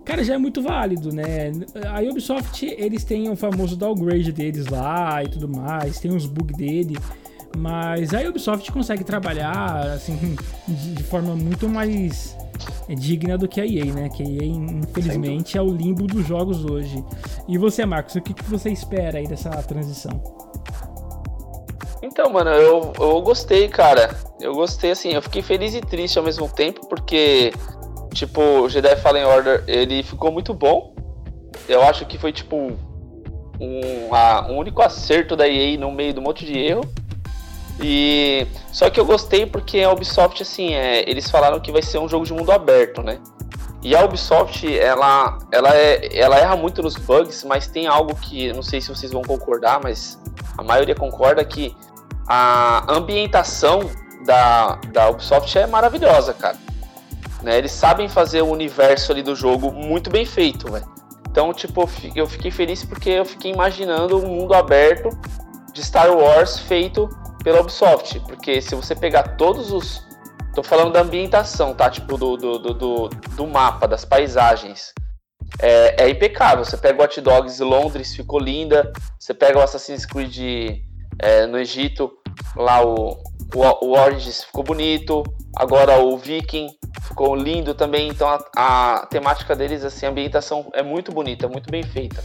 [0.07, 1.51] cara, já é muito válido, né?
[1.93, 6.57] A Ubisoft, eles têm o famoso downgrade deles lá e tudo mais, tem os bugs
[6.57, 6.97] dele,
[7.59, 10.37] mas a Ubisoft consegue trabalhar, assim,
[10.69, 12.37] de forma muito mais
[12.97, 14.09] digna do que a EA, né?
[14.09, 17.05] Que a EA, infelizmente, é o limbo dos jogos hoje.
[17.49, 20.46] E você, Marcos, o que você espera aí dessa transição?
[22.03, 24.15] Então, mano, eu, eu gostei, cara.
[24.41, 27.53] Eu gostei, assim, eu fiquei feliz e triste ao mesmo tempo, porque
[28.17, 30.95] Tipo, o Jedi Fallen Order, ele ficou muito bom.
[31.69, 32.57] Eu acho que foi, tipo,
[33.61, 36.81] um, a, um único acerto da EA no meio do monte de erro.
[37.79, 41.99] E só que eu gostei porque a Ubisoft, assim, é, eles falaram que vai ser
[41.99, 43.19] um jogo de mundo aberto, né?
[43.83, 48.51] E a Ubisoft, ela, ela, é, ela erra muito nos bugs, mas tem algo que,
[48.55, 50.19] não sei se vocês vão concordar, mas
[50.59, 51.77] a maioria concorda que
[52.27, 53.91] a ambientação
[54.25, 56.59] da, da Ubisoft é maravilhosa, cara.
[57.43, 57.59] Né?
[57.59, 60.87] Eles sabem fazer o universo ali do jogo muito bem feito, velho.
[61.31, 65.11] Então, tipo, eu fiquei feliz porque eu fiquei imaginando um mundo aberto
[65.73, 67.09] de Star Wars feito
[67.45, 68.21] pela Ubisoft.
[68.21, 70.05] Porque se você pegar todos os.
[70.55, 71.91] Tô falando da ambientação, tá?
[71.91, 74.95] Tipo, do, do, do, do mapa, das paisagens.
[75.61, 76.65] É, é, impecável.
[76.65, 78.93] Você pega o Hot Dogs Londres, ficou linda.
[79.19, 80.83] Você pega o Assassin's Creed
[81.19, 82.13] é, no Egito,
[82.55, 83.23] lá o,
[83.55, 85.23] o, o Origins ficou bonito.
[85.57, 86.69] Agora o Viking
[87.03, 88.09] ficou lindo também.
[88.09, 92.23] Então a, a, temática deles, assim, a ambientação é muito bonita, muito bem feita.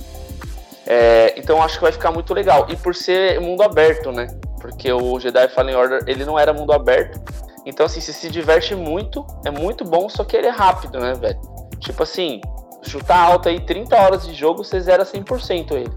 [0.85, 2.67] É, então acho que vai ficar muito legal.
[2.69, 4.27] E por ser mundo aberto, né?
[4.59, 7.21] Porque o Jedi Fallen Order ele não era mundo aberto.
[7.65, 11.13] Então, assim, você se diverte muito, é muito bom, só que ele é rápido, né,
[11.13, 11.39] velho?
[11.79, 12.41] Tipo assim,
[12.83, 15.91] chutar alto aí 30 horas de jogo, você zera 100% ele.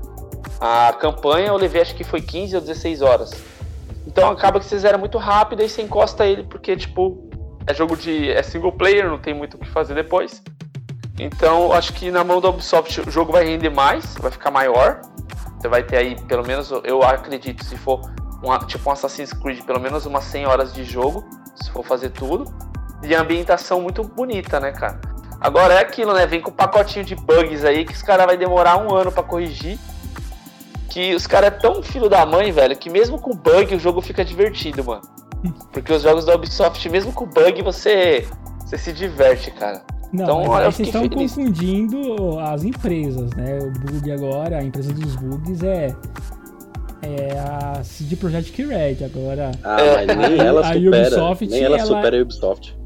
[0.61, 3.33] A campanha eu levei acho que foi 15 ou 16 horas.
[4.07, 7.29] Então acaba que você zera muito rápido e você encosta ele, porque, tipo,
[7.67, 8.31] é jogo de.
[8.31, 10.43] é single player, não tem muito o que fazer depois.
[11.19, 15.01] Então, acho que na mão da Ubisoft o jogo vai render mais, vai ficar maior.
[15.59, 18.01] Você vai ter aí, pelo menos, eu acredito, se for
[18.67, 21.25] tipo um Assassin's Creed, pelo menos umas 100 horas de jogo,
[21.55, 22.45] se for fazer tudo.
[23.03, 25.01] E a ambientação muito bonita, né, cara?
[25.45, 26.27] Agora é aquilo, né?
[26.27, 29.23] Vem com um pacotinho de bugs aí que os caras vai demorar um ano para
[29.23, 29.79] corrigir.
[30.89, 34.01] Que os caras é tão filho da mãe, velho, que mesmo com bug o jogo
[34.01, 35.03] fica divertido, mano.
[35.71, 38.27] Porque os jogos da Ubisoft, mesmo com bug, você,
[38.61, 39.83] você se diverte, cara.
[40.11, 43.59] Não, então, olha, vocês estão confundindo as empresas, né?
[43.59, 45.95] O bug agora, a empresa dos bugs é
[47.03, 49.51] é a CD Projekt Red agora.
[49.63, 49.77] Ah,
[50.07, 52.84] mas nem ela a supera, Ubisoft, nem ela, ela supera a Ubisoft.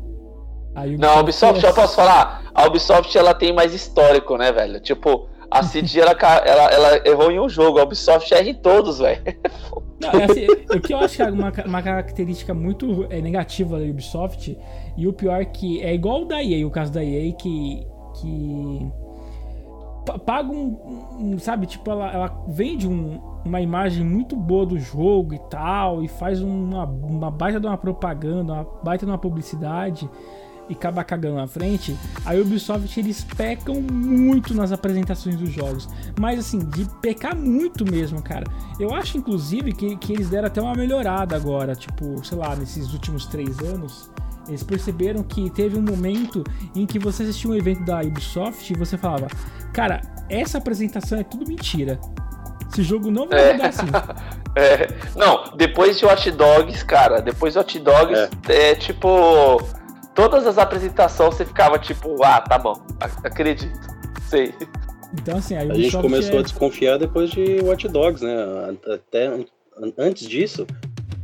[0.75, 1.69] A Ubisoft Não, a Ubisoft, é...
[1.69, 4.81] eu posso falar, a Ubisoft ela tem mais histórico, né, velho?
[4.81, 8.99] Tipo, a CD ela, ela, ela errou em um jogo, a Ubisoft erra em todos,
[8.99, 9.23] velho.
[10.01, 13.85] É assim, o que eu acho que é uma, uma característica muito é, negativa da
[13.85, 14.57] Ubisoft,
[14.97, 17.85] e o pior é que é igual o da EA, o caso da EA, que.
[18.21, 18.93] que
[20.25, 20.79] paga um,
[21.19, 26.03] um, sabe, tipo, ela, ela vende um, uma imagem muito boa do jogo e tal,
[26.03, 30.09] e faz uma, uma baita de uma propaganda, uma baita de uma publicidade,
[30.69, 35.89] e acaba cagando na frente, a Ubisoft eles pecam muito nas apresentações dos jogos.
[36.19, 38.45] Mas assim, de pecar muito mesmo, cara.
[38.79, 42.93] Eu acho inclusive que, que eles deram até uma melhorada agora, tipo, sei lá, nesses
[42.93, 44.11] últimos três anos.
[44.47, 46.43] Eles perceberam que teve um momento
[46.75, 49.29] em que você assistia um evento da Ubisoft e você falava:
[49.75, 52.01] Cara, essa apresentação é tudo mentira.
[52.71, 53.69] Esse jogo não vai mudar é.
[53.69, 53.87] assim.
[54.57, 54.89] É.
[55.15, 59.63] Não, depois de Hot Dogs, cara, depois de Hot Dogs, é, é tipo
[60.19, 62.75] todas as apresentações você ficava tipo, ah, tá bom,
[63.23, 63.73] acredito,
[64.29, 64.53] sei.
[65.15, 66.39] Então, assim, a, a gente começou é...
[66.41, 68.37] a desconfiar depois de Watch Dogs, né?
[68.93, 69.31] Até
[69.97, 70.67] antes disso,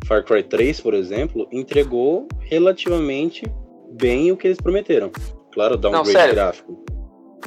[0.07, 3.45] Far Cry 3, por exemplo, entregou relativamente
[3.91, 5.11] bem o que eles prometeram.
[5.53, 6.85] Claro, dá um Não, grade gráfico.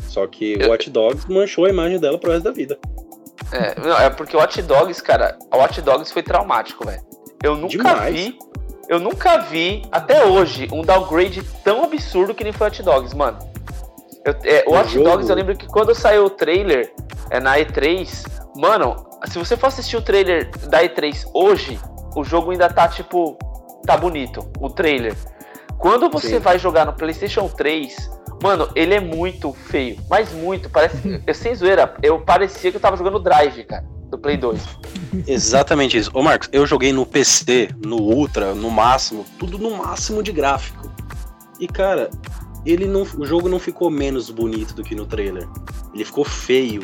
[0.04, 2.78] Só que Eu- o Watch Dogs manchou a imagem dela pro resto da vida.
[3.54, 7.02] É, não, é porque o Watch Dogs, cara, o Watch Dogs foi traumático, velho.
[7.42, 8.14] Eu nunca Demais.
[8.14, 8.38] vi,
[8.90, 13.16] eu nunca vi, até hoje, um downgrade tão absurdo que nem foi o Watch Dogs,
[13.16, 13.38] mano.
[14.24, 16.94] Eu, é, o Watch jogo- Dogs, eu lembro que quando saiu o trailer
[17.30, 18.96] é, na E3, mano,
[19.28, 21.80] se você for assistir o trailer da E3 hoje,
[22.16, 23.38] o jogo ainda tá, tipo,
[23.86, 25.16] tá bonito, o trailer.
[25.78, 26.40] Quando você Sim.
[26.40, 27.96] vai jogar no PlayStation 3,
[28.42, 32.82] mano, ele é muito feio, mas muito, parece, eu sem zoeira, eu parecia que eu
[32.82, 34.60] tava jogando Drive, cara, do Play 2.
[35.28, 36.10] Exatamente isso.
[36.14, 40.92] Ô Marcos, eu joguei no PC, no Ultra, no máximo, tudo no máximo de gráfico.
[41.60, 42.10] E cara,
[42.66, 45.48] ele não, o jogo não ficou menos bonito do que no trailer.
[45.94, 46.82] Ele ficou feio.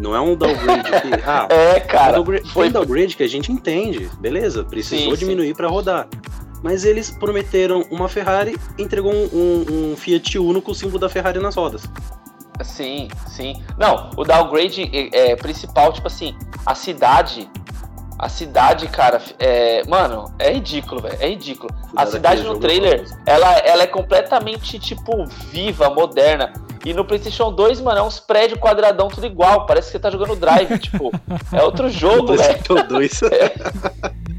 [0.00, 1.14] Não é um downgrade que.
[1.26, 4.64] Ah, É, um cara, downgrade, foi tem downgrade que a gente entende, beleza?
[4.64, 6.08] Precisou Sim, diminuir pra rodar.
[6.62, 11.08] Mas eles prometeram uma Ferrari, entregou um, um- um Fiat Uno com o símbolo da
[11.08, 11.82] Ferrari nas rodas.
[12.62, 13.62] Sim, sim.
[13.76, 17.50] Não, o downgrade é, é principal, tipo assim, a cidade.
[18.16, 21.16] A cidade, cara, é, mano, é ridículo, velho.
[21.20, 21.74] É ridículo.
[21.74, 26.52] A Daquele cidade no trailer, ela, ela é completamente, tipo, viva, moderna.
[26.84, 29.66] E no PlayStation 2, mano, é uns prédios quadradão tudo igual.
[29.66, 31.10] Parece que você tá jogando Drive, tipo.
[31.52, 32.62] É outro jogo, velho.
[32.62, 33.20] PlayStation 2.
[34.30, 34.33] É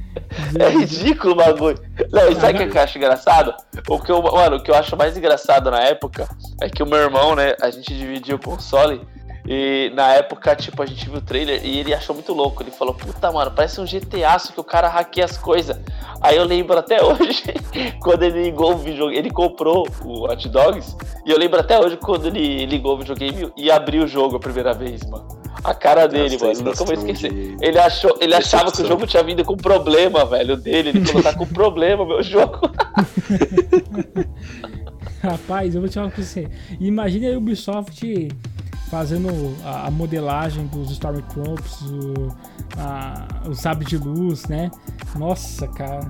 [0.70, 1.80] ridículo o bagulho.
[2.12, 3.54] Não, e sabe o que eu acho engraçado?
[3.88, 6.28] O que eu, mano, o que eu acho mais engraçado na época
[6.62, 9.02] é que o meu irmão, né, a gente dividia o console.
[9.48, 12.64] E na época, tipo, a gente viu o trailer e ele achou muito louco.
[12.64, 15.80] Ele falou, puta, mano, parece um GTAço que o cara hackeia as coisas.
[16.20, 17.44] Aí eu lembro até hoje,
[18.02, 20.96] quando ele ligou o videogame, ele comprou o Hot Dogs,
[21.26, 24.40] e eu lembro até hoje quando ele ligou o videogame e abriu o jogo a
[24.40, 25.45] primeira vez, mano.
[25.64, 27.32] A cara dele, mano, nunca vou esquecer.
[27.34, 30.90] de- Ele, achou, ele achava que o jogo tinha vindo com problema, velho, dele.
[30.90, 32.60] Ele falou, tá com problema, meu jogo.
[35.22, 36.48] Rapaz, eu vou te falar pra você.
[36.80, 38.28] Imagine a Ubisoft
[38.92, 42.28] fazendo a, a modelagem dos Stormtroopers, o,
[42.78, 44.70] a, o sabre de luz, né?
[45.18, 46.02] Nossa, cara.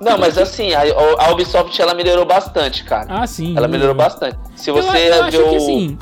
[0.00, 0.82] Não, mas assim, a,
[1.18, 3.06] a Ubisoft, ela melhorou bastante, cara.
[3.08, 3.56] Ah, sim.
[3.56, 4.36] Ela eu- melhorou bastante.
[4.56, 5.48] Se Eu, você eu acho viu...
[5.50, 5.98] que assim,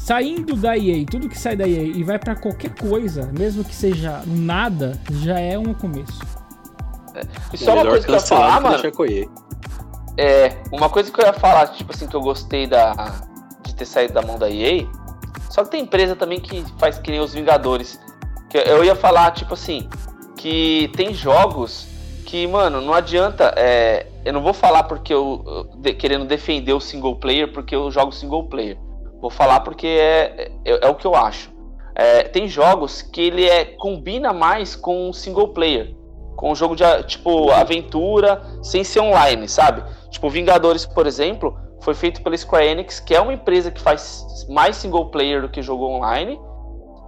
[0.00, 3.74] saindo da EA, tudo que sai da EA e vai pra qualquer coisa, mesmo que
[3.74, 6.18] seja nada, já é um começo.
[7.52, 8.78] E só uma coisa que eu ia falar, cancelar mano.
[10.16, 13.20] É, uma coisa que eu ia falar, tipo assim, que eu gostei da,
[13.64, 14.86] de ter saído da mão da EA.
[15.50, 17.98] Só que tem empresa também que faz que nem os Vingadores.
[18.48, 19.88] Que eu ia falar, tipo assim,
[20.36, 21.86] que tem jogos
[22.24, 23.52] que, mano, não adianta.
[23.56, 27.74] é, eu não vou falar porque eu, eu de- querendo defender o single player, porque
[27.74, 28.76] eu jogo single player.
[29.20, 31.50] Vou falar porque é, é, é o que eu acho.
[31.94, 35.94] É, tem jogos que ele é, combina mais com single player.
[36.36, 39.82] Com o jogo de, tipo, aventura, sem ser online, sabe?
[40.08, 44.24] Tipo, Vingadores, por exemplo, foi feito pela Square Enix, que é uma empresa que faz
[44.48, 46.40] mais single player do que jogo online.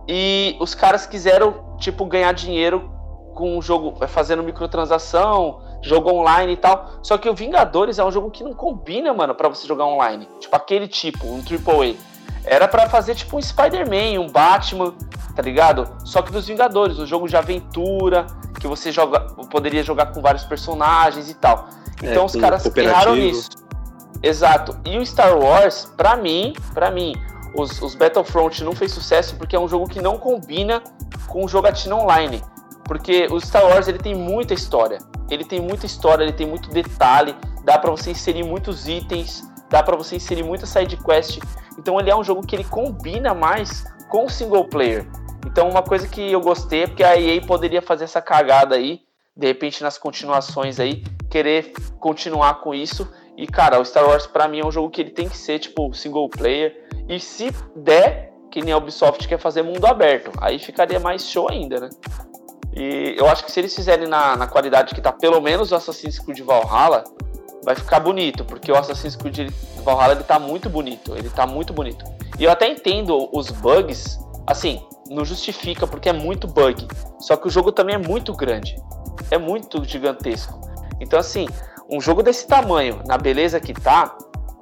[0.06, 2.90] E os caras quiseram, tipo, ganhar dinheiro
[3.34, 6.90] com o jogo, é, fazendo microtransação, jogo online e tal.
[7.02, 10.28] Só que o Vingadores é um jogo que não combina, mano, pra você jogar online.
[10.40, 11.96] Tipo, aquele tipo, um AAA.
[12.44, 14.94] Era pra fazer tipo um Spider-Man, um Batman,
[15.34, 15.88] tá ligado?
[16.04, 18.26] Só que dos Vingadores, um jogo de aventura,
[18.59, 21.68] que você joga, poderia jogar com vários personagens e tal.
[22.02, 23.50] É, Então os com caras erraram nisso.
[24.22, 24.78] Exato.
[24.84, 27.12] E o Star Wars, pra mim, para mim,
[27.56, 30.82] os, os Battlefront não fez sucesso porque é um jogo que não combina
[31.26, 32.42] com jogatina online.
[32.84, 34.98] Porque o Star Wars ele tem muita história.
[35.32, 37.34] Ele tem muita história, ele tem muito detalhe,
[37.64, 41.38] dá pra você inserir muitos itens, dá pra você inserir muita side quest.
[41.78, 45.09] Então ele é um jogo que ele combina mais com o single player.
[45.46, 49.00] Então uma coisa que eu gostei é porque a EA poderia fazer essa cagada aí,
[49.34, 53.10] de repente nas continuações aí, querer continuar com isso.
[53.34, 55.59] E cara, o Star Wars pra mim é um jogo que ele tem que ser
[55.59, 56.86] tipo single player.
[57.09, 61.48] E se der, que nem a Ubisoft quer fazer mundo aberto, aí ficaria mais show
[61.50, 61.88] ainda, né?
[62.72, 65.76] E eu acho que se eles fizerem na, na qualidade que tá pelo menos o
[65.76, 67.04] Assassin's Creed Valhalla,
[67.64, 69.50] vai ficar bonito, porque o Assassin's Creed
[69.84, 72.04] Valhalla ele tá muito bonito, ele tá muito bonito.
[72.38, 76.88] E eu até entendo os bugs, assim, não justifica porque é muito bug,
[77.20, 78.76] só que o jogo também é muito grande,
[79.30, 80.60] é muito gigantesco.
[80.98, 81.46] Então assim,
[81.90, 84.16] um jogo desse tamanho, na beleza que tá,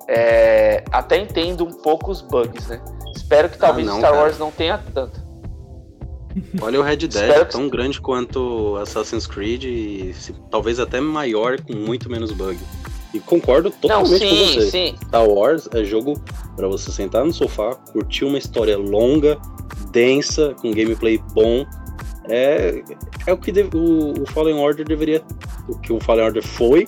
[0.08, 2.82] é, até entendo um pouco os bugs, né?
[3.14, 4.22] Espero que talvez não, Star cara.
[4.22, 5.19] Wars não tenha tanto.
[6.61, 7.11] Olha o Red Dead,
[7.47, 12.59] que- tão grande quanto Assassin's Creed e se- talvez até maior com muito menos bug.
[13.12, 14.70] E concordo Não, totalmente com sim, você.
[14.70, 14.94] sim.
[15.07, 16.15] Star Wars é jogo
[16.55, 19.36] pra você sentar no sofá, curtir uma história longa,
[19.90, 21.66] densa, com gameplay bom.
[22.28, 22.81] É,
[23.27, 25.23] é o que deve- o, o Fallen Order deveria.
[25.69, 26.86] O que o Fallen Order foi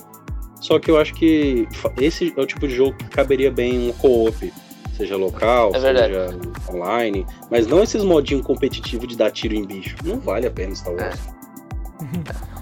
[0.61, 1.67] Só que eu acho que
[1.99, 4.53] esse é o tipo de jogo que caberia bem um co-op.
[4.95, 6.39] Seja local, é seja
[6.69, 7.25] online.
[7.49, 9.95] Mas não esses modinhos competitivos de dar tiro em bicho.
[10.03, 11.15] Não vale a pena Star Wars.
[11.15, 11.43] É.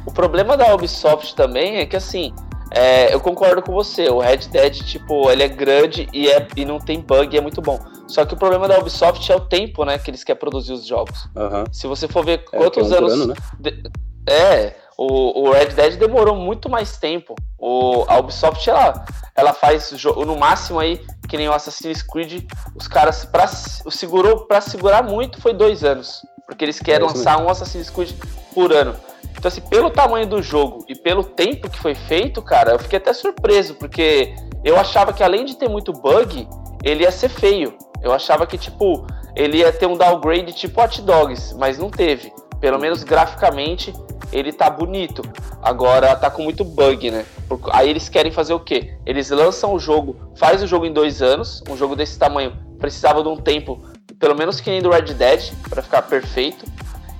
[0.05, 2.33] O problema da Ubisoft também é que assim,
[2.71, 4.09] é, eu concordo com você.
[4.09, 7.61] O Red Dead, tipo, ele é grande e, é, e não tem bug, é muito
[7.61, 7.79] bom.
[8.07, 10.85] Só que o problema da Ubisoft é o tempo, né, que eles querem produzir os
[10.85, 11.25] jogos.
[11.35, 11.63] Uhum.
[11.71, 13.13] Se você for ver é, quantos é um anos.
[13.13, 13.35] Ano, né?
[13.59, 13.83] de,
[14.27, 17.35] é, o, o, Red Dead demorou muito mais tempo.
[17.57, 19.05] O, a Ubisoft, ela,
[19.35, 21.01] ela faz no máximo aí,
[21.31, 22.43] que nem o Assassin's Creed,
[22.75, 26.25] os caras, pra, segurou, pra segurar muito, foi dois anos.
[26.45, 28.11] Porque eles querem é lançar um Assassin's Creed
[28.53, 28.97] por ano.
[29.37, 32.97] Então, assim, pelo tamanho do jogo e pelo tempo que foi feito, cara, eu fiquei
[32.97, 36.45] até surpreso, porque eu achava que além de ter muito bug,
[36.83, 37.77] ele ia ser feio.
[38.03, 42.29] Eu achava que, tipo, ele ia ter um downgrade tipo Hot Dogs, mas não teve.
[42.61, 43.93] Pelo menos graficamente,
[44.31, 45.21] ele tá bonito.
[45.61, 47.25] Agora tá com muito bug, né?
[47.73, 48.95] Aí eles querem fazer o quê?
[49.05, 53.21] Eles lançam o jogo, faz o jogo em dois anos, um jogo desse tamanho precisava
[53.21, 53.79] de um tempo,
[54.19, 56.65] pelo menos que nem do Red Dead, para ficar perfeito.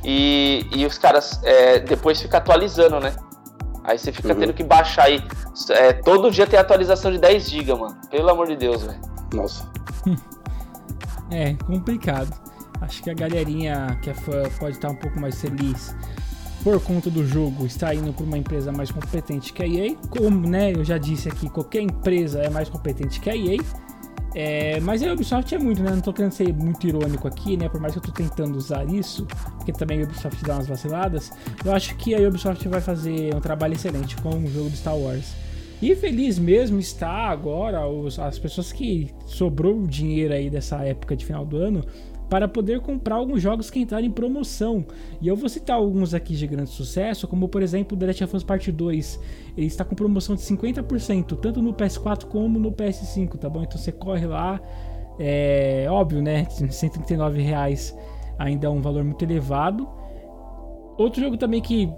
[0.03, 3.15] E, e os caras é, depois ficam atualizando, né?
[3.84, 4.39] Aí você fica uhum.
[4.39, 5.23] tendo que baixar aí.
[5.69, 7.95] É, todo dia tem atualização de 10 GB, mano.
[8.09, 8.99] Pelo amor de Deus, velho.
[9.34, 9.72] Nossa.
[11.31, 12.40] é, complicado.
[12.82, 15.95] Acho que a galerinha que é fã pode estar um pouco mais feliz
[16.64, 19.95] por conta do jogo estar indo para uma empresa mais competente que a EA.
[20.10, 23.58] Como né, eu já disse aqui, qualquer empresa é mais competente que a EA.
[24.34, 25.91] É, mas a Ubisoft é muito, né?
[25.91, 27.68] Não tô querendo ser muito irônico aqui, né?
[27.68, 29.28] Por mais que eu tô tentando usar isso,
[29.58, 31.32] porque também a Ubisoft dá umas vaciladas,
[31.66, 34.98] eu acho que a Ubisoft vai fazer um trabalho excelente com o jogo de Star
[34.98, 35.34] Wars.
[35.82, 41.16] E feliz mesmo está agora os, as pessoas que sobrou o dinheiro aí dessa época
[41.16, 41.84] de final do ano
[42.32, 44.86] para poder comprar alguns jogos que entraram em promoção.
[45.20, 48.36] E eu vou citar alguns aqui de grande sucesso, como por exemplo The Last of
[48.38, 49.20] Us Part 2.
[49.58, 53.64] Ele está com promoção de 50%, tanto no PS4 como no PS5, tá bom?
[53.64, 54.62] Então você corre lá,
[55.20, 56.45] é óbvio, né?
[56.45, 57.94] 139 reais
[58.40, 59.86] ainda é um valor muito elevado.
[60.98, 61.91] Outro jogo também que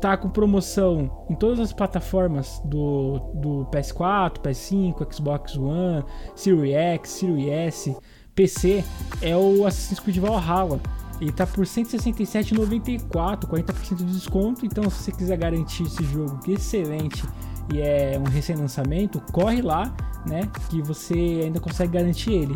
[0.00, 6.04] tá com promoção em todas as plataformas do, do PS4, PS5, Xbox One,
[6.34, 7.96] Series X, Series S
[8.34, 8.84] PC
[9.22, 10.80] é o Assassin's Creed Valhalla.
[11.20, 14.66] Ele tá por 167,94, 40% de desconto.
[14.66, 17.24] Então, se você quiser garantir esse jogo que é excelente
[17.72, 19.94] e é um recém-lançamento, corre lá,
[20.26, 20.50] né?
[20.68, 22.54] Que você ainda consegue garantir ele.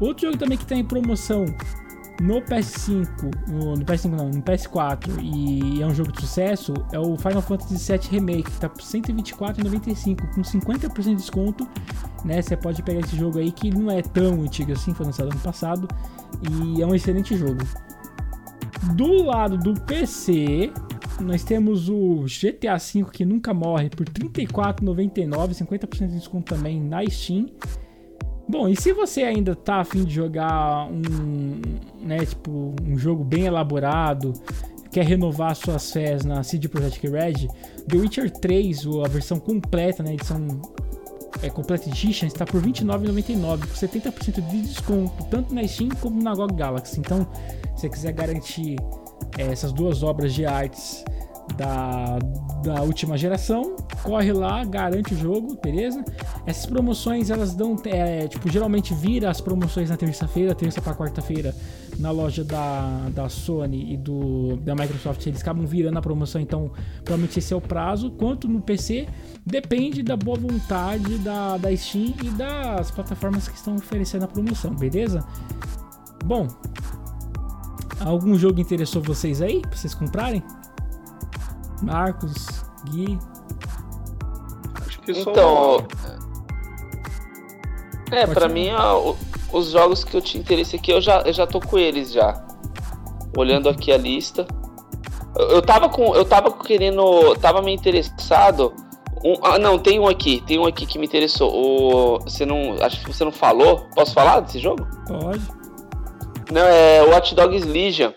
[0.00, 1.46] Outro jogo também que está em promoção
[2.22, 6.98] no PS5, no, no, PS5 não, no PS4 e é um jogo de sucesso, é
[6.98, 11.68] o Final Fantasy VII Remake, que tá por 124,95 com 50% de desconto,
[12.24, 12.40] né?
[12.40, 15.40] Você pode pegar esse jogo aí que não é tão antigo assim, foi lançado ano
[15.40, 15.88] passado
[16.48, 17.60] e é um excelente jogo.
[18.94, 20.72] Do lado do PC,
[21.20, 26.80] nós temos o GTA V que nunca morre por R$ 34,99, 50% de desconto também
[26.80, 27.46] na Steam.
[28.48, 31.60] Bom, e se você ainda tá afim de jogar um,
[32.00, 34.32] né, tipo, um jogo bem elaborado,
[34.90, 37.48] quer renovar suas fés na CD Projekt Red,
[37.88, 40.46] The Witcher 3, a versão completa, né, edição
[41.42, 46.22] é, Complete Edition, está por R$ 29,99, com 70% de desconto, tanto na Steam como
[46.22, 47.00] na GOG Galaxy.
[47.00, 47.26] Então,
[47.74, 48.76] se você quiser garantir
[49.38, 51.04] é, essas duas obras de artes
[51.56, 52.18] da,
[52.62, 56.04] da última geração, corre lá, garante o jogo, beleza?
[56.46, 61.54] Essas promoções elas dão, é, tipo, geralmente vira as promoções na terça-feira, terça para quarta-feira,
[61.98, 66.70] na loja da, da Sony e do da Microsoft, eles acabam virando a promoção, então
[67.04, 68.10] provavelmente esse é o prazo.
[68.12, 69.06] Quanto no PC,
[69.44, 74.74] depende da boa vontade da, da Steam e das plataformas que estão oferecendo a promoção,
[74.74, 75.24] beleza?
[76.24, 76.48] Bom,
[78.00, 80.42] algum jogo interessou vocês aí pra vocês comprarem?
[81.82, 83.18] Marcos, Gui.
[85.04, 85.86] Que então,
[88.10, 89.14] é, para mim ó,
[89.52, 92.44] os jogos que eu tinha interesse aqui eu já eu já tô com eles já.
[93.36, 94.46] Olhando aqui a lista.
[95.36, 98.74] Eu, eu tava com eu tava querendo, tava me interessado
[99.24, 101.52] um, ah, não, tem um aqui, tem um aqui que me interessou.
[101.54, 103.86] O, você não, acho que você não falou.
[103.94, 104.86] Posso falar desse jogo?
[105.06, 105.42] Pode.
[106.50, 108.12] Não, é Watch Dogs Legion,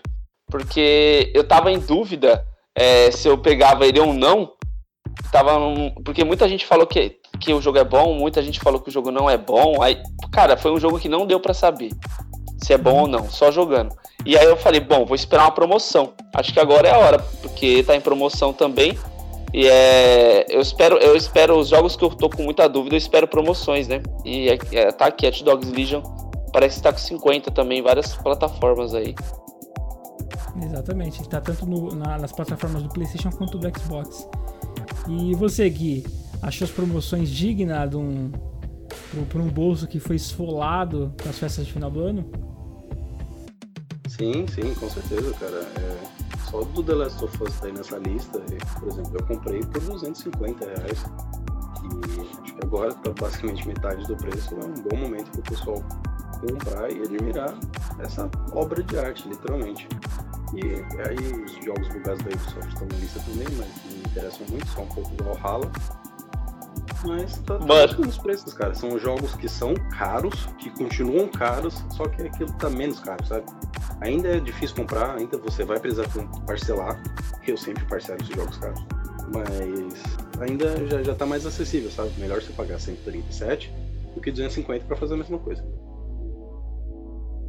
[0.50, 2.44] porque eu tava em dúvida
[2.74, 4.52] é, se eu pegava ele ou não.
[5.30, 8.80] Tava num, porque muita gente falou que, que o jogo é bom, muita gente falou
[8.80, 9.82] que o jogo não é bom.
[9.82, 11.90] Aí, cara, foi um jogo que não deu para saber
[12.58, 13.94] se é bom ou não, só jogando.
[14.24, 16.12] E aí eu falei, bom, vou esperar uma promoção.
[16.34, 18.98] Acho que agora é a hora, porque tá em promoção também.
[19.52, 22.98] E é, eu espero, eu espero os jogos que eu tô com muita dúvida, eu
[22.98, 24.02] espero promoções, né?
[24.24, 26.02] E é, é, tá aqui, Hot Dogs Legion,
[26.52, 29.14] parece que tá com 50 também, várias plataformas aí.
[30.62, 34.28] Exatamente, está tanto no, na, nas plataformas do PlayStation quanto do Xbox.
[35.08, 36.04] E você, Gui,
[36.42, 38.30] Achou as promoções dignas de um,
[39.28, 42.30] por um bolso que foi esfolado com as festas de final do ano?
[44.08, 45.56] Sim, sim, com certeza, cara.
[45.56, 45.98] É,
[46.50, 48.40] só do The Last of Us tá aí nessa lista,
[48.78, 51.04] por exemplo, eu comprei por 250 reais.
[51.82, 54.54] E acho que agora tá basicamente metade do preço.
[54.54, 55.84] É um bom momento para o pessoal
[56.40, 57.58] comprar e admirar
[57.98, 59.88] essa obra de arte, literalmente.
[60.54, 60.62] E
[61.02, 64.86] aí os jogos bugados da Ubisoft estão na lista também, mas interessam muito, só um
[64.86, 65.70] pouco do Valhalla.
[67.04, 68.74] Mas tá, tá nos preços, cara.
[68.74, 73.44] São jogos que são caros, que continuam caros, só que aquilo tá menos caro, sabe?
[74.00, 76.08] Ainda é difícil comprar, ainda você vai precisar
[76.46, 77.00] parcelar.
[77.46, 78.82] Eu sempre parcelo esses jogos caros.
[79.32, 82.10] Mas ainda já, já tá mais acessível, sabe?
[82.18, 83.72] Melhor você pagar 137
[84.14, 85.64] do que 250 para fazer a mesma coisa.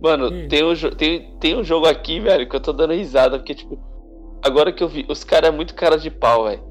[0.01, 0.47] Mano, hum.
[0.47, 3.79] tem, um, tem, tem um jogo aqui, velho, que eu tô dando risada, porque, tipo,
[4.47, 6.61] agora que eu vi, os caras é muito cara de pau, velho.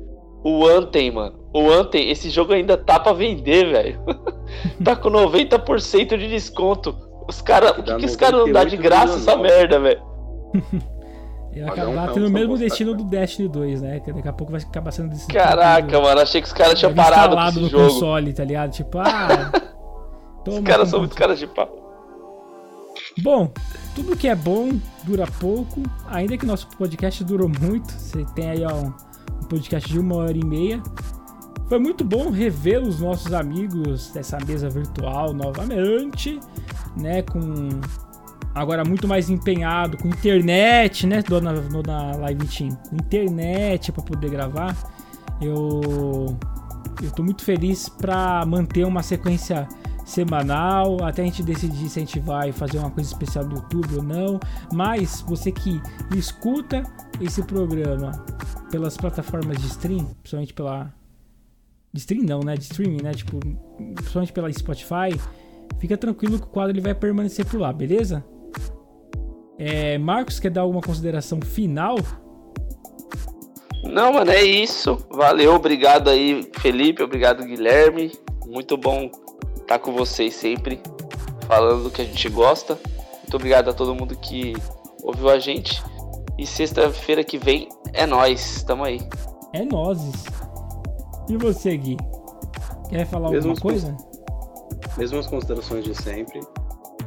[0.45, 1.39] O Anthem, mano.
[1.53, 4.01] O Anthem, esse jogo ainda tá pra vender, velho.
[4.85, 6.97] tá com 90% de desconto.
[7.29, 7.73] Os caras.
[7.73, 10.03] Por que, que os caras não dão de graça essa merda, velho?
[11.57, 14.01] Ia acabar tendo o mesmo destino do Destiny 2, né?
[14.01, 16.93] Que daqui a pouco vai acabar sendo desse Caraca, mano, achei que os caras tinham
[16.95, 17.85] parado com esse no jogo.
[17.85, 18.73] console, tá ligado?
[18.73, 19.51] Tipo, ah.
[20.47, 21.86] os caras são muito caras de pau.
[23.23, 23.51] Bom,
[23.95, 27.91] tudo que é bom dura pouco, ainda que nosso podcast durou muito.
[27.93, 30.83] Você tem aí ó, um podcast de uma hora e meia.
[31.67, 36.39] Foi muito bom rever os nossos amigos dessa mesa virtual novamente,
[36.97, 37.23] né?
[37.23, 37.81] Com
[38.55, 42.79] agora muito mais empenhado com internet, né, dona, dona Live Team?
[42.93, 44.77] Internet para poder gravar.
[45.41, 46.37] Eu
[47.03, 49.69] eu tô muito feliz para manter uma sequência
[50.07, 53.97] semanal, até a gente decidir se a gente vai fazer uma coisa especial no YouTube
[53.97, 54.41] ou não.
[54.73, 55.83] Mas você que
[56.17, 56.85] escuta
[57.21, 58.13] esse programa
[58.71, 60.95] pelas plataformas de stream, principalmente pela.
[61.93, 62.55] De stream não, né?
[62.55, 63.13] De streaming, né?
[63.13, 63.41] Tipo,
[63.95, 65.19] principalmente pela Spotify,
[65.81, 68.25] fica tranquilo que o quadro ele vai permanecer por lá, beleza?
[69.59, 71.97] É, Marcos, quer dar alguma consideração final?
[73.83, 74.99] Não, mano, é isso.
[75.11, 78.13] Valeu, obrigado aí, Felipe, obrigado, Guilherme.
[78.47, 79.11] Muito bom
[79.67, 80.81] estar com vocês sempre,
[81.49, 82.79] falando do que a gente gosta.
[83.23, 84.55] Muito obrigado a todo mundo que
[85.03, 85.83] ouviu a gente.
[86.39, 89.01] E sexta-feira que vem é nós, tamo aí.
[89.53, 90.25] É nozes.
[91.29, 91.97] E você, Gui?
[92.89, 93.97] Quer falar Mesmas alguma coisa?
[94.97, 96.41] Mesmas considerações de sempre.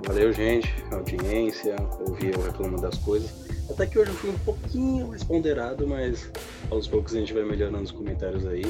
[0.05, 1.75] Valeu, gente, audiência,
[2.05, 3.47] ouvir eu reclamando das coisas.
[3.69, 6.29] Até que hoje eu fui um pouquinho mais ponderado, mas
[6.69, 8.65] aos poucos a gente vai melhorando os comentários aí.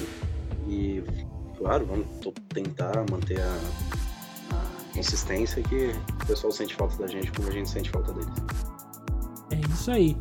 [0.67, 1.03] E
[1.59, 2.07] claro, vamos
[2.53, 3.59] tentar manter a,
[4.55, 8.33] a consistência que o pessoal sente falta da gente como a gente sente falta deles.
[9.51, 10.17] É isso aí.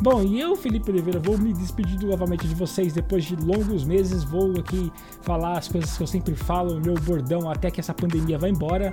[0.00, 4.24] Bom, e eu, Felipe Oliveira, vou me despedir novamente de vocês depois de longos meses.
[4.24, 8.36] Vou aqui falar as coisas que eu sempre falo, meu bordão, até que essa pandemia
[8.36, 8.92] vá embora.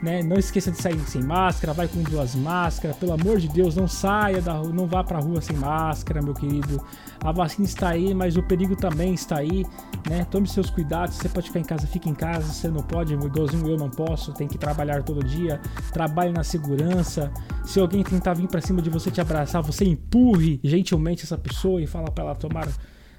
[0.00, 0.22] Né?
[0.22, 2.96] Não esqueça de sair sem máscara, vai com duas máscaras.
[2.96, 6.34] Pelo amor de Deus, não saia da rua, não vá pra rua sem máscara, meu
[6.34, 6.80] querido.
[7.24, 9.64] A vacina está aí, mas o perigo também está aí.
[10.08, 10.26] Né?
[10.30, 11.16] Tome seus cuidados.
[11.16, 12.52] Você pode ficar em casa, fique em casa.
[12.52, 15.58] Você não pode, igualzinho eu não posso, tem que trabalhar todo dia.
[15.90, 17.32] Trabalhe na segurança.
[17.64, 21.80] Se alguém tentar vir para cima de você te abraçar, você empurre gentilmente essa pessoa
[21.80, 22.68] e fala para ela tomar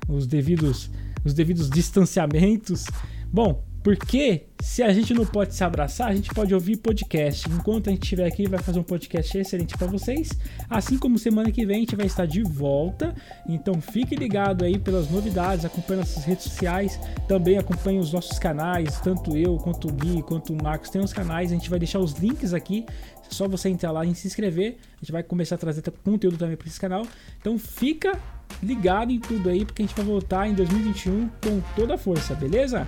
[0.08, 0.92] os devidos,
[1.24, 2.86] os devidos distanciamentos.
[3.34, 7.48] Bom, porque se a gente não pode se abraçar, a gente pode ouvir podcast.
[7.52, 10.32] Enquanto a gente estiver aqui, vai fazer um podcast excelente para vocês.
[10.68, 13.14] Assim como semana que vem a gente vai estar de volta.
[13.48, 19.00] Então fique ligado aí pelas novidades, acompanhe nossas redes sociais, também acompanhe os nossos canais,
[19.02, 21.52] tanto eu quanto o Gui, quanto o Marcos tem os canais.
[21.52, 22.88] A gente vai deixar os links aqui.
[22.90, 24.78] É só você entrar lá e se inscrever.
[24.96, 27.06] A gente vai começar a trazer conteúdo também para esse canal.
[27.40, 28.20] Então fica
[28.64, 32.34] ligado em tudo aí, porque a gente vai voltar em 2021 com toda a força,
[32.34, 32.88] beleza?